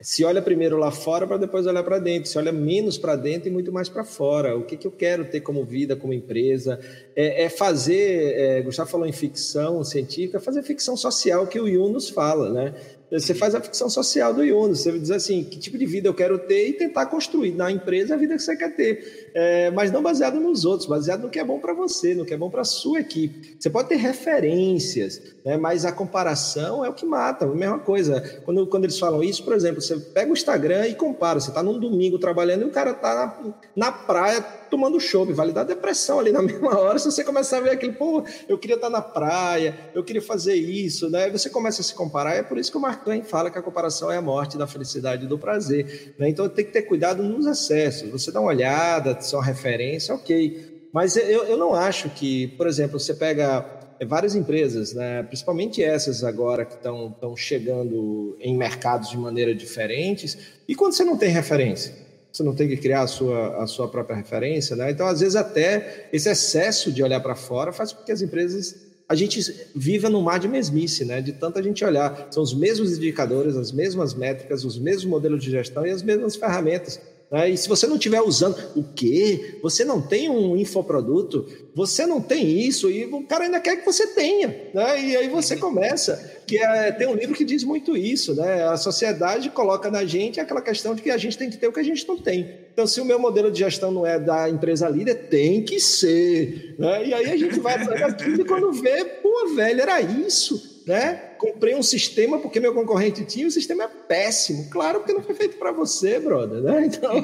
Se 0.00 0.24
olha 0.24 0.40
primeiro 0.40 0.76
lá 0.76 0.92
fora 0.92 1.26
para 1.26 1.38
depois 1.38 1.66
olhar 1.66 1.82
para 1.82 1.98
dentro. 1.98 2.30
Se 2.30 2.38
olha 2.38 2.52
menos 2.52 2.96
para 2.96 3.16
dentro 3.16 3.48
e 3.48 3.50
muito 3.50 3.72
mais 3.72 3.88
para 3.88 4.04
fora. 4.04 4.56
O 4.56 4.62
que, 4.62 4.76
que 4.76 4.86
eu 4.86 4.92
quero 4.92 5.24
ter 5.24 5.40
como 5.40 5.64
vida, 5.64 5.96
como 5.96 6.12
empresa? 6.12 6.78
É, 7.16 7.44
é 7.44 7.48
fazer. 7.48 8.32
É, 8.38 8.62
Gustavo 8.62 8.88
falou 8.88 9.06
em 9.06 9.12
ficção 9.12 9.82
científica, 9.82 10.38
fazer 10.38 10.62
ficção 10.62 10.96
social 10.96 11.48
que 11.48 11.58
o 11.58 11.66
Yunus 11.66 12.08
fala, 12.08 12.48
né? 12.48 12.74
Você 13.10 13.34
faz 13.34 13.54
a 13.54 13.60
ficção 13.60 13.88
social 13.88 14.34
do 14.34 14.44
Yunus, 14.44 14.80
você 14.80 14.98
diz 14.98 15.10
assim, 15.10 15.42
que 15.42 15.58
tipo 15.58 15.78
de 15.78 15.86
vida 15.86 16.08
eu 16.08 16.14
quero 16.14 16.38
ter 16.38 16.68
e 16.68 16.72
tentar 16.74 17.06
construir 17.06 17.52
na 17.52 17.70
empresa 17.70 18.14
a 18.14 18.16
vida 18.18 18.36
que 18.36 18.42
você 18.42 18.54
quer 18.54 18.76
ter. 18.76 19.30
É, 19.34 19.70
mas 19.70 19.90
não 19.90 20.02
baseado 20.02 20.38
nos 20.38 20.66
outros, 20.66 20.86
baseado 20.86 21.22
no 21.22 21.30
que 21.30 21.38
é 21.38 21.44
bom 21.44 21.58
para 21.58 21.72
você, 21.72 22.14
no 22.14 22.26
que 22.26 22.34
é 22.34 22.36
bom 22.36 22.50
para 22.50 22.64
sua 22.64 23.00
equipe. 23.00 23.56
Você 23.58 23.70
pode 23.70 23.88
ter 23.88 23.96
referências, 23.96 25.22
né, 25.44 25.56
mas 25.56 25.86
a 25.86 25.92
comparação 25.92 26.84
é 26.84 26.88
o 26.90 26.92
que 26.92 27.06
mata. 27.06 27.46
A 27.46 27.48
mesma 27.48 27.78
coisa, 27.78 28.20
quando, 28.44 28.66
quando 28.66 28.84
eles 28.84 28.98
falam 28.98 29.22
isso, 29.22 29.42
por 29.42 29.54
exemplo, 29.54 29.80
você 29.80 29.96
pega 29.96 30.30
o 30.30 30.34
Instagram 30.34 30.86
e 30.88 30.94
compara. 30.94 31.40
Você 31.40 31.48
está 31.48 31.62
num 31.62 31.78
domingo 31.78 32.18
trabalhando 32.18 32.62
e 32.62 32.64
o 32.66 32.70
cara 32.70 32.90
está 32.90 33.14
na, 33.14 33.54
na 33.74 33.92
praia 33.92 34.42
tomando 34.68 35.00
chope, 35.00 35.32
vale 35.32 35.52
dar 35.52 35.64
depressão 35.64 36.20
ali 36.20 36.30
na 36.30 36.42
mesma 36.42 36.78
hora. 36.78 36.98
Se 36.98 37.10
você 37.10 37.24
começar 37.24 37.58
a 37.58 37.60
ver 37.60 37.70
aquilo, 37.70 37.94
pô, 37.94 38.22
eu 38.46 38.58
queria 38.58 38.76
estar 38.76 38.90
na 38.90 39.00
praia, 39.00 39.90
eu 39.94 40.04
queria 40.04 40.20
fazer 40.20 40.54
isso, 40.54 41.08
né? 41.08 41.30
Você 41.30 41.48
começa 41.48 41.80
a 41.80 41.84
se 41.84 41.94
comparar. 41.94 42.34
É 42.34 42.42
por 42.42 42.58
isso 42.58 42.70
que 42.70 42.76
o 42.76 42.80
Mark 42.80 42.97
Twain 42.98 43.22
fala 43.22 43.50
que 43.50 43.58
a 43.58 43.62
comparação 43.62 44.10
é 44.10 44.16
a 44.16 44.22
morte 44.22 44.58
da 44.58 44.66
felicidade 44.66 45.24
e 45.24 45.28
do 45.28 45.38
prazer. 45.38 46.14
Né? 46.18 46.28
Então 46.28 46.48
tem 46.48 46.64
que 46.64 46.72
ter 46.72 46.82
cuidado 46.82 47.22
nos 47.22 47.46
excessos. 47.46 48.10
Você 48.10 48.30
dá 48.30 48.40
uma 48.40 48.50
olhada, 48.50 49.20
só 49.20 49.40
referência, 49.40 50.14
ok. 50.14 50.88
Mas 50.92 51.16
eu, 51.16 51.44
eu 51.44 51.56
não 51.56 51.74
acho 51.74 52.10
que, 52.10 52.48
por 52.48 52.66
exemplo, 52.66 52.98
você 52.98 53.14
pega 53.14 53.64
é, 54.00 54.06
várias 54.06 54.34
empresas, 54.34 54.94
né, 54.94 55.22
principalmente 55.22 55.82
essas 55.82 56.24
agora 56.24 56.64
que 56.64 56.74
estão 56.74 57.36
chegando 57.36 58.36
em 58.40 58.56
mercados 58.56 59.10
de 59.10 59.18
maneira 59.18 59.54
diferentes, 59.54 60.38
e 60.66 60.74
quando 60.74 60.92
você 60.92 61.04
não 61.04 61.16
tem 61.16 61.28
referência? 61.28 62.08
você 62.32 62.42
não 62.42 62.54
tem 62.54 62.68
que 62.68 62.76
criar 62.76 63.02
a 63.02 63.06
sua, 63.06 63.62
a 63.62 63.66
sua 63.66 63.88
própria 63.88 64.14
referência, 64.14 64.76
né? 64.76 64.90
Então, 64.90 65.06
às 65.06 65.20
vezes, 65.20 65.34
até 65.34 66.08
esse 66.12 66.28
excesso 66.28 66.92
de 66.92 67.02
olhar 67.02 67.20
para 67.20 67.34
fora 67.34 67.72
faz 67.72 67.92
com 67.92 68.04
que 68.04 68.12
as 68.12 68.22
empresas 68.22 68.87
a 69.08 69.14
gente 69.14 69.40
viva 69.74 70.10
no 70.10 70.20
mar 70.20 70.38
de 70.38 70.46
mesmice, 70.46 71.04
né? 71.04 71.22
De 71.22 71.32
tanta 71.32 71.62
gente 71.62 71.82
olhar. 71.82 72.28
São 72.30 72.42
os 72.42 72.52
mesmos 72.52 72.96
indicadores, 72.96 73.56
as 73.56 73.72
mesmas 73.72 74.12
métricas, 74.14 74.64
os 74.64 74.78
mesmos 74.78 75.06
modelos 75.06 75.42
de 75.42 75.50
gestão 75.50 75.86
e 75.86 75.90
as 75.90 76.02
mesmas 76.02 76.36
ferramentas. 76.36 77.00
Né? 77.30 77.50
E 77.50 77.56
se 77.56 77.68
você 77.68 77.86
não 77.86 77.96
estiver 77.96 78.20
usando 78.20 78.56
o 78.74 78.82
quê? 78.82 79.58
Você 79.62 79.84
não 79.84 80.00
tem 80.00 80.30
um 80.30 80.56
infoproduto, 80.56 81.46
você 81.74 82.06
não 82.06 82.20
tem 82.20 82.60
isso, 82.60 82.90
e 82.90 83.04
o 83.04 83.22
cara 83.24 83.44
ainda 83.44 83.60
quer 83.60 83.76
que 83.76 83.84
você 83.84 84.06
tenha. 84.08 84.48
Né? 84.72 85.04
E 85.04 85.16
aí 85.16 85.28
você 85.28 85.56
começa. 85.56 86.38
Que 86.46 86.56
é, 86.56 86.90
tem 86.92 87.06
um 87.06 87.14
livro 87.14 87.34
que 87.34 87.44
diz 87.44 87.62
muito 87.62 87.94
isso, 87.94 88.34
né? 88.34 88.66
A 88.66 88.76
sociedade 88.78 89.50
coloca 89.50 89.90
na 89.90 90.06
gente 90.06 90.40
aquela 90.40 90.62
questão 90.62 90.94
de 90.94 91.02
que 91.02 91.10
a 91.10 91.18
gente 91.18 91.36
tem 91.36 91.50
que 91.50 91.58
ter 91.58 91.68
o 91.68 91.72
que 91.72 91.80
a 91.80 91.84
gente 91.84 92.08
não 92.08 92.16
tem. 92.16 92.48
Então, 92.72 92.86
se 92.86 93.02
o 93.02 93.04
meu 93.04 93.18
modelo 93.18 93.50
de 93.50 93.58
gestão 93.58 93.90
não 93.90 94.06
é 94.06 94.18
da 94.18 94.48
empresa 94.48 94.88
líder, 94.88 95.28
tem 95.28 95.62
que 95.62 95.78
ser. 95.78 96.74
Né? 96.78 97.08
E 97.08 97.14
aí 97.14 97.30
a 97.30 97.36
gente 97.36 97.60
vai 97.60 97.74
atrás 97.74 98.00
daquilo 98.00 98.40
e 98.40 98.44
quando 98.46 98.72
vê, 98.72 99.04
pô, 99.04 99.54
velho, 99.54 99.82
era 99.82 100.00
isso 100.00 100.77
né? 100.88 101.14
Comprei 101.36 101.74
um 101.74 101.82
sistema 101.82 102.38
porque 102.38 102.58
meu 102.58 102.72
concorrente 102.72 103.22
tinha, 103.22 103.46
o 103.46 103.50
sistema 103.50 103.84
é 103.84 103.88
péssimo. 103.88 104.70
Claro, 104.70 105.00
porque 105.00 105.12
não 105.12 105.22
foi 105.22 105.34
feito 105.34 105.58
para 105.58 105.70
você, 105.70 106.18
brother, 106.18 106.62
né? 106.62 106.86
Então. 106.86 107.18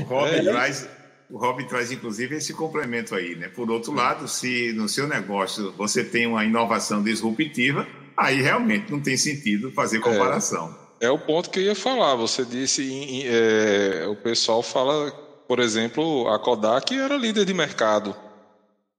O 0.00 0.04
Robin 0.04 0.36
é. 0.36 0.42
traz. 0.42 0.88
O 1.30 1.38
Robin 1.38 1.64
traz, 1.66 1.90
inclusive, 1.90 2.36
esse 2.36 2.52
complemento 2.52 3.14
aí, 3.14 3.34
né? 3.34 3.48
Por 3.48 3.70
outro 3.70 3.92
lado, 3.92 4.28
se 4.28 4.72
no 4.74 4.86
seu 4.86 5.08
negócio 5.08 5.72
você 5.78 6.04
tem 6.04 6.26
uma 6.26 6.44
inovação 6.44 7.02
disruptiva, 7.02 7.86
aí 8.14 8.42
realmente 8.42 8.92
não 8.92 9.00
tem 9.00 9.16
sentido 9.16 9.72
fazer 9.72 10.00
comparação. 10.00 10.76
É, 11.00 11.06
é 11.06 11.10
o 11.10 11.18
ponto 11.18 11.48
que 11.48 11.58
eu 11.58 11.64
ia 11.64 11.74
falar. 11.74 12.16
Você 12.16 12.44
disse, 12.44 12.82
em, 12.82 13.22
é, 13.26 14.06
o 14.08 14.16
pessoal 14.16 14.62
fala, 14.62 15.10
por 15.48 15.58
exemplo, 15.58 16.28
a 16.28 16.38
Kodak 16.38 16.94
era 16.94 17.16
líder 17.16 17.46
de 17.46 17.54
mercado 17.54 18.14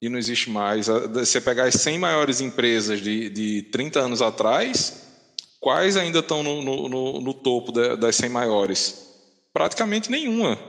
e 0.01 0.07
não 0.07 0.17
existe 0.17 0.49
mais. 0.49 0.87
Você 0.87 1.41
pegar 1.41 1.65
as 1.65 1.75
100 1.75 1.99
maiores 1.99 2.41
empresas 2.41 3.01
de, 3.01 3.29
de 3.29 3.61
30 3.63 3.99
anos 3.99 4.21
atrás, 4.21 5.07
quais 5.59 5.97
ainda 5.97 6.19
estão 6.19 6.41
no, 6.41 6.61
no, 6.89 7.21
no 7.21 7.33
topo 7.33 7.71
das 7.71 8.15
100 8.15 8.29
maiores? 8.29 9.09
Praticamente 9.51 10.11
nenhuma. 10.11 10.59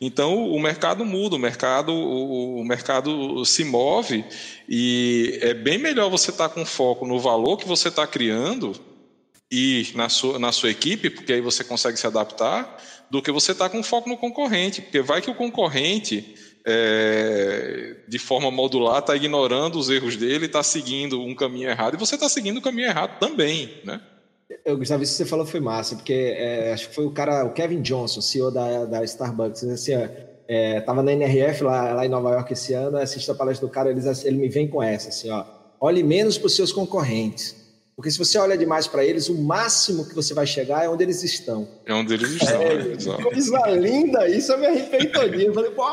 Então 0.00 0.50
o 0.50 0.58
mercado 0.60 1.04
muda, 1.04 1.36
o 1.36 1.38
mercado, 1.38 1.92
o, 1.92 2.60
o 2.60 2.64
mercado 2.64 3.44
se 3.44 3.64
move 3.64 4.24
e 4.68 5.38
é 5.42 5.54
bem 5.54 5.78
melhor 5.78 6.10
você 6.10 6.30
estar 6.30 6.48
tá 6.48 6.54
com 6.54 6.64
foco 6.64 7.06
no 7.06 7.18
valor 7.18 7.58
que 7.58 7.68
você 7.68 7.88
está 7.88 8.06
criando 8.06 8.72
e 9.52 9.88
na 9.94 10.08
sua, 10.08 10.38
na 10.38 10.52
sua 10.52 10.70
equipe, 10.70 11.10
porque 11.10 11.32
aí 11.32 11.40
você 11.40 11.64
consegue 11.64 11.98
se 11.98 12.06
adaptar, 12.06 12.80
do 13.10 13.20
que 13.20 13.32
você 13.32 13.52
estar 13.52 13.68
tá 13.68 13.76
com 13.76 13.82
foco 13.82 14.08
no 14.08 14.16
concorrente, 14.16 14.80
porque 14.80 15.00
vai 15.00 15.20
que 15.20 15.30
o 15.30 15.34
concorrente 15.34 16.34
é, 16.66 17.96
de 18.06 18.18
forma 18.18 18.50
modular, 18.50 18.98
está 18.98 19.16
ignorando 19.16 19.78
os 19.78 19.88
erros 19.88 20.16
dele, 20.16 20.46
está 20.46 20.62
seguindo 20.62 21.20
um 21.20 21.34
caminho 21.34 21.68
errado, 21.68 21.94
e 21.94 21.98
você 21.98 22.14
está 22.14 22.28
seguindo 22.28 22.58
o 22.58 22.62
caminho 22.62 22.88
errado 22.88 23.18
também, 23.18 23.80
né? 23.84 24.00
Eu, 24.64 24.76
Gustavo, 24.76 25.02
isso 25.02 25.12
que 25.12 25.18
você 25.18 25.24
falou 25.24 25.46
foi 25.46 25.60
massa, 25.60 25.94
porque 25.94 26.12
é, 26.12 26.72
acho 26.72 26.88
que 26.88 26.94
foi 26.94 27.06
o 27.06 27.12
cara, 27.12 27.44
o 27.44 27.52
Kevin 27.52 27.80
Johnson, 27.80 28.20
CEO 28.20 28.50
da, 28.50 28.84
da 28.84 29.04
Starbucks, 29.04 29.62
assim, 29.64 29.92
é, 30.48 30.80
tava 30.80 31.02
na 31.02 31.12
NRF 31.12 31.62
lá, 31.62 31.92
lá 31.94 32.04
em 32.04 32.08
Nova 32.08 32.30
York 32.30 32.52
esse 32.52 32.74
ano, 32.74 32.96
assisti 32.96 33.30
a 33.30 33.34
palestra 33.34 33.66
do 33.66 33.72
cara, 33.72 33.90
ele, 33.90 34.00
ele 34.24 34.36
me 34.36 34.48
vem 34.48 34.66
com 34.66 34.82
essa, 34.82 35.08
assim, 35.08 35.30
ó, 35.30 35.44
olhe 35.80 36.02
menos 36.02 36.36
para 36.36 36.48
os 36.48 36.56
seus 36.56 36.72
concorrentes, 36.72 37.59
porque 38.00 38.10
se 38.10 38.16
você 38.16 38.38
olha 38.38 38.56
demais 38.56 38.86
para 38.86 39.04
eles, 39.04 39.28
o 39.28 39.34
máximo 39.34 40.08
que 40.08 40.14
você 40.14 40.32
vai 40.32 40.46
chegar 40.46 40.82
é 40.82 40.88
onde 40.88 41.04
eles 41.04 41.22
estão. 41.22 41.68
É 41.84 41.92
onde 41.92 42.14
eles 42.14 42.30
estão, 42.30 42.62
é, 42.62 43.18
é 43.18 43.22
Coisa 43.22 43.58
linda, 43.72 44.26
isso 44.26 44.52
eu 44.52 44.58
me 44.58 44.68
arrepiei 44.68 45.04
todinho. 45.08 45.48
Eu 45.48 45.52
falei, 45.52 45.70
pô! 45.72 45.84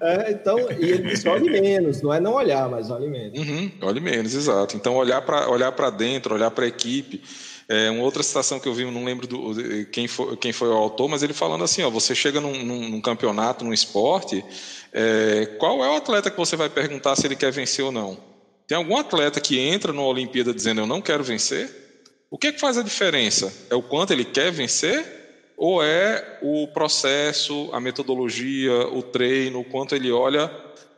É, 0.00 0.30
então, 0.30 0.56
e 0.70 0.84
ele 0.84 1.10
disse, 1.10 1.28
olhe 1.28 1.50
menos, 1.50 2.00
não 2.00 2.14
é 2.14 2.20
não 2.20 2.34
olhar, 2.34 2.70
mas 2.70 2.92
olhe 2.92 3.08
menos. 3.08 3.36
Uhum, 3.40 3.72
olhe 3.82 4.00
menos, 4.00 4.36
exato. 4.36 4.76
Então, 4.76 4.94
olhar 4.94 5.20
para 5.20 5.50
olhar 5.50 5.72
dentro, 5.90 6.32
olhar 6.32 6.52
para 6.52 6.64
a 6.64 6.68
equipe. 6.68 7.20
É, 7.68 7.90
uma 7.90 8.04
outra 8.04 8.22
citação 8.22 8.60
que 8.60 8.68
eu 8.68 8.74
vi, 8.74 8.88
não 8.88 9.04
lembro 9.04 9.26
do, 9.26 9.52
quem, 9.90 10.06
foi, 10.06 10.36
quem 10.36 10.52
foi 10.52 10.68
o 10.68 10.74
autor, 10.74 11.08
mas 11.08 11.24
ele 11.24 11.32
falando 11.32 11.64
assim: 11.64 11.82
ó, 11.82 11.90
você 11.90 12.14
chega 12.14 12.40
num, 12.40 12.64
num, 12.64 12.88
num 12.88 13.00
campeonato, 13.00 13.64
num 13.64 13.72
esporte, 13.72 14.44
é, 14.92 15.46
qual 15.58 15.84
é 15.84 15.90
o 15.90 15.96
atleta 15.96 16.30
que 16.30 16.36
você 16.36 16.54
vai 16.54 16.70
perguntar 16.70 17.16
se 17.16 17.26
ele 17.26 17.34
quer 17.34 17.50
vencer 17.50 17.84
ou 17.84 17.90
não? 17.90 18.35
Tem 18.66 18.76
algum 18.76 18.96
atleta 18.96 19.40
que 19.40 19.58
entra 19.58 19.92
numa 19.92 20.08
Olimpíada 20.08 20.52
dizendo 20.52 20.80
eu 20.80 20.86
não 20.86 21.00
quero 21.00 21.22
vencer? 21.22 21.86
O 22.30 22.36
que, 22.36 22.48
é 22.48 22.52
que 22.52 22.60
faz 22.60 22.76
a 22.76 22.82
diferença? 22.82 23.52
É 23.70 23.74
o 23.74 23.82
quanto 23.82 24.12
ele 24.12 24.24
quer 24.24 24.50
vencer? 24.50 25.14
Ou 25.56 25.82
é 25.82 26.38
o 26.42 26.66
processo, 26.68 27.70
a 27.72 27.80
metodologia, 27.80 28.88
o 28.88 29.02
treino, 29.02 29.60
o 29.60 29.64
quanto 29.64 29.94
ele 29.94 30.10
olha 30.10 30.48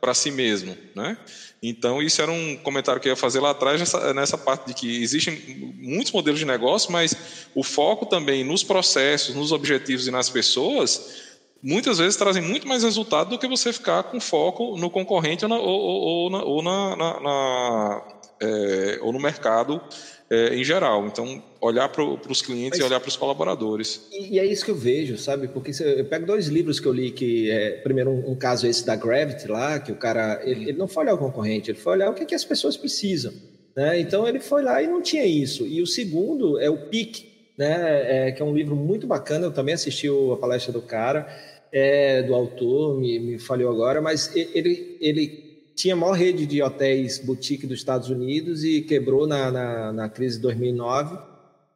para 0.01 0.13
si 0.13 0.31
mesmo, 0.31 0.75
né? 0.95 1.17
Então, 1.61 2.01
isso 2.01 2.21
era 2.21 2.31
um 2.31 2.55
comentário 2.57 3.01
que 3.01 3.09
eu 3.09 3.11
ia 3.11 3.17
fazer 3.17 3.41
lá 3.41 3.51
atrás, 3.51 3.79
nessa, 3.79 4.13
nessa, 4.13 4.37
parte 4.37 4.67
de 4.67 4.73
que 4.73 5.03
existem 5.03 5.35
muitos 5.77 6.11
modelos 6.13 6.39
de 6.39 6.45
negócio, 6.45 6.89
mas 6.91 7.15
o 7.53 7.63
foco 7.63 8.05
também 8.05 8.45
nos 8.45 8.63
processos, 8.63 9.35
nos 9.35 9.51
objetivos 9.51 10.07
e 10.07 10.11
nas 10.11 10.29
pessoas 10.29 11.28
muitas 11.61 11.97
vezes 11.97 12.15
trazem 12.15 12.41
muito 12.41 12.67
mais 12.67 12.83
resultado 12.83 13.29
do 13.29 13.39
que 13.39 13.47
você 13.47 13.71
ficar 13.73 14.03
com 14.03 14.19
foco 14.19 14.77
no 14.77 14.89
concorrente 14.89 15.45
ou, 15.45 15.49
na, 15.49 15.57
ou, 15.57 15.81
ou, 15.81 16.29
na, 16.29 16.43
ou, 16.43 16.63
na, 16.63 16.95
na 16.95 18.03
é, 18.41 18.99
ou 19.01 19.11
no 19.11 19.19
mercado 19.19 19.81
é, 20.29 20.55
em 20.55 20.63
geral. 20.63 21.05
Então, 21.07 21.43
olhar 21.59 21.89
para 21.89 22.03
os 22.03 22.41
clientes 22.41 22.79
Mas, 22.79 22.79
e 22.79 22.83
olhar 22.83 22.99
para 22.99 23.09
os 23.09 23.15
colaboradores. 23.15 24.07
E, 24.11 24.35
e, 24.35 24.39
é 24.39 24.45
isso 24.45 24.63
que 24.63 24.71
eu 24.71 24.75
vejo, 24.75 25.17
sabe? 25.17 25.47
Porque 25.47 25.71
eu 25.83 26.05
pego 26.05 26.25
dois 26.25 26.47
livros 26.47 26.79
que 26.79 26.87
eu 26.87 26.93
li, 26.93 27.11
que 27.11 27.49
é, 27.49 27.71
primeiro 27.81 28.11
um, 28.11 28.31
um 28.31 28.35
caso 28.35 28.67
esse 28.67 28.85
da 28.85 28.95
Gravity 28.95 29.47
lá, 29.47 29.79
que 29.79 29.91
o 29.91 29.95
cara, 29.95 30.41
ele, 30.43 30.69
ele, 30.69 30.77
não 30.77 30.87
foi 30.87 31.03
olhar 31.03 31.15
o 31.15 31.17
concorrente, 31.17 31.71
ele 31.71 31.79
foi 31.79 31.93
olhar 31.93 32.09
o 32.09 32.13
que, 32.13 32.25
que 32.25 32.35
as 32.35 32.45
pessoas 32.45 32.77
precisam. 32.77 33.33
Né? 33.75 33.99
Então, 33.99 34.27
ele 34.27 34.39
foi 34.39 34.61
lá 34.61 34.81
e 34.81 34.87
não 34.87 35.01
tinha 35.01 35.25
isso. 35.25 35.65
E 35.65 35.81
o 35.81 35.87
segundo 35.87 36.59
é 36.59 36.69
o 36.69 36.89
PIC, 36.89 37.27
né? 37.57 38.27
É, 38.27 38.31
que 38.31 38.41
é 38.41 38.45
um 38.45 38.55
livro 38.55 38.73
muito 38.73 39.05
bacana, 39.05 39.45
eu 39.45 39.51
também 39.51 39.73
assisti 39.73 40.07
a 40.07 40.37
palestra 40.37 40.71
do 40.71 40.81
cara, 40.81 41.27
é, 41.71 42.23
do 42.23 42.33
autor, 42.33 42.99
me, 42.99 43.19
me 43.19 43.39
falhou 43.39 43.71
agora, 43.71 44.01
mas 44.01 44.35
ele, 44.35 44.97
ele 44.99 45.49
tinha 45.75 45.93
a 45.93 45.97
maior 45.97 46.13
rede 46.13 46.45
de 46.45 46.61
hotéis 46.61 47.19
boutique 47.19 47.65
dos 47.65 47.79
Estados 47.79 48.09
Unidos 48.09 48.63
e 48.63 48.81
quebrou 48.81 49.25
na, 49.25 49.49
na, 49.49 49.93
na 49.93 50.09
crise 50.09 50.35
de 50.35 50.41
2009. 50.43 51.17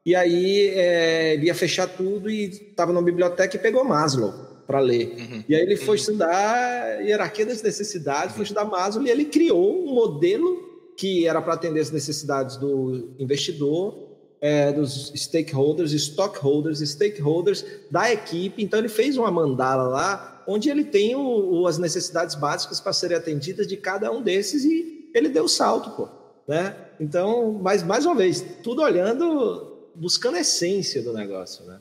E 0.06 0.14
aí 0.14 0.68
é, 0.70 1.36
ele 1.36 1.46
ia 1.46 1.56
fechar 1.56 1.88
tudo 1.88 2.30
e 2.30 2.46
estava 2.46 2.92
na 2.92 3.02
biblioteca 3.02 3.56
e 3.56 3.60
pegou 3.60 3.86
Maslow 3.86 4.34
para 4.68 4.80
ler. 4.80 5.16
Uhum. 5.18 5.44
E 5.48 5.56
aí 5.56 5.62
ele 5.62 5.78
foi 5.78 5.90
uhum. 5.90 5.96
estudar 5.96 7.02
hierarquia 7.02 7.46
das 7.46 7.62
necessidades, 7.62 8.36
foi 8.36 8.44
estudar 8.44 8.66
Maslow 8.66 9.06
e 9.06 9.10
ele 9.10 9.26
criou 9.26 9.86
um 9.86 9.94
modelo 9.94 10.74
que 10.98 11.26
era 11.26 11.42
para 11.42 11.54
atender 11.54 11.80
as 11.80 11.92
necessidades 11.92 12.58
do 12.58 13.16
investidor, 13.18 14.03
é, 14.44 14.74
dos 14.74 15.14
stakeholders, 15.16 15.94
stockholders, 15.94 16.80
stakeholders 16.80 17.66
da 17.90 18.12
equipe. 18.12 18.62
Então 18.62 18.78
ele 18.78 18.90
fez 18.90 19.16
uma 19.16 19.32
mandala 19.32 19.84
lá, 19.84 20.44
onde 20.46 20.70
ele 20.70 20.84
tem 20.84 21.16
o, 21.16 21.22
o, 21.22 21.66
as 21.66 21.78
necessidades 21.78 22.36
básicas 22.36 22.82
para 22.82 22.92
serem 22.92 23.16
atendidas 23.16 23.66
de 23.66 23.78
cada 23.78 24.12
um 24.12 24.22
desses 24.22 24.66
e 24.66 25.10
ele 25.16 25.30
deu 25.30 25.46
o 25.46 25.48
salto, 25.48 25.92
pô, 25.92 26.10
né? 26.46 26.76
Então, 27.00 27.58
mas 27.64 27.84
mais 27.84 28.06
uma 28.06 28.16
vez, 28.16 28.46
tudo 28.62 28.82
olhando, 28.82 29.90
buscando 29.96 30.36
a 30.36 30.42
essência 30.42 31.02
do 31.02 31.14
negócio, 31.14 31.64
né? 31.64 31.80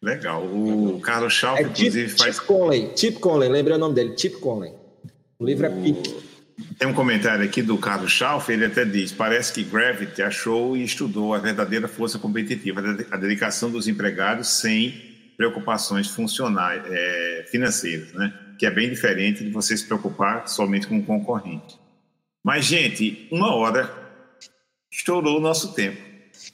Legal. 0.00 0.46
O 0.46 0.98
Carlos 1.02 1.34
Schauff, 1.34 1.62
é 1.62 1.66
inclusive, 1.66 2.08
Chip, 2.08 2.18
faz. 2.18 2.36
Chip 2.36 2.46
Conley, 2.46 2.92
Chip 2.96 3.18
Conley, 3.18 3.48
lembrei 3.50 3.76
o 3.76 3.80
nome 3.80 3.94
dele, 3.94 4.16
Chip 4.16 4.38
Conley. 4.38 4.72
O 5.38 5.44
livro 5.44 5.66
é 5.66 5.68
PIC. 5.68 6.27
Tem 6.76 6.88
um 6.88 6.92
comentário 6.92 7.44
aqui 7.44 7.62
do 7.62 7.78
Carlos 7.78 8.10
Schauff, 8.10 8.50
ele 8.52 8.64
até 8.64 8.84
diz: 8.84 9.12
parece 9.12 9.52
que 9.52 9.62
Gravity 9.62 10.22
achou 10.22 10.76
e 10.76 10.82
estudou 10.82 11.32
a 11.32 11.38
verdadeira 11.38 11.86
força 11.86 12.18
competitiva, 12.18 12.82
a 13.10 13.16
dedicação 13.16 13.70
dos 13.70 13.86
empregados 13.86 14.48
sem 14.48 15.08
preocupações 15.36 16.08
funcionais, 16.08 16.82
é, 16.86 17.46
financeiras, 17.48 18.12
né? 18.12 18.32
que 18.58 18.66
é 18.66 18.70
bem 18.72 18.90
diferente 18.90 19.44
de 19.44 19.50
você 19.50 19.76
se 19.76 19.86
preocupar 19.86 20.48
somente 20.48 20.88
com 20.88 20.98
o 20.98 21.04
concorrente. 21.04 21.78
Mas, 22.44 22.64
gente, 22.64 23.28
uma 23.30 23.54
hora 23.54 23.88
estourou 24.90 25.38
o 25.38 25.40
nosso 25.40 25.74
tempo. 25.74 26.00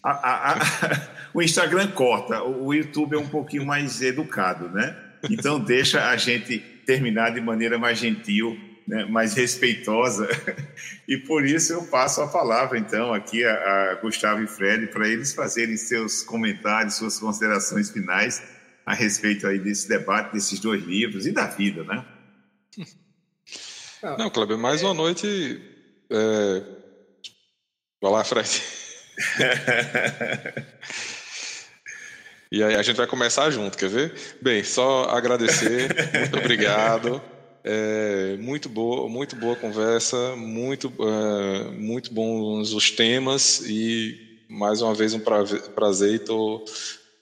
A, 0.02 0.10
a, 0.10 0.52
a, 0.52 1.08
o 1.32 1.40
Instagram 1.40 1.88
corta, 1.92 2.42
o 2.42 2.74
YouTube 2.74 3.14
é 3.14 3.18
um 3.18 3.28
pouquinho 3.28 3.64
mais 3.64 4.02
educado, 4.02 4.68
né? 4.68 4.94
Então 5.30 5.58
deixa 5.58 6.10
a 6.10 6.16
gente 6.18 6.58
terminar 6.58 7.30
de 7.30 7.40
maneira 7.40 7.78
mais 7.78 7.98
gentil 7.98 8.58
né, 8.86 9.04
mais 9.06 9.34
respeitosa. 9.34 10.28
E 11.06 11.18
por 11.18 11.44
isso 11.44 11.70
eu 11.70 11.82
passo 11.82 12.22
a 12.22 12.26
palavra, 12.26 12.78
então, 12.78 13.12
aqui 13.12 13.44
a, 13.44 13.90
a 13.90 13.94
Gustavo 13.96 14.42
e 14.42 14.46
Fred, 14.46 14.86
para 14.86 15.06
eles 15.06 15.34
fazerem 15.34 15.76
seus 15.76 16.22
comentários, 16.22 16.94
suas 16.94 17.18
considerações 17.18 17.90
finais 17.90 18.42
a 18.86 18.94
respeito 18.94 19.46
aí 19.46 19.58
desse 19.58 19.86
debate, 19.86 20.32
desses 20.32 20.58
dois 20.60 20.82
livros 20.82 21.26
e 21.26 21.32
da 21.32 21.46
vida, 21.46 21.84
né? 21.84 22.02
Não, 24.18 24.30
Kleber, 24.30 24.56
mais 24.56 24.82
uma 24.82 24.94
noite. 24.94 25.60
É... 26.10 26.62
Vai 28.00 28.12
lá, 28.12 28.24
Fred. 28.24 28.62
e 32.50 32.62
aí 32.62 32.74
a 32.74 32.82
gente 32.82 32.96
vai 32.96 33.06
começar 33.06 33.50
junto, 33.50 33.76
quer 33.76 33.90
ver? 33.90 34.14
Bem, 34.40 34.64
só 34.64 35.04
agradecer, 35.04 35.88
muito 36.20 36.38
obrigado. 36.38 37.22
É, 37.66 38.36
muito 38.38 38.68
boa, 38.68 39.08
muito 39.08 39.34
boa 39.36 39.56
conversa, 39.56 40.36
muito, 40.36 40.92
é, 41.00 41.70
muito 41.70 42.12
bons 42.12 42.74
os 42.74 42.90
temas 42.90 43.62
e 43.66 44.38
mais 44.46 44.82
uma 44.82 44.94
vez 44.94 45.14
um 45.14 45.20
prazer 45.20 46.12
e 46.12 46.16
estou 46.16 46.62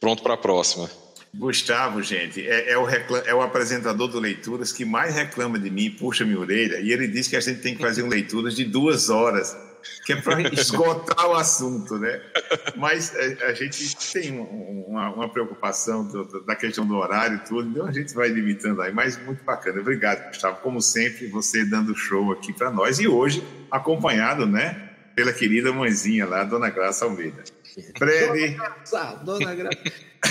pronto 0.00 0.20
para 0.20 0.34
a 0.34 0.36
próxima. 0.36 0.90
Gustavo, 1.32 2.02
gente, 2.02 2.46
é, 2.46 2.72
é, 2.72 2.76
o 2.76 2.88
é, 2.88 3.34
o 3.34 3.40
apresentador 3.40 4.08
do 4.08 4.18
Leituras 4.18 4.72
que 4.72 4.84
mais 4.84 5.14
reclama 5.14 5.58
de 5.58 5.70
mim, 5.70 5.90
puxa 5.90 6.24
minha 6.24 6.38
orelha, 6.38 6.80
e 6.80 6.92
ele 6.92 7.06
diz 7.06 7.28
que 7.28 7.36
a 7.36 7.40
gente 7.40 7.60
tem 7.60 7.74
que 7.74 7.80
fazer 7.80 8.02
um 8.02 8.08
Leituras 8.08 8.54
de 8.54 8.64
duas 8.64 9.08
horas 9.08 9.56
que 10.04 10.12
é 10.12 10.16
para 10.16 10.40
esgotar 10.52 11.26
o 11.28 11.34
assunto, 11.34 11.98
né? 11.98 12.20
Mas 12.76 13.14
a, 13.14 13.22
é, 13.22 13.50
a 13.50 13.54
gente 13.54 13.96
tem 14.12 14.38
uma, 14.38 15.10
uma 15.10 15.28
preocupação 15.28 16.06
do, 16.06 16.44
da 16.44 16.54
questão 16.54 16.86
do 16.86 16.96
horário 16.96 17.36
e 17.36 17.40
tudo, 17.40 17.68
então 17.68 17.86
a 17.86 17.92
gente 17.92 18.14
vai 18.14 18.28
limitando 18.28 18.82
aí, 18.82 18.92
mas 18.92 19.16
muito 19.24 19.42
bacana. 19.44 19.80
Obrigado, 19.80 20.28
Gustavo. 20.28 20.60
Como 20.60 20.80
sempre, 20.80 21.26
você 21.26 21.64
dando 21.64 21.94
show 21.94 22.32
aqui 22.32 22.52
para 22.52 22.70
nós 22.70 22.98
e 22.98 23.08
hoje 23.08 23.42
acompanhado, 23.70 24.46
né, 24.46 24.90
pela 25.14 25.32
querida 25.32 25.72
mãezinha 25.72 26.26
lá, 26.26 26.44
Dona 26.44 26.70
Graça 26.70 27.04
Almeida. 27.04 27.42
Fred. 27.96 28.26
Dona 28.26 28.48
Graça, 28.48 29.20
Dona 29.24 29.54
Graça. 29.54 29.78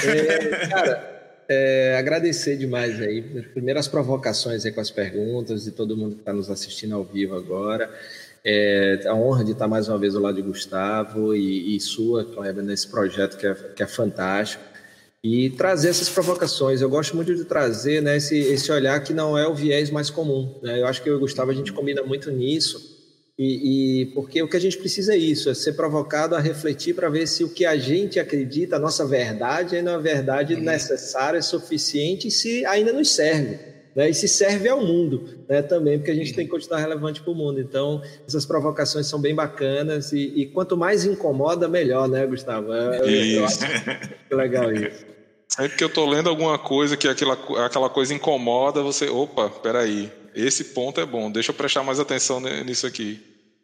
É, 0.05 0.67
cara, 0.67 1.21
é, 1.53 1.97
agradecer 1.97 2.55
demais 2.55 3.01
aí. 3.01 3.21
Primeiro 3.53 3.79
as 3.79 3.87
provocações 3.87 4.65
aí 4.65 4.71
com 4.71 4.79
as 4.79 4.89
perguntas 4.89 5.63
de 5.63 5.71
todo 5.71 5.97
mundo 5.97 6.15
que 6.15 6.21
está 6.21 6.31
nos 6.31 6.49
assistindo 6.49 6.95
ao 6.95 7.03
vivo 7.03 7.35
agora. 7.35 7.93
É 8.43 9.01
a 9.05 9.13
honra 9.13 9.43
de 9.43 9.51
estar 9.51 9.67
mais 9.67 9.87
uma 9.87 9.99
vez 9.99 10.15
ao 10.15 10.21
lado 10.21 10.35
de 10.35 10.41
Gustavo 10.41 11.35
e, 11.35 11.75
e 11.75 11.79
sua, 11.79 12.25
Kleber, 12.25 12.63
nesse 12.63 12.87
projeto 12.87 13.37
que 13.37 13.45
é, 13.45 13.53
que 13.53 13.83
é 13.83 13.87
fantástico. 13.87 14.63
E 15.23 15.51
trazer 15.51 15.89
essas 15.89 16.09
provocações. 16.09 16.81
Eu 16.81 16.89
gosto 16.89 17.15
muito 17.15 17.35
de 17.35 17.45
trazer 17.45 18.01
né, 18.01 18.17
esse, 18.17 18.35
esse 18.37 18.71
olhar 18.71 18.99
que 19.03 19.13
não 19.13 19.37
é 19.37 19.47
o 19.47 19.53
viés 19.53 19.91
mais 19.91 20.09
comum. 20.09 20.59
Né? 20.63 20.81
Eu 20.81 20.87
acho 20.87 21.03
que 21.03 21.09
eu 21.09 21.13
e 21.13 21.17
o 21.17 21.19
Gustavo 21.19 21.51
a 21.51 21.53
gente 21.53 21.71
combina 21.71 22.01
muito 22.01 22.31
nisso. 22.31 22.99
E, 23.37 24.01
e, 24.01 24.05
porque 24.07 24.41
o 24.41 24.47
que 24.47 24.57
a 24.57 24.59
gente 24.59 24.77
precisa 24.77 25.13
é 25.13 25.17
isso, 25.17 25.49
é 25.49 25.53
ser 25.53 25.73
provocado 25.73 26.35
a 26.35 26.39
refletir 26.39 26.95
para 26.95 27.09
ver 27.09 27.27
se 27.27 27.43
o 27.43 27.49
que 27.49 27.65
a 27.65 27.77
gente 27.77 28.19
acredita, 28.19 28.75
a 28.75 28.79
nossa 28.79 29.05
verdade, 29.05 29.75
é 29.75 29.81
uma 29.81 29.99
verdade 29.99 30.55
uhum. 30.55 30.61
necessária, 30.61 31.41
suficiente 31.41 32.27
e 32.27 32.31
se 32.31 32.65
ainda 32.65 32.91
nos 32.91 33.11
serve 33.11 33.71
né? 33.95 34.09
e 34.09 34.13
se 34.13 34.27
serve 34.27 34.69
ao 34.69 34.81
mundo 34.81 35.23
né? 35.47 35.61
também, 35.61 35.97
porque 35.97 36.11
a 36.11 36.15
gente 36.15 36.33
tem 36.33 36.45
que 36.45 36.51
continuar 36.51 36.79
relevante 36.79 37.21
para 37.21 37.31
o 37.31 37.35
mundo. 37.35 37.59
Então, 37.59 38.01
essas 38.27 38.45
provocações 38.45 39.07
são 39.07 39.19
bem 39.19 39.35
bacanas 39.35 40.11
e, 40.11 40.19
e 40.35 40.45
quanto 40.47 40.77
mais 40.77 41.05
incomoda, 41.05 41.67
melhor, 41.67 42.07
né, 42.07 42.25
Gustavo? 42.25 42.73
É, 42.73 42.99
eu, 42.99 43.39
eu 43.39 43.45
acho 43.45 43.59
que 44.29 44.35
legal 44.35 44.71
isso. 44.71 45.05
Sempre 45.47 45.77
que 45.77 45.83
eu 45.83 45.89
estou 45.89 46.07
lendo 46.07 46.29
alguma 46.29 46.57
coisa 46.57 46.95
que 46.95 47.09
aquela, 47.09 47.37
aquela 47.65 47.89
coisa 47.89 48.13
incomoda, 48.13 48.81
você, 48.81 49.09
opa, 49.09 49.49
peraí, 49.49 50.09
esse 50.33 50.63
ponto 50.63 51.01
é 51.01 51.05
bom, 51.05 51.29
deixa 51.29 51.51
eu 51.51 51.55
prestar 51.55 51.83
mais 51.83 51.99
atenção 51.99 52.39
nisso 52.39 52.87
aqui. 52.87 53.21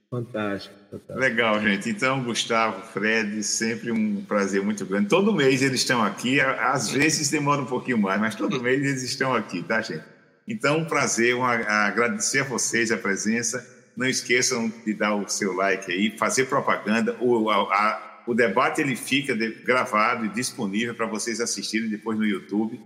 Fantástico, 0.09 0.73
fantástico, 0.91 1.19
Legal, 1.19 1.61
gente. 1.61 1.89
Então, 1.89 2.23
Gustavo, 2.23 2.81
Fred, 2.87 3.41
sempre 3.43 3.91
um 3.91 4.23
prazer 4.23 4.61
muito 4.61 4.85
grande. 4.85 5.07
Todo 5.07 5.33
mês 5.33 5.61
eles 5.61 5.81
estão 5.81 6.03
aqui, 6.03 6.41
às 6.41 6.89
vezes 6.89 7.29
demora 7.29 7.61
um 7.61 7.65
pouquinho 7.65 7.97
mais, 7.97 8.19
mas 8.19 8.35
todo 8.35 8.61
mês 8.61 8.81
eles 8.81 9.03
estão 9.03 9.33
aqui, 9.33 9.63
tá, 9.63 9.81
gente? 9.81 10.03
Então, 10.47 10.77
um 10.77 10.85
prazer, 10.85 11.35
um, 11.35 11.43
agradecer 11.43 12.39
a 12.39 12.43
vocês 12.45 12.89
a 12.91 12.97
presença. 12.97 13.67
Não 13.97 14.07
esqueçam 14.07 14.71
de 14.85 14.93
dar 14.93 15.13
o 15.13 15.27
seu 15.27 15.53
like 15.53 15.91
aí, 15.91 16.17
fazer 16.17 16.45
propaganda. 16.45 17.17
O, 17.19 17.49
a, 17.49 17.55
a, 17.55 18.23
o 18.25 18.33
debate 18.33 18.79
ele 18.79 18.95
fica 18.95 19.35
de, 19.35 19.49
gravado 19.63 20.25
e 20.25 20.29
disponível 20.29 20.95
para 20.95 21.05
vocês 21.05 21.41
assistirem 21.41 21.89
depois 21.89 22.17
no 22.17 22.25
YouTube. 22.25 22.79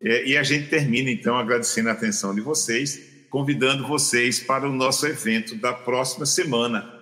É, 0.00 0.24
e 0.24 0.38
a 0.38 0.42
gente 0.42 0.68
termina 0.68 1.10
então 1.10 1.36
agradecendo 1.36 1.90
a 1.90 1.92
atenção 1.92 2.34
de 2.34 2.40
vocês, 2.40 2.98
convidando 3.28 3.86
vocês 3.86 4.40
para 4.40 4.66
o 4.66 4.72
nosso 4.72 5.06
evento 5.06 5.54
da 5.56 5.72
próxima 5.74 6.24
semana. 6.24 6.98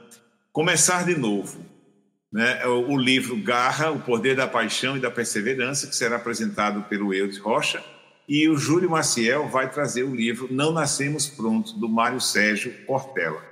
Começar 0.52 1.04
de 1.04 1.16
novo. 1.16 1.64
Né? 2.32 2.66
O, 2.66 2.94
o 2.94 2.98
livro 2.98 3.36
Garra, 3.36 3.92
O 3.92 4.00
Poder 4.00 4.34
da 4.34 4.48
Paixão 4.48 4.96
e 4.96 5.00
da 5.00 5.10
Perseverança, 5.10 5.86
que 5.86 5.94
será 5.94 6.16
apresentado 6.16 6.82
pelo 6.88 7.14
Eudes 7.14 7.38
Rocha 7.38 7.80
e 8.28 8.48
o 8.48 8.56
Júlio 8.56 8.90
Maciel 8.90 9.48
vai 9.48 9.70
trazer 9.70 10.04
o 10.04 10.14
livro 10.14 10.48
Não 10.50 10.72
Nascemos 10.72 11.26
Prontos, 11.26 11.72
do 11.72 11.88
Mário 11.88 12.20
Sérgio 12.20 12.72
Portela. 12.86 13.42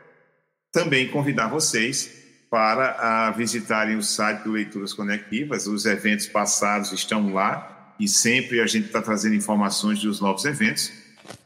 Também 0.72 1.08
convidar 1.08 1.48
vocês 1.48 2.18
para 2.50 2.92
a, 2.98 3.30
visitarem 3.30 3.96
o 3.96 4.02
site 4.02 4.44
do 4.44 4.52
Leituras 4.52 4.92
Conectivas. 4.92 5.66
Os 5.66 5.84
eventos 5.86 6.26
passados 6.26 6.92
estão 6.92 7.32
lá 7.32 7.94
e 7.98 8.06
sempre 8.08 8.60
a 8.60 8.66
gente 8.66 8.86
está 8.86 9.02
trazendo 9.02 9.34
informações 9.34 10.00
dos 10.00 10.20
novos 10.20 10.44
eventos. 10.44 10.92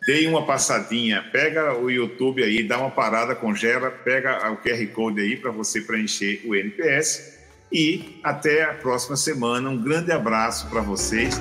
Dê 0.06 0.26
uma 0.26 0.44
passadinha, 0.44 1.22
pega 1.32 1.76
o 1.76 1.90
YouTube 1.90 2.42
aí, 2.42 2.62
dá 2.62 2.78
uma 2.78 2.90
parada, 2.90 3.34
congela, 3.34 3.90
pega 3.90 4.50
o 4.50 4.56
QR 4.56 4.86
Code 4.88 5.20
aí 5.20 5.36
para 5.36 5.50
você 5.50 5.80
preencher 5.80 6.42
o 6.44 6.54
NPS. 6.54 7.38
E 7.72 8.20
até 8.22 8.64
a 8.64 8.74
próxima 8.74 9.16
semana. 9.16 9.70
Um 9.70 9.82
grande 9.82 10.12
abraço 10.12 10.68
para 10.68 10.82
vocês 10.82 11.40